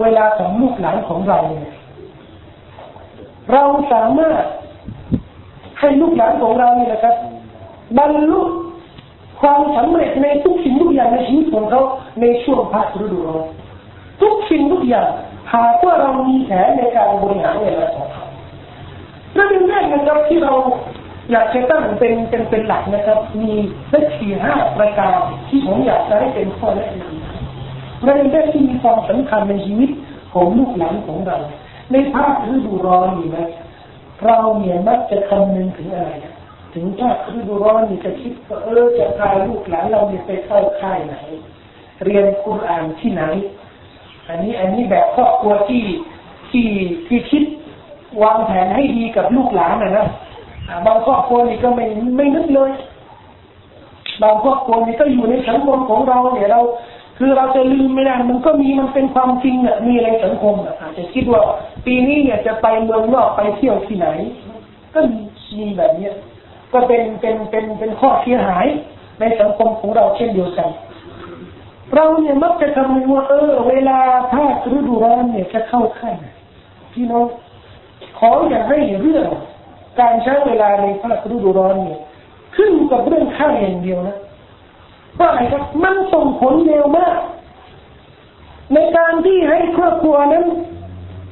[0.00, 1.75] เวลาของลูกหลานของเราเนี่ย
[3.52, 4.42] เราสามารถ
[5.80, 7.16] ให้ลูกหลานของเราเนี่ยนะครับ
[7.98, 8.40] บรรลุ
[9.40, 11.82] ความสำเร็จในทุกสิ่งทุกอย่างในชีวิตของเขา
[12.20, 13.44] ในช่วงภาคฤดูร้อน
[14.22, 15.08] ทุกสิ่งทุกอย่าง
[15.54, 18.24] หากว่าเรามีแผนในการบริหารเวลาของเขา
[19.34, 20.52] ประเด็นแรกนะครับที่เรา
[21.30, 23.52] อยากจะตั้งเป็นเป็นเป็นหลักนะครับ มี
[23.92, 25.16] สักสี่ห้าประการ
[25.48, 29.90] ที่ผมอยากจะให้เป็นข้อแนะนำประเด็นแรกที่มีความสำคัญในชีวิต
[30.32, 31.38] ของลูกหลานของเรา
[31.92, 33.46] ในภาคฤดูร้อนนี่นะ
[34.24, 36.10] เราเนี่ยมักจะคำนึงถึงอะไร
[36.74, 41.14] ถึงภาคฤดูร้อนนี่จะคิดว่าเออจะพาลูกหลานเราเนี่ยไปเข้าค่ายไหน
[42.04, 43.22] เรียนคุรานที่ไหน
[44.28, 45.84] อันนี้อันนี้แบบครอบครัวที่
[46.50, 46.66] ที่
[47.06, 47.44] ที่คิด
[48.22, 50.06] วางแผนให้ดีกับลูกหลานนะนะ
[50.86, 51.84] บางครอบครัวนี่ก็ไม่
[52.16, 52.70] ไม่นึกเลย
[54.22, 56.60] บางครอบครัวนี่ก็อยู่ในสังคมของเราเนี่ยเรา
[57.18, 61.42] คือเราจะลืมไม่ได้ มันก็มีมันเป็นความจริงอะมีในสังคมอะอาจจะคิดว่า
[61.86, 64.08] ปีนี้เนี่ยจะไปเมืองนอกไปเที่ยวที่ไหน
[64.94, 65.00] ก็
[65.58, 66.14] มีแบบเนี้ย
[66.72, 68.66] ก็เป็นเป็นเป็นเป็นข้อเสียหาย
[69.20, 70.70] ในสังคมของเราเช่นเดียวกัน
[71.94, 73.98] เราเนี่ยมักจะทำว่าเออ เวลา
[74.32, 74.44] ถ้า
[74.76, 76.16] ฤดูร้อนเนี่ยจะเข้าขั้น
[76.92, 77.26] พี่น้อง
[78.18, 79.26] ขออย่าให้เรื่อง
[80.00, 82.00] การใช้เวลาในภาคฤดูร้อนเนี่ย
[82.56, 84.16] ขึ้นกับเรื่องข้าวอย่างเดียวนะ
[85.16, 87.16] เพราะอะไรครับมันส่งผลเร็วมาก
[88.74, 90.44] ในการที่ให้ครอบครัวนั้น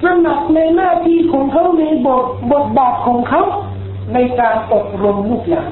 [0.00, 3.42] ตระหนักในหน้าที่ของเขาในบทบทบาทของเขา
[4.14, 5.70] ในการอบรมลูกหลาน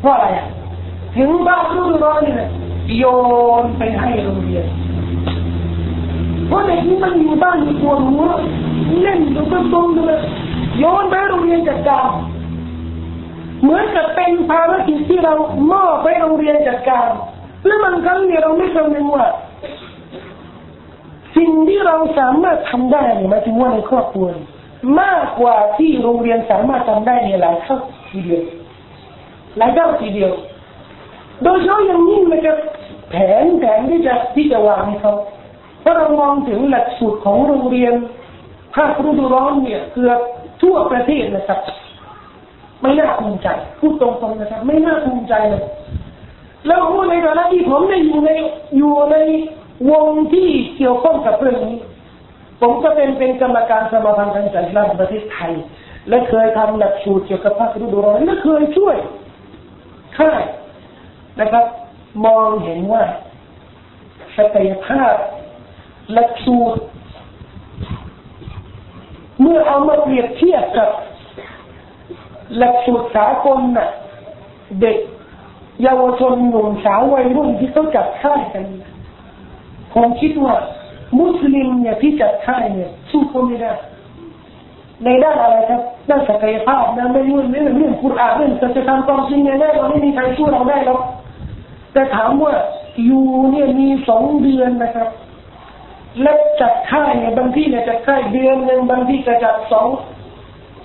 [0.00, 0.46] เพราะอะไรอะ
[1.16, 2.48] ถึงบ้านฤดูร้อนเนี่ย
[2.96, 3.04] โย
[3.62, 4.66] นไปให้โรงเรียน
[6.46, 8.24] เพราะเด็กนี้มันอยู่บ้านอยู่ปวหัว
[9.02, 10.20] เล่นดูก็ตรงเลย
[10.78, 12.08] โยนไปโรงเรียนจัดการ
[13.62, 15.34] เหมือนกับเป็นภารกิจที่เรา
[15.72, 17.08] มอบไปโรงเรียนจัดการ
[17.66, 19.26] แล้วมันครั้งนี้เราไม่คำนึงว่า
[21.36, 24.26] สิ่งที่เราสามารถทำได้เนี่ยมาถึงว่าในครอบครัว
[25.00, 27.78] มากกว่าที่โรงเรียนสามารถทำได้เนี่ยหลายเท่า
[28.10, 28.42] ทีเดียว
[29.58, 30.32] หลายเท่าทีเดียว
[31.42, 32.56] โดยเฉพาะอย่างยิ่งนะครับ
[33.10, 35.14] แผนแผนที่จะที่จะวางให้เขา
[35.80, 37.94] เพราะเรามองถึงหลักสูตรของโรงเรียน
[38.74, 40.20] ภาคฤดูร้อนเนี่ยเกือบ
[40.62, 41.60] ทั่วประเทศนะครับ
[42.80, 45.64] ไม่น่าภูมิใจพูดตรงๆนะครับ ไม่น่าภูมิใจเลย
[46.66, 48.30] แล้วพูดในฐานะที่ผมได้อยู่ใน
[48.76, 49.16] อยู่ใน
[49.90, 51.78] วงที่เกี่ยวข้องกับเรื่องนี้
[52.60, 55.52] ผมก็เป็นเป็นกรรมการสมาพันธ์การจัดการประเทศไทย
[56.08, 58.96] และเคยทำหลักสูตรเกี่ยวกับภาคฤดูร้อนและเคยช่วย
[60.18, 60.42] ค่าย
[61.40, 61.64] นะครับ
[62.26, 63.02] มองเห็นว่า
[64.36, 65.14] ศักยภาพ
[66.12, 66.80] หลักสูตร
[69.40, 70.88] เมื่อเอามาเปรียบเทียบกับ
[72.58, 73.88] หลักสูตรสากลน่ะ
[74.80, 74.98] เด็ก
[75.82, 78.64] เยาวชนหนุ่มสาววัยรุ่นที่เขาจัดค่ายกัน
[79.94, 80.54] ผมคิดว่า
[81.18, 83.72] มุสลิมเนี่ยที่จัดค่ายเนี่ยสู้เขาไม่ได้
[85.04, 91.00] ในด้านอะไรครับด้านศักยภาพนะไม่รู้เรื่องเรื่องคุณอาเรื่องศัจธรรมความจริงเนี่ยแน่เราไม่มีใครช่วยเราได้หรอก
[91.92, 92.54] แต่ถามว่า
[93.04, 95.08] อยู่เนี่ยมีสองเดือนนะครับ
[96.22, 99.88] และจัดค่ายเนี่ยบางที่เนี่ยจัดค่ายเดือนหนึ่งบางที่จะจัดสอง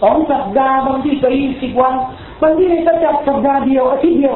[0.02, 1.94] สองสัปดาห์บางที่ก็ยี่สิบวัน
[2.42, 4.36] บางที่จะจัดสัปดาห์เดียวอาทิตย์เดียว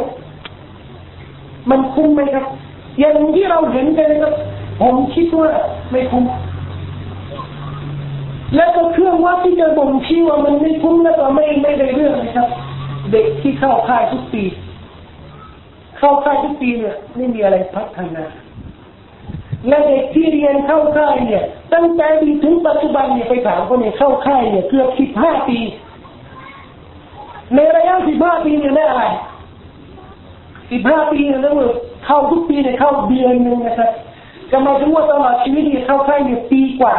[1.70, 2.46] มันคุ้มไหมครับ
[3.00, 4.34] อย่างที่เราเห็นกันนะครับ
[4.82, 5.50] ผมคิดว่า
[5.92, 6.24] ไม่คุ้ม
[8.56, 12.48] และก็เครื่องวัดที่จะบ่งชี้ว่ามันไม่คุ้มแล้วก็ไม่ไม่ได้เรื่องนะครับ
[13.12, 14.44] เด็กที่เข้าค่ายทุกปี
[15.98, 18.26] เข้าค่ายทุกปีเนี่ยไม่มีอะไรพัฒนา
[19.68, 25.60] และเด็กที่เรียนเข้าค่ายเนี่ย ตั้งแต่ปีถึงปัจจุบันเนี่ยไปถามคนเนี่ยเข้าค่ายเนี่ยเกือบสิบห้าปี
[27.56, 29.04] ในระยะสิบห้าปีเนี่ยได้อะไร
[30.72, 31.56] สิบห้าปีแล้ว
[32.06, 33.92] เข้าทุกปีเนี่ยเข้าเดือนหนึ่งนะครับ
[34.52, 36.96] จะมาถึงว่าตลอดชีวิตเนี่ยเข้าค่ายเนี่ยปีกว่า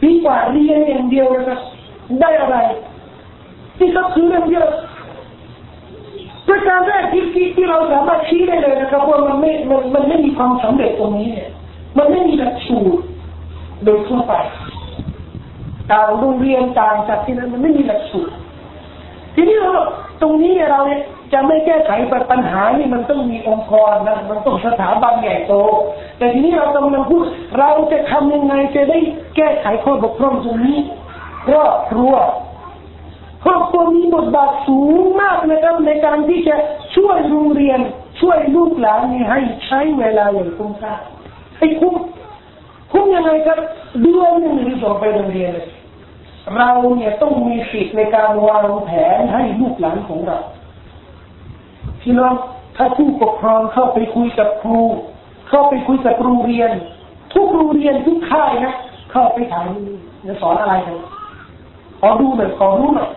[0.00, 1.60] ปีกว่าเรียนอย่างเดียวนะครับ
[2.20, 2.56] ได้อะไร
[3.78, 4.66] ที่ก็คือเรื่องเดียว
[6.48, 11.48] ประการแรกที่ที่ที่เราสามารถชี้ได้เลยนะครับว่ามันไม่มันมันไม่มีความสำเร็จตรงนี้เนี่ย
[11.98, 13.02] มันไม่มีหลักสูตร
[13.84, 14.32] โดยทั่วไป
[15.90, 18.34] ต่างโรงเรียนต่างจากที่นั้นมันไม่มีหลักสูตร
[19.40, 19.72] ทีนี้เรา
[20.22, 21.00] ตรงนี้เราเนี่ย
[21.32, 21.90] จะไม่แก้ไข
[22.30, 25.54] ปัญหานี่มันต้องมีองค์กรนะมันต้องสถาบันใหญ่โต
[26.18, 27.22] แต่ทีนี้เรากำลังพูด
[27.58, 28.98] เราจะทำยังไงจะได้
[29.36, 30.78] แก้ไขข้อบกพร่องตรงนี้
[31.46, 32.14] ครอบครัว
[33.44, 36.56] ครอบครัวมีบทบาทสูงมากนะครับในการที่จะ
[36.96, 37.80] ช่วยโรงเรียน
[38.20, 40.94] ช่วยลูกหลานนี่ให้ใช้เวลาอย่างคุ้มค่า
[41.58, 41.94] ให้คุ้ม
[42.92, 43.58] คุ้มยังไงครับ
[44.02, 45.68] เดือนหนึ่งหรือสองไปโรงเรียนเลย
[46.56, 50.38] เราเนี่ยต้องมีสิทธิ์ในการวางแผนให้ลูกหลานของเรา
[52.00, 52.34] พี่น้อง
[52.76, 54.80] ถ้าผู้ปกครองเข้าไปคุยกับครู
[55.48, 56.70] เข้าไปคุยกับโรงเรียน
[57.34, 58.74] ทุกโรงเรียนทุกค่ายนะ
[59.10, 59.64] เข้าไปถาม
[60.26, 60.96] จะสอนอะไรกัน
[62.00, 63.10] ขอดูหน่อยขอรู้หน่อย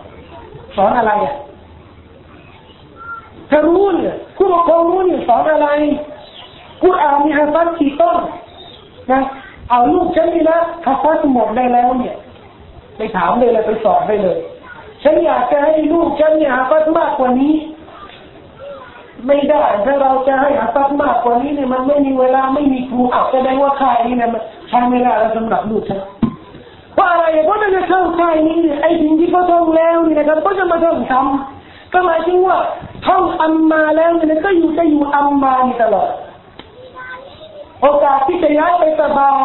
[0.76, 1.34] สอนอะไรอะ
[3.50, 5.68] ถ้ารู้เนี่ยผู้ปกครองรู้เนี่ยสอนอะไร
[6.82, 8.16] กูอ่านมีฮะฟัดกี่ต้น
[9.10, 9.20] นะ
[9.70, 12.14] เอาลูกฉันนี่นะฮะฟัดหมดได้แล้วเนี่ย
[12.96, 14.38] ไปถามเลยเลยไปสอนได้เลย
[15.02, 17.54] ฉันอยากจะให้ลูกฉันเนี่ยฮะฟัดมากกว่านี้
[19.26, 26.00] ไม่ได้ ถ้าเราจะให้อาตัดมากกว่านี้เนี่ยมันไม่มีเวลาไม่มีครูอาจจะได้ว่าใค่ายนี้เนี่ยมันใช้เวลาแล้วสำหรับลูกฉัน
[26.94, 32.58] เพราะอะไรเพราะจะเข้าค่ายนี้เนี่ไอ้สิ่งที่เขาท่องแล้วเนี่ยนะครับก็จะมาท่องทำก็หมายถึงว่า
[33.06, 36.10] ท่องอัมมาแล้วเนี่ยก็อยู่จะอยู่อัมมาตลอด
[37.82, 39.40] โอกาสที่จะย้ายไปสบาย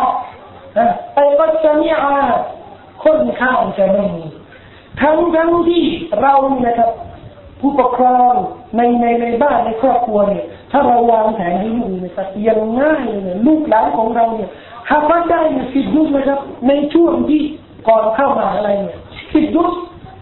[1.13, 2.15] ไปก็จะมีอา
[3.39, 4.25] ข้าวจะไม่มี
[5.01, 5.83] ทั้งทั้งที่
[6.21, 6.91] เราเนี่ยนะครับ
[7.59, 8.33] ผู้ปกครอง
[8.77, 14.49] ในในในบ้านในครอบครัวเนี่ย ถ้าเราวางแผนให้ลูกนะครับยังง่ายเลยลูกหลานของเราเนี่ย
[14.91, 17.41] หากว่าได้เนี่ยสิบยุคนะครับ ในช่วงที่
[17.87, 18.97] ก่อนเข้ามาอะไรเนี่ย
[19.33, 19.69] สิบยุค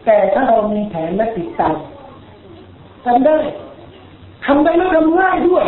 [0.06, 1.76] แต่ถ้าเรามีแผนและติดตาม
[3.06, 3.38] ทำได้
[4.46, 5.66] ทำได้แล้วทำง่ายด้วย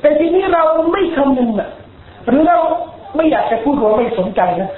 [0.00, 0.62] แต่ทีนี้เรา
[0.92, 1.70] ไม่คำนึงอะ
[2.26, 2.58] หรือเรา
[3.16, 4.70] ไม่อยากจะพูดว่าไม่สนใจนะ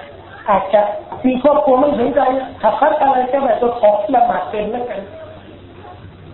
[0.51, 0.83] อาจจะ
[1.27, 2.21] มีครอบครัวไม่สนใจ
[2.63, 5.01] ขับคัดอะไรก็แบบตัวขอละหมาดเป็นแล้วกัน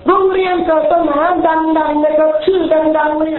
[0.06, 1.18] โรงเรียนศาสนา
[1.48, 2.60] ดังๆนะครับชื่อ
[2.98, 3.34] ดังๆเลย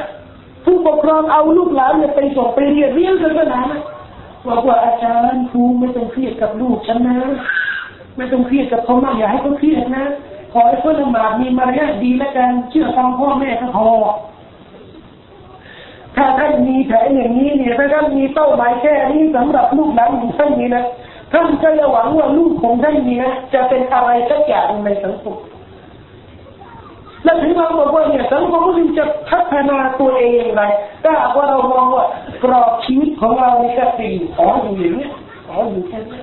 [0.65, 3.61] ผู้ปกครองเอาลูกหลานเนี่ยไปส่งไปเรียนเรียนศาสนา
[4.47, 7.17] บอกว่าอาจารย์ครูไม่ต้องเครียดกับลูกฉันนะ
[8.17, 10.05] ไม่ต้องเครียดกับเขามากอย่าให้เขาเครียดนะ
[10.53, 13.87] ขอให้เขาละหมาดมีมารยาทดีแล้วกันเชื่อฟังพ่อแม่ก็พอ
[16.17, 20.83] ถ้าท่านมีแผนอย่างนี้เนี่ยถ้าท่านมีเป้าหมายแค่นี้สำหรับลูกหลานของท่านนี้นะ
[21.33, 25.35] ท่านก็จะหวังว่าลูกของท่านนี้นะจะเป็นอะไรสักอย่างในสังคม
[27.23, 30.63] และถึงเราบอกว่าเนี่ยสังคมมุสลิมจะพัฒนาตัวเองย่างไร
[31.03, 32.05] ถ้าว่าเรามองว่า
[32.43, 35.07] กรอบชีวิตของเราในแค่ปีขออยู่อย่างนี้
[35.47, 36.21] ขออยู่แค่นี้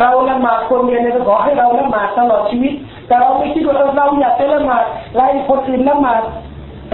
[0.00, 2.72] เราละหมาดคนเดียวเนี่ยก็ขอให้เราละหมาดตลอดชีวิต
[3.06, 4.84] แต่เราไม่คิดว่าเราอยากจะละหมาด
[5.16, 6.22] ไล่คนอื่นละหมาด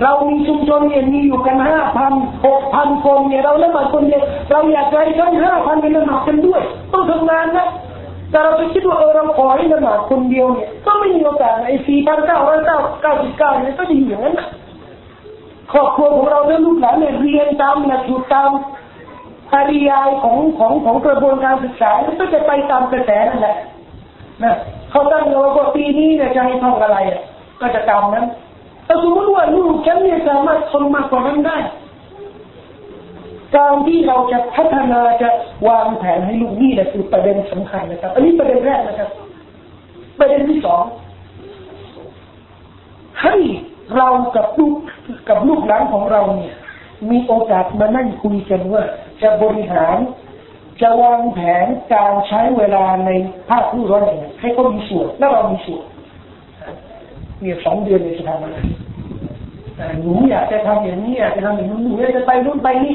[0.00, 2.12] เรามีชุมชนเนี่ยมีอยู่กันห้าพัน
[2.46, 6.62] หกพันคนเนี่ยเราละหมาดคนเดียวเราอยากให้ทั้งห้าพันเป็นละหมาดกันด้วย
[6.92, 7.66] ต้องทำงานนะ
[8.30, 14.36] แต่เราไปคิดว่าเออเราขอให้ละหมาดคนเดียวเนี่ยก็ไม่มีโอกาสไอ้สี่พันเก้าร้อยเก้าเก้าสิบเก้าเนี่ยก็จะอยู่อย่างนั้น
[15.72, 18.50] ครอบครัวของเราเรื่องลูกหลานเนี่ยเรียนตามหลักสูตรตาม
[19.52, 21.90] ปริยายของของของกระบวนการศึกษา
[22.20, 23.56] ก็จะไปตามกระแสนั่นแหละ
[24.42, 24.54] นะ
[24.90, 26.98] เขาตั้งเราว่าปีนี้เนี่ยจะให้ท่องอะไร
[27.60, 28.26] ก็จะตามนั้น
[28.86, 31.58] แต่สมมติว่าลูกฉันเนี่ยสามารถทนมากกว่านั้นได้
[33.56, 35.28] การที่เราจะพัฒนาจะ
[35.68, 39.10] วางแผนให้ลูกนี่แหละคือประเด็นสำคัญนะครับ อันนี้ประเด็นแรกนะครับ
[40.18, 40.84] ประเด็นที่สอง
[43.22, 43.34] ให้
[43.96, 44.74] เรากับลูก
[45.28, 46.54] กับลูกหลานของเราเนี่ย
[47.10, 48.82] มีโอกาสมานั่งคุยกันว่า
[49.22, 49.96] จะบริหาร
[50.80, 53.10] จะวางแผนการใช้เวลาใน
[53.48, 54.02] ภาคผู้ร้อน
[54.40, 55.84] ให้เขามีส่วนและเรามีส่วน
[57.42, 58.50] เนี่ยสองเดือนในสถาบัน
[60.02, 62.94] หนูอยากจะทำอย่างนี้อยากจะทำอย่างนู้นหนูอยากจะไปนู่นไปนี่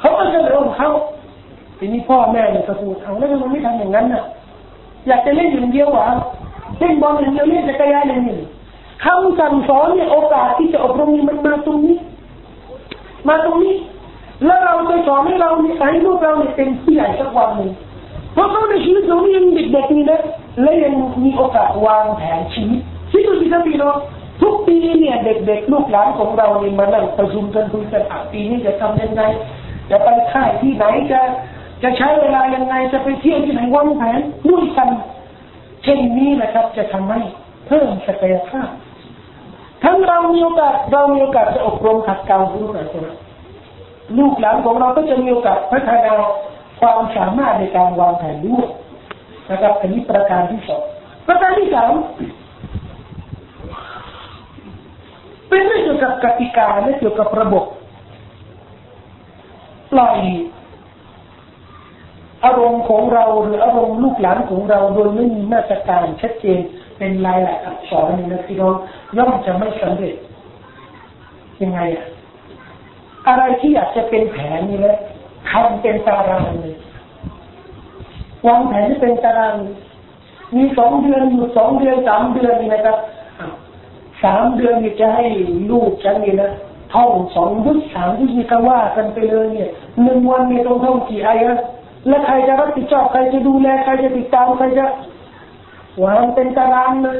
[0.00, 0.90] เขาก็จะเรื่องเขา
[1.78, 4.22] ทีนี้พ่อแม่เนี่ยก็พูดเอาแล้วทำไมไม่ทำอย่างนั้นน่ะ
[5.08, 6.06] อยากจะเล่นอย่างเดียวหรอ
[6.78, 8.40] เล่นบอลอย่างเดียวเล่นจักรยานอย่างนี้
[9.04, 11.96] คำสั่งสอนเนี่ยโอกาสที่จะอบรมมันมาตรงนี้
[13.28, 13.74] มาตรงนี้
[14.46, 17.70] แล้วเราจะสอนให้เราเนี่ยให้ลูกเราเนี่ยเป็นผู้ใหญ่สักวันหนึ่ง
[18.32, 20.20] เพราะเขาในชีวิตเขายังเด็กๆนี่นะ
[20.62, 20.94] และยัง
[21.24, 22.80] มีโอกาสวางแผนชีวิต
[23.14, 23.96] คิดดูสิครับพี่น้อง
[24.42, 29.22] ทุกปีเนี่ยเด็กๆลูกหลานของเราเนี่ยมานั่งประชุมกันคุยกันอะปีนี้จะทำยังไง
[29.90, 31.20] จะไปค่ายที่ไหนจะ
[31.82, 34.88] จะใช้เวลายังไงจะไปเที่ยวที่ไหนวางแผนด้วยกัน
[35.82, 37.20] เช่นนี้นะครับ จะทำให้
[37.66, 38.68] เพิ่มศักยภาพ
[39.84, 43.14] ทั้งเรามีโอกาสเรามีโอกาสจะอบรมขัดเกลาลูกหลานของเรา
[44.18, 46.12] ลูกหลานของเราก็จะมีโอกาสพัฒนา
[46.80, 48.66] ความสามารถในการวางแผนด้วย
[49.50, 50.82] นะครับอันนี้ประการที่สอง
[51.28, 51.92] ประการที่สาม
[55.54, 57.64] เป็นเรื่องเกี่ยวกับกติกาและเกี่ยวกับระบบ
[59.92, 60.18] ปล่อย
[62.44, 66.58] อารมณ์ของเราหรืออารมณ์ลูกหลานของเราโดยไม่มีมาตรการชัดเจน
[66.98, 68.74] เป็นลายลักษณ์อักษรนี่นะพี่น้อง
[69.16, 70.16] ย่อมจะไม่สำเร็จ
[71.62, 72.06] ยังไงอะ
[73.28, 74.96] อะไรที่อยากจะเป็นแผนนี่นะ
[75.50, 76.76] ทำเป็นตารางเลย
[78.46, 79.54] วางแผนที่เป็นตาราง
[80.56, 82.98] มีสองเดือนอยู่สองเดือนสามเดือนนี่นะครับ
[84.24, 85.26] สามเดือนนี่จะให้
[85.70, 86.50] ลูกฉันนี่นะ
[86.94, 89.70] ท่องสองยุทสามยุทนี่ก็ว่ากันไปเลยเนี่ย
[90.02, 91.52] หนึ่งวันนี่ต้องท่องกี่อายะ
[92.08, 94.86] และใครจะรับผิดชอบใครจะดูแลใครจะติดตามใครจะ
[96.04, 97.18] วางเป็นตารางเลย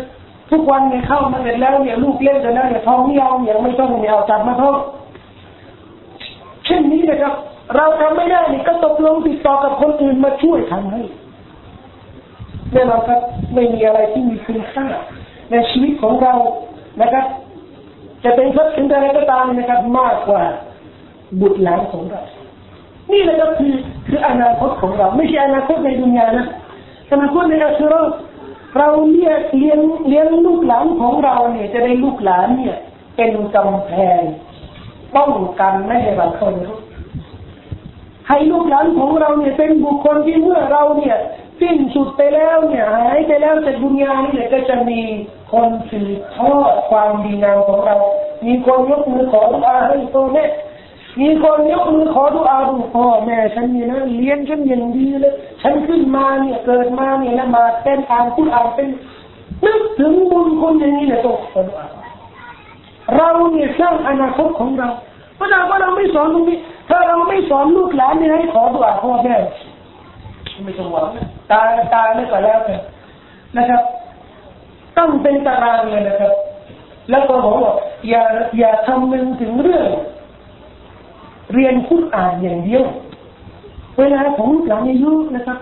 [0.50, 4.76] ทุกวันเนี่ยเข้ามาเสร็จแล้วเนี่ยลูกเล่นเสร็จแล้วเนี่ยท้องไม่เอาอย่างไม่ต้องเนี่เอาจับมาท้อง
[6.64, 7.34] เช่นนี้นะครับ
[7.76, 11.02] เราทำไม่ได้นี่ก็ตกลงติดต่อกับคนอื่นมาช่วยทำให้
[12.72, 13.20] แน่นอนครับ
[13.54, 14.86] ไม่มีอะไรที่มีคุณค่า
[15.50, 16.34] ในชีวิตของเรา
[17.00, 17.26] นะครับ
[18.24, 20.42] จะเป็นทรัพย์สินอะไรก็ตามนะครับ มากกว่า
[21.40, 22.22] บุตรหลานของเรา
[23.12, 23.72] นี่แหละก็คือ
[24.06, 26.46] คืออนาคตของเรา ไม่ใช่อนาคตในดุนยานะ
[27.12, 28.06] อนาคตในอาชีพ
[28.78, 32.76] เราเลี้ยงเลี้ยงเลี้ยงลูกหลานของเราเนี่ย จะได้ลูกหลานเนี่ย
[33.16, 34.20] เป็นกำแพง
[35.16, 36.72] ป้องกันไม่ให้เราเข้าในร
[38.28, 41.16] ให้ลูกหลานของเราเนี่ยเป็นบุคคลที่เมื่อเราเนี่ย
[41.60, 45.00] สิ้นสุดไปแล้วเนี่ยหายไปแล้วจากดุนยานี่เนี่ยก็จะมี
[45.52, 47.96] คนสืบทอดความดีงามของเรา
[48.46, 50.44] มีคนยกมือขอดุอาให้พ่อแม่
[51.20, 58.88] มีคนยกมือขอดุอาดูพ่อแม่ฉันนี่นะเลี้ยงฉันอย่างดีเลยฉันขึ้นมาเนี่ยเกิดมาเนี่ยละมาเป็นอ่านคุณอ่านเป็น
[59.64, 61.86] นึกถึงบุญคนอย่างนี้เนี่ยต้องขอดุอา
[63.16, 64.88] เราเนี่ยสร้างอนาคตของเรา
[65.36, 66.58] เพราะว่าเราไม่สอนตรงนี้
[66.88, 69.34] ถ้าเราไม่สอนลูกหลานเนี่ยให้ขอดุอาพ่อแม่
[70.64, 71.06] ไม่ต้องหวัง
[71.52, 72.80] ตายตายไม่ก็แล้วกัน
[73.56, 73.82] นะครับ
[74.96, 76.32] ต้องเป็นตารางเลยนะครับ
[77.10, 77.74] แล้วก็บอกว่า
[78.08, 78.22] อย่า
[78.58, 79.86] อย่าทำนึงถึงเรื่อง
[81.52, 82.84] เรียนคุดอ่านอย่างเดียว
[83.98, 85.58] เวลาของลูกหลานอายุนะครับ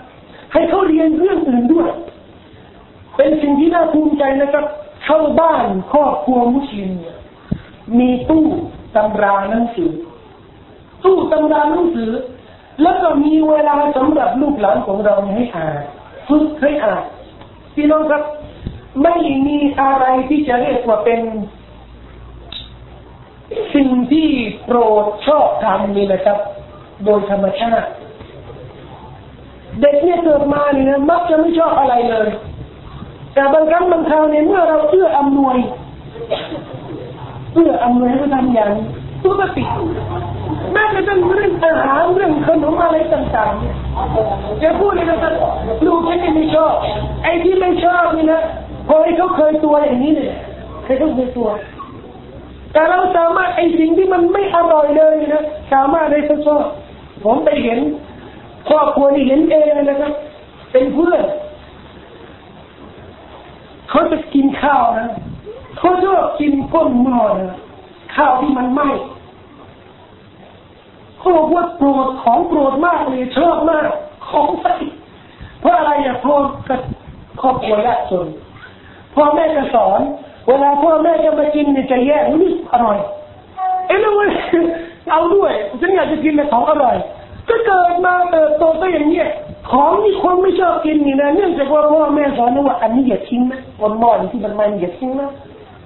[0.53, 1.91] ให้เขาเรียนเรื่องอื่นด้วย
[3.17, 4.65] เป็นสิ่งที่น่าภูมิใจนะครับ
[5.05, 7.17] เข้าบ้านครอบครัวมุสลิมเนี่ย
[7.99, 8.47] มีตู้
[8.97, 9.91] ตำราหนังสือ
[11.05, 12.11] ตู้ตำราหนังสือ
[12.81, 15.81] แล้วก็มีเวลาสำหรับลูกหลานของเราให้อ่าน
[16.29, 17.05] ฝึกให้อ่าน
[17.75, 18.23] พี่น้องครับ
[19.03, 19.15] ไม่
[19.47, 21.21] มีอะไรที่จะเรียกว่าเป็น
[23.75, 24.29] สิ่งที่
[24.65, 26.39] โปรดชอบทำนี่นะครับ
[27.05, 27.89] โดยธรรมชาติ
[29.81, 32.29] เด็กเนี่ยเกิดมาเนี่ยมักจะไม่ชอบอะไรเลย
[33.35, 35.57] แต่บางครั้งบางคราวเนี่ยเมื่อเราเอื้ออำนวย
[37.55, 38.73] เอื้ออำนวยให้เขาทำอย่าง
[39.25, 39.65] ปกติ
[40.73, 43.77] แม้กระทั่งเรื่องอาหารเรื่องขนมอะไรต่างๆเนี่ย
[44.63, 45.35] จะพูดเลยนะครับ
[45.87, 46.73] ลูกฉันไม่ชอบ
[47.23, 48.43] ไอ้ที่ไม่ชอบนี่นะ
[48.89, 50.35] พอให้เขาเคยตัวอย่างนี้เนี่ย
[50.85, 51.49] ให้เขาเคยตัว
[52.73, 56.65] แต่เราสามารถไอ้สิ่งที่มันไม่อร่อยเลยนะสามารถได้ทดสอบ
[57.25, 57.79] ผมไปเห็น
[58.69, 60.13] ครอบครัวนี่เห็นเองนะครับ
[60.73, 61.23] เป็นเพื่อน
[63.91, 65.09] เขาจะกินข้าวนะ
[65.79, 67.53] เขาชอบกินก้นหม้อนะ
[68.17, 68.89] ข้าวที่มันไหม้
[71.23, 73.89] เขาบอกว่าโปรดของโปรดมากเลยชอบมาก
[74.29, 74.75] ของใส่
[75.61, 76.35] เพราะอะไรอะพ่อ
[76.69, 76.81] กับ
[77.41, 78.27] ครอบครัวยากจน
[79.15, 80.01] พ่อแม่จะสอน
[80.47, 82.99] เวลาพ่อแม่จะมากินเนี่ยจะแยกนี่อร่อย
[83.87, 84.13] เอ้แล้ว
[85.11, 86.97] เอาด้วยฉันอยากจะกินแต่ของอร่อย
[87.49, 89.29] ก็เกิดมาเติบโตก็อย่างเนี้ย
[89.71, 95.31] ของที่คนไม่ชอบกินนี่นะเนื่องจากว่าพ่อแม่สอนว่าอันนี้อย่าทิ้งนะวันมอที่มันมันอย่าทิ้งนะ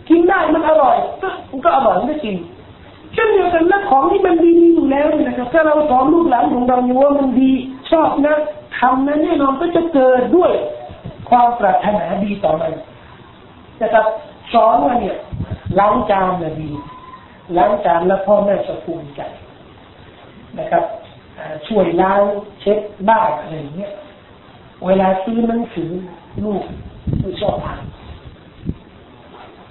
[0.09, 1.29] กินได้มันอร่อย ก็
[1.65, 2.37] ก็อร่อยมันก็กิน
[3.15, 7.51] เช่นเดียวกันนะของที่มันดีอยู่แล้วนะครับถ้าเราสอนลูกหลานของเราอยู่ว่ามันดี
[7.91, 8.37] ชอบนะ
[8.79, 10.53] ทำนั้นแน่นอนก็จะเกิดด้วย
[11.29, 12.73] ความปรารถนาดีต่อมัน
[13.83, 14.07] นะครับ
[14.53, 15.17] สอนว่าเนี่ย
[15.79, 16.71] ล้างจานนะดี
[17.57, 19.21] ล้างจานแล้วพ่อแม่จะภูมิใจ
[20.59, 20.85] นะครับ
[21.67, 22.21] ช่วยล้าง
[22.61, 22.79] เช็ด
[23.09, 23.93] บ้านอะไรอย่างเงี้ย
[24.87, 25.91] เวลาซื้อหนังสือ
[26.45, 26.63] ลูก
[27.21, 27.83] ไม่ชอบอ่าน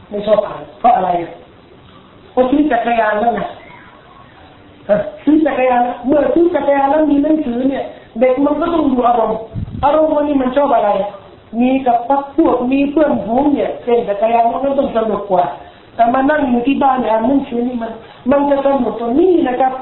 [0.09, 1.09] ไม่ชอบอ่านเพราะอะไร
[2.35, 3.41] เพราซื้อจักรยานแล้วไง
[5.23, 7.83] ซื้อจักรยานเมื่อซื้อจักรยานแล้วมีหนังสือเนี่ย
[8.19, 9.39] เด็กมันก็ต้องดูอารมณ์
[9.85, 10.89] อารมณ์วันนี้มันชอบอะไร
[11.61, 15.45] มีกับพักพวกมีเพื่อนฝูงเนี่ยเล่นจักรยานมันก็ต้องสนุกกว่า
[15.95, 17.91] แต่มานั่งอยู่ที่บ้านอ่านหนังสือนี่มัน
[18.31, 19.73] มันจะสนุกตรงนี้นะครับ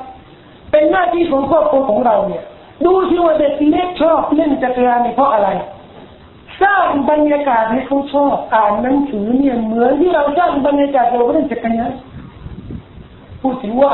[0.72, 2.44] เป็นหน้าที่ของครอบครัวของเราเนี่ย
[2.86, 5.50] ดูที่ว่าเด็กเล็กชอบเล่นจักรยานเพราะอะไร
[6.62, 11.92] สร้างบรรยากาศให้เขาชอบอ่านหนังสือเนี่ยเหมือนที่เราสร้างบรรยากาศเราเล่นจักรยาน
[13.44, 13.94] พูดถึงว่า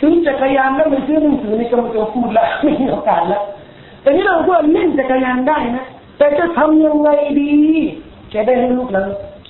[0.00, 3.42] ซื้อจักรยานแล้วไม่ซื้อหนังสือในกำลังจะพูดละไม่มีโอกาสล้ว
[4.02, 5.84] แต่นี่เราก็เล่นจักรยานได้นะ
[6.18, 7.08] แต่จะทำยังไง
[7.40, 7.52] ดี
[8.32, 9.02] จะได้ให้ลูกเรา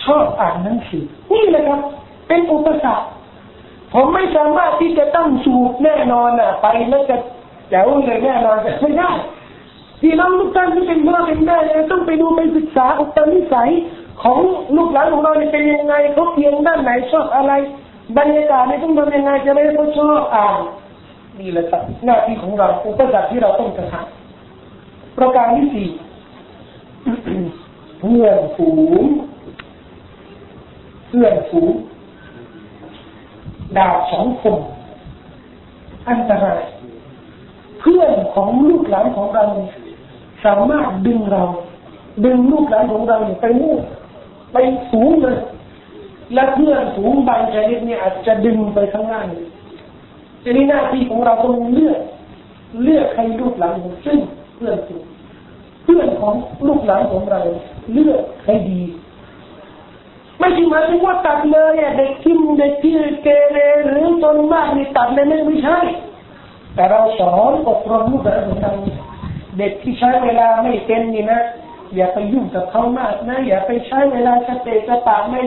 [0.05, 1.81] ชอบอ่านหนังสือนี่แหละครับ
[2.29, 3.07] เป็นอุปสรรค
[3.93, 7.17] ผมไม่สามารถที่จะตั้งสูตรแน่นอนอะ ไปแล้วจะ
[7.71, 9.11] แจ๋วเลยแน่นอนแต่ไม่ได้
[10.01, 13.71] ที่น้องลูกท่านที่เป็นพ่อเป็นแม่เนี่ยต้องไปดูไปศึกษาอุปนิสัย
[14.23, 14.39] ของ
[14.77, 17.53] ลูกหลานของเราเนี่ยเป็นยังไงเขาเพียงด้านไหนชอบอะไร
[18.17, 20.59] บรรยากาศเนี่ต้องทำยังไงจะไม่ให้เขาชอบอ่าน
[21.41, 25.89] นี่แหละครับหน้าที่ของเราอุปสรรคที่เราต้องกระทำประการที่สี่
[28.01, 28.69] เพื่อนฝู
[29.03, 29.05] ง
[31.09, 31.73] เพื่อนฝูง
[33.77, 34.57] ดาบสองคม
[36.09, 36.63] อันตราย
[37.81, 39.45] เพื่อนของลูกหลานของเรา
[40.45, 41.45] สามารถดึงเรา
[42.25, 43.81] ดึงลูกหลานของเราไปนู่น
[44.53, 44.57] ไป
[44.93, 45.39] สูงเลย
[46.35, 49.27] และเพื่อนสูงบางชนิดเนี่ยอาจจะดึงไปข้างล่าง
[50.43, 52.01] ทีนี้หน้าที่ของเราต้องเลือก
[52.83, 54.19] เลือกใครลูกหลานของซึ่ง
[54.57, 55.05] เพื่อนสูง
[55.85, 56.35] เพื่อนของ
[56.67, 57.41] ลูกหลานของเรา
[57.93, 58.83] เลือกใครดี
[60.39, 65.79] ไม่ใช่หมายถึงว่าตัดเลยอะเด็กทิมเด็กที่เกเรหรือตนมากนี่ตัดเลยไม่ไม่ใช่
[66.75, 68.73] แต่เราสอนอบรมลูกหลานของเรา
[69.59, 71.41] เด็กที่ใช้เวลาไม่เป็นนี่นะ
[71.97, 75.43] อย่าไปยุ่งกับเขามากนะ อย่าไปใช้เวลาสเตะกระปาไม่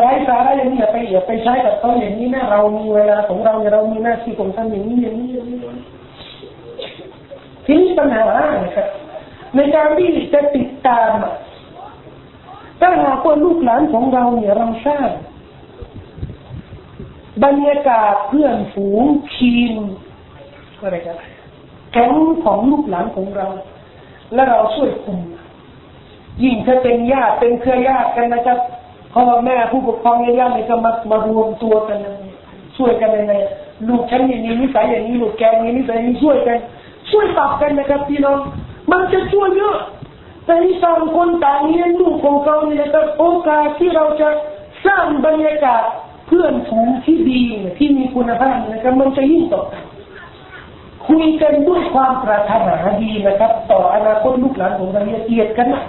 [0.00, 5.58] ไร้สาระอย่างนี้อย่าไปอย่าไปใช้กับเขาอย่างนี้นะเรามีเวลาของเราเรามีหน้าที่ของท่านอย่างนี้อย่างนี้อย่างนี้
[7.66, 8.22] ทีนี้ปัญหา
[8.76, 8.88] ครับ
[9.54, 11.12] ในการที่จะติดตาม
[12.80, 15.08] ถ้าหากว่าลูกหลานของเราเนี่ยเราสร้าง
[17.44, 19.02] บรรยากาศเพื่อนฝูง
[19.36, 19.72] ทีม
[20.80, 21.16] อะไรกัน
[21.92, 22.14] แก๊ง
[22.44, 23.46] ของลูกหลานของเรา
[24.34, 25.20] และเราช่วยคุม
[26.42, 28.58] ยิ่งถ้าเป็นญาติเป็นเครือญาติกันนะครับ
[29.14, 31.98] พ่อแม่ผู้ปกครองญาติเนี่ยก็มามารวมตัวกัน
[32.76, 33.34] ช่วยกันยังไง
[33.88, 36.58] ลูกฉันอย่างนี้นิสัยอย่างนี้ลูกแกมีนิสัยนี้ช่วยกัน
[37.10, 38.38] ช่วยปรับกันนะครับพี่น้อง
[38.90, 39.76] มันจะช่วยเยอะ
[40.46, 44.28] แต่ที่ต่างคนต่างเลี้ยงลูกของเขาเนี่ยนะครับโอกาสที่เราจะ
[44.86, 45.82] สร้างบรรยากาศ
[46.26, 47.42] เพื่อนฝูงที่ดี
[47.78, 49.62] ที่มีคุณภาพนะครับมันจะยิ่งต่อ
[51.06, 55.82] คุยกันด้วยความปรารถนาดีนะครับ ต่ออนาคตลูกหลานของเราเกียดกันนะ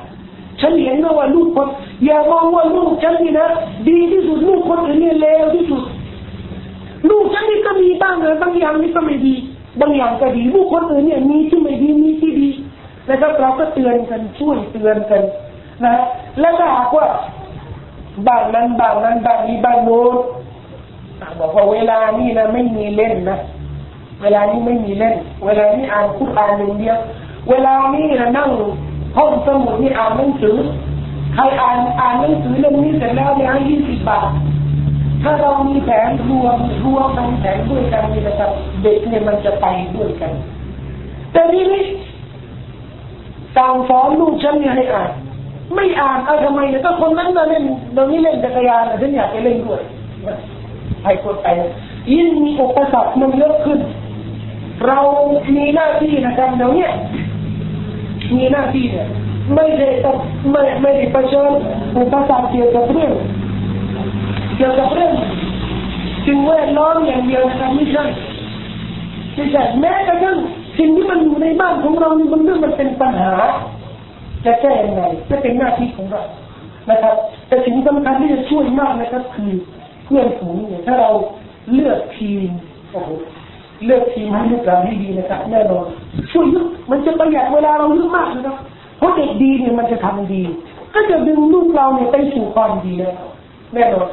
[0.62, 1.68] ฉันเห็นว่าลูกคน
[2.06, 3.48] อย่ามองว่าลูกฉันนี่นะ
[3.90, 5.84] ดีที่สุดลูกคนอื่นนี่เลวที่สุด
[7.10, 9.36] ลูกฉันนี่ก็มีบ้างนะบางอย่างนี่ก็ไม่ดี
[9.82, 12.50] บางอย่างก็ดี ลูกคนอื่นเนี่ยมีที่ไม่ดีมีที่ดี
[13.10, 15.22] นะครับเราก็เตือนกันช่วยเตือนกัน
[15.84, 15.94] นะ
[16.40, 17.08] แล้วถ้าหากว่า
[18.28, 20.14] บ้านนั้นบ้านนั้นบ้านนี้บ้านโน้น
[21.40, 23.38] บอกว่าเวลานี้นะไม่มีเล่นนะ
[24.22, 25.16] เวลานี้ไม่มีเล่น
[25.46, 26.98] เวลานี้อ่านคุตอ่านหนึ่งเดียว
[27.50, 28.50] เวลานี้นะนั่ง
[29.18, 30.56] ห้องสมุดนี่อ่านหนังสือ
[31.34, 34.30] ใครอ่านอ่านหนังสือเล่มนี้เสร็จแล้วเนี่ยให้ยี่สิบบาท
[35.24, 38.52] ถ้าเรามีแผนรวมรวมทั้งแผนด้วยกันนี่นะครับ
[38.84, 39.66] เด็กเนี่ยมันจะไป
[39.96, 40.32] ด้วยกัน
[41.32, 41.86] แต่นี่นี่
[43.56, 45.10] สั่งสอนลูกฉันเนี่ยให้อ่าน
[45.76, 47.64] ไม่อ่านเอาทำไมเนี่ยก็คนนั้นมาเล่น
[47.96, 49.82] ตรงนี้เล่นจักรยานฉันอยากไปเล่นด้วย
[51.04, 51.48] ไปคนไป
[52.14, 53.80] ยิ่งมีอุปสรรคมันเยอะขึ้น
[54.88, 55.00] เรา
[55.56, 56.88] มีหน้าที่นะครับเดี๋ยวนี้
[58.38, 59.08] มีหน้าที่เนี่ย
[59.56, 60.16] ไม่ได้ต้อง
[60.52, 61.52] ไม่ไม่ได้ประชิญ
[61.98, 63.14] อุปสรรคเกี่ยวกับเรื่อง
[64.58, 65.14] เกี่ยวกับเรื่อง
[66.28, 68.04] สิ่งแวดล้อมอย่างเดียวนะครับไม่ใช่
[69.36, 70.38] ไม่ใช่แม้กระทั่ง
[70.80, 73.34] สิ่งที่มันอยู่ในบ้านของเรานี่มันเรื่องมันเป็นปัญหา
[74.46, 76.24] จะแก้ยังไงจะเป็นหน้าที่ของเรา
[76.92, 77.16] นะครับ
[77.48, 79.52] แต่สิ่งสำคัญที่จะช่วยมากนะครับ คือ
[80.06, 81.10] เพื่อนฝูงเนี่ยถ้าเรา
[81.74, 82.50] เลือกทีม
[82.92, 83.10] โอ้โห
[83.86, 85.86] เลือกทีมให้ลูกเราให้ดีนะครับแน่นอน
[86.32, 88.58] ช่วยเยอะมันจะประหยัดเวลาเราเยอะมากนะครับ
[88.98, 90.44] เพราะเด็กดีเนี่ยมันจะทำดี
[90.94, 93.24] ก็จะดึงลูกเราเนี่ยไปสู่ความดีแล้ว
[93.74, 94.08] แน่นอน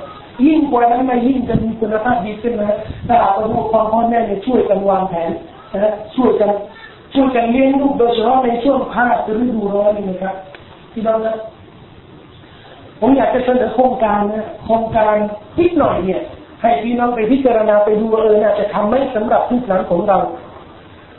[0.47, 2.79] ยิ่งกว่านั้นมายิ่งจะมีคุณภาพดีขึ้นนะ
[3.09, 5.31] ถ้าหากว่าผู้ปกครองพ่อแม่เนี่ยช่วยกันวางแผน
[5.75, 6.51] นะช่วยกัน
[7.15, 10.35] ช่วยกันเลี้ยงลูกโดยเฉพาะในช่วงภาคฤดูร้อนนี่นะครับ
[10.93, 11.37] พี่น้องนะ
[13.01, 15.15] ผมอยากจะเสนอโครงการนะโครงการ
[15.59, 16.23] นิดหน่อยเนี่ย
[16.63, 20.19] ให้พี่น้องไปพิจารณาไปดูเออน่าจะทำไม่สำหรับลูกหลานของเรา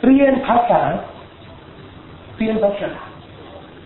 [0.04, 0.82] เรียนภาษา
[2.36, 2.90] เรียนภาษา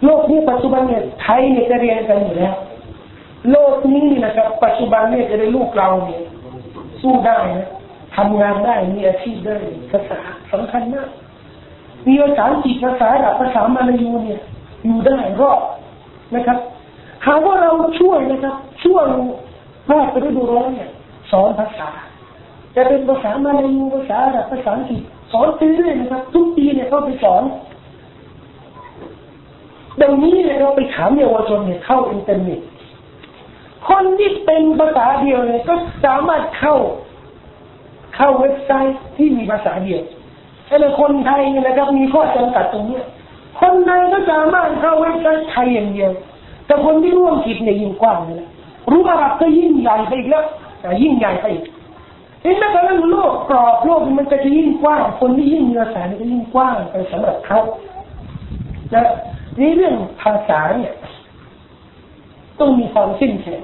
[0.05, 2.55] โลกนี้ปัจจุบันเนี่ยไทยเนี่ยจะเรียนกันอยู่แล้ว
[3.51, 6.23] โลกนี้นะครับปัจจุบันเนี่ยจะได้ลูกเราเนี่ย
[7.01, 7.69] สู้ได้นะ
[8.17, 9.57] ทำงานได้มีอาชีพได้
[9.91, 10.19] ภาษา
[10.53, 11.09] สำคัญมาก
[12.07, 14.41] มีภาษาอังกฤษภาษาอับภาษามาลายูเนี่ย
[14.85, 15.61] อยู่ได้รอด
[16.35, 16.59] นะครับ
[17.27, 18.55] หากว่าเราช่วยนะครับ
[18.85, 19.05] ช่วย
[19.89, 20.91] ภาคฤดูร้อนเนี่ย
[21.31, 21.89] สอนภาษา
[22.75, 27.43] จะเป็นภาษามาลายูภาษาอับภาษาอังกฤษสอนไปเรื่อยนะครับ ทุกปีเนี่ยเขาไปสอน
[30.01, 32.61] ดังนี้เนี่ยเราไปถามเยาวชนเนี่ยเข้าอินเทอร์เน็ต
[33.89, 35.75] คนที่เป็นภาษาเดียวเนี่ยก็
[36.05, 36.75] สามารถเข้า
[38.17, 40.03] เข้าเว็บไซต์ที่มีภาษาเดียว
[40.67, 43.01] แต่คนไทยเนี่ยนะครับ มีข้อจำกัดตรงนี้
[43.61, 46.11] คนไทยก็สามารถเข้าเว็บไซต์ไทยอย่างเดียว
[46.67, 48.49] แต่คนที่ร่วมคิดเนี่ยยิ่งกว้างเลย
[48.91, 50.45] รู้อาหรับก็ยิ่งใหญ่ไปอีกแล้ว
[51.03, 51.65] ยิ่งใหญ่ไปอีก
[52.43, 57.59] เห็นไหมตอนนั้นโลกกรอบโลกมันจะยิ่งกว้าง คนที่ยิ่งมีภาษาเนี่ยก็ยิ่งกว้างไปสำหรับเขา
[58.93, 59.01] จะ
[59.61, 60.93] นี่เรื่องภาษาเนี่ย
[62.61, 63.61] ต้องมีความเข้มแข็ง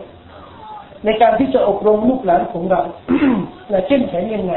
[1.05, 2.81] ในการที่จะอบรมลูกหลานของเรา
[3.71, 4.55] และเข้มแข็งยังไง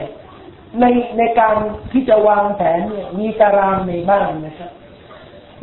[0.81, 0.85] ใน
[1.17, 1.55] ในการ
[1.91, 4.71] ที่จะวางแผนเนี่ย มีตารางในบ้านนะครับ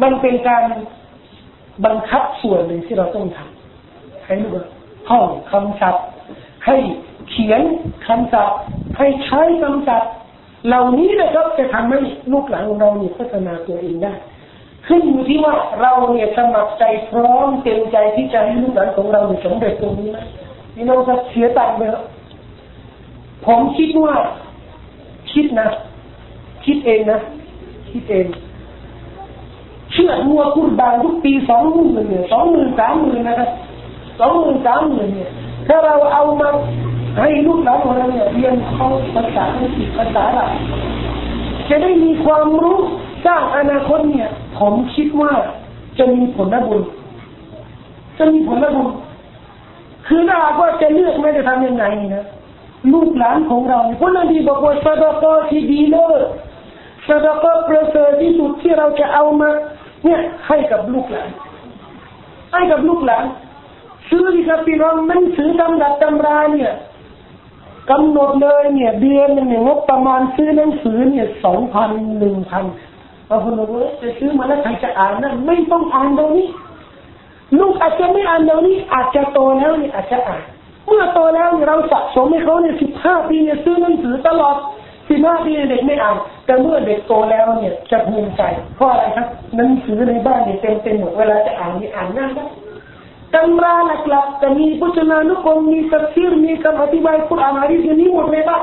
[0.02, 0.64] มันเป็นการ
[1.84, 4.48] บังคับส่วนหนึ่งที่เราต้องทำให้ลู
[5.10, 6.06] ห้องคำศัพท์
[6.66, 6.76] ให้
[7.30, 7.60] เขียน
[8.06, 8.58] คำศัพท์
[8.98, 10.10] ให้ใช้คำศัพท์
[10.66, 11.98] เหล่านี้นะครับจะทำให้
[12.32, 14.12] ลูกหลานของเราเนี่ยพัฒนาตัวเองได้
[14.86, 20.18] ขึ้นอยู่ที่ว่าเราเนี่ยสมัครใจพร้อมเต็มใจที่จะให้ลูกหลานของเราเนี่ยสำเร็จตรงนี้ไหม
[20.74, 22.04] พี่น้องครับเสียตังค์ไปแล้ว
[23.46, 24.14] ผมคิดว่า
[25.32, 25.68] คิดนะ
[26.64, 27.18] คิดเองนะ
[27.90, 28.26] คิดเอง
[29.92, 33.50] เชื่อมัวคุณบางทุกปีสองหมื่นเนี่ยสองหมื่นสามหมื่นนะครับ
[34.20, 35.30] สองหมื่นสามหมื่นเนี่ย
[35.68, 36.48] ถ้าเราเอามา
[37.18, 40.48] ให้ลูกหลานของเราเนี่ยเรียนเขาภาษาอังกฤษภาษาอะ
[41.68, 42.78] จะได้มีความรู้
[43.26, 44.28] สร้างอนาคตเนี่ย
[44.58, 45.32] ผมคิดว่า
[45.98, 46.82] จะมีผลบุญ
[48.18, 48.88] จะมีผลบุญ
[50.06, 51.84] คือถ้าว่าจะเลือกไม่จะทำยังไง
[52.14, 52.24] นะ
[52.92, 56.22] ลูกหลานของเราเพราะนบีบอกว่าสดกที่ดีเลิศ
[57.08, 59.50] สดกประเสริฐที่สุดที่เราจะเอามา
[60.04, 61.28] เนี่ยให้กับลูกหลาน
[62.52, 63.24] ให้กับลูกหลาน
[64.12, 66.72] ซื้อที่ครับพี่น้องมันซื้อตำดับตำราเนี่ย
[67.90, 72.64] กำหนดเลยเนี่ยเดือนหนึ่งงบประมาณซื้อหนังสือเนี่ยสองพันหนึ่งพัน
[73.28, 76.48] บางคนบอกว่าจะซื้อมาแล้วใครจะอ่านนั่นไม่ต้องอ่านตรงนี้
[77.58, 80.42] ลูกอาจจะไม่อ่านเดี๋ยวนี้อาจจะโตแล้วนี่อาจจะอ่าน
[80.86, 84.56] เมื่อโตแล้วเราสะสมให้เขาเนี่ยสิบห้าปีเนี่ยซื้อหนังสือตลอด
[85.08, 86.16] สิบห้าปีเด็กไม่อ่าน
[86.46, 88.42] แต่เมื่อเด็กโตแล้วเนี่ยจะภูมิใจ
[88.76, 89.26] เพราะอะไรครับ
[89.56, 92.48] หนังสือในบ้านเนี่ยเต็มเต็มหมดเวลาจะอ่านนี่อ่านง่ายนะ
[93.34, 93.74] ตำรา
[94.08, 98.62] หลักๆจะมีพุทธนานุกรมมีตัฟซีรมีคำอธิบายคุรานอะดีษนี้หมดเลยบ้าง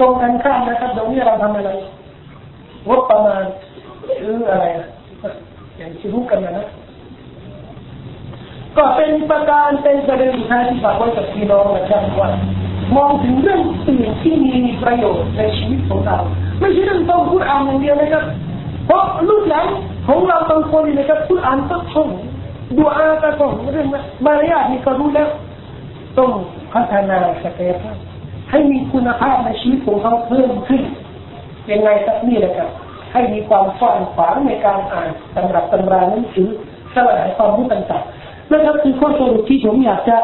[0.00, 1.70] ตรงกันข้ามนะครับเดี๋ยวนี้เราทำอะไร
[2.88, 3.44] งบประมาณ
[4.20, 4.64] หรืออะไร
[5.76, 6.66] อย่างที่รู้กันนะ
[8.76, 12.30] ก็เป็นประการเป็นประเด็นท้ายที่ฝากไว้กับพี่น้องนะครับว่า
[12.96, 16.18] มองถึงเรื่องอื่นที่มีประโยชน์ในชีวิตของเรา
[16.60, 18.24] ไม่ใช่เรื่องต้องพูดอ่านอย่างเดียวนะครับ
[18.86, 19.66] เพราะลูกหลาน
[20.08, 22.08] ของเราบางคนนะครับพูดอ่านต้องท่อง
[22.76, 23.88] ดูอาก็ต้องเรื่อง
[24.24, 25.28] มารยาทนี่ก็รู้แล้ว
[26.18, 26.30] ต้อง
[26.72, 27.96] พัฒนาศักยภาพ
[28.50, 30.82] ให้มีคุณภาพในชีวิตของเขาเพิ่มขึ้น
[31.70, 32.70] ยังไงสักนี่แหละครับ
[33.12, 36.48] ให้มีความฝันขวางในการอ่านตำรับตำราหนังสือ
[36.94, 40.16] สลายความรู้ต่างๆนั่นก็คือข้อสรุปที่ผมอยากจะ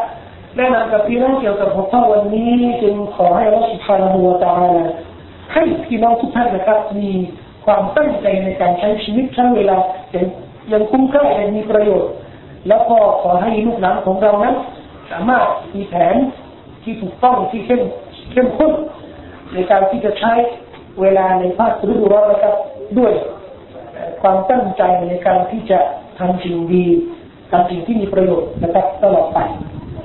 [0.57, 4.55] แนะนำกับพี่น้องเกี่ยวกับหัวข้อวันนี้จึงขอให้ราสุภาพหัวตา
[5.53, 7.11] ให้พี่น้องทุกท่านนะครับ มี
[7.65, 9.77] ความตั้งใจในการใช้ชีวิตใช้เวลา
[10.11, 10.25] อย่าง
[10.71, 12.11] ยังคุ้มค่าอย่างมีประโยชน์
[12.68, 14.54] แล้วก็ขอให้ลูกหลานของเรานั้น
[15.10, 16.16] สามารถมีแผน
[16.82, 17.82] ที่ถูกต้องที่เข้ม
[18.32, 18.72] เข้มข้น
[19.52, 20.32] ในการที่จะใช้
[21.00, 22.54] เวลาในภาคฤดูร้อนนะครับ
[22.98, 23.12] ด้วย
[24.22, 25.78] ความตั้งใจในการที่จะ
[26.18, 26.86] ทำสิ่งดี
[27.50, 29.40] ทำสิ่งที่มีประโยชน์นะครับตลอดไป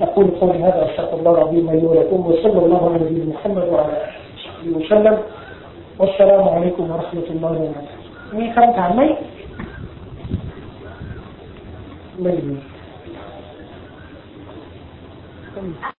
[0.01, 3.93] أقول قولي هذا أستغفر الله العظيم لي ولكم وصلى الله على نبينا محمد وعلى
[4.63, 5.15] آله وسلم
[5.99, 7.95] والسلام عليكم ورحمة الله وبركاته
[8.39, 9.01] มีคำถามไหม
[12.22, 12.56] ไม่มี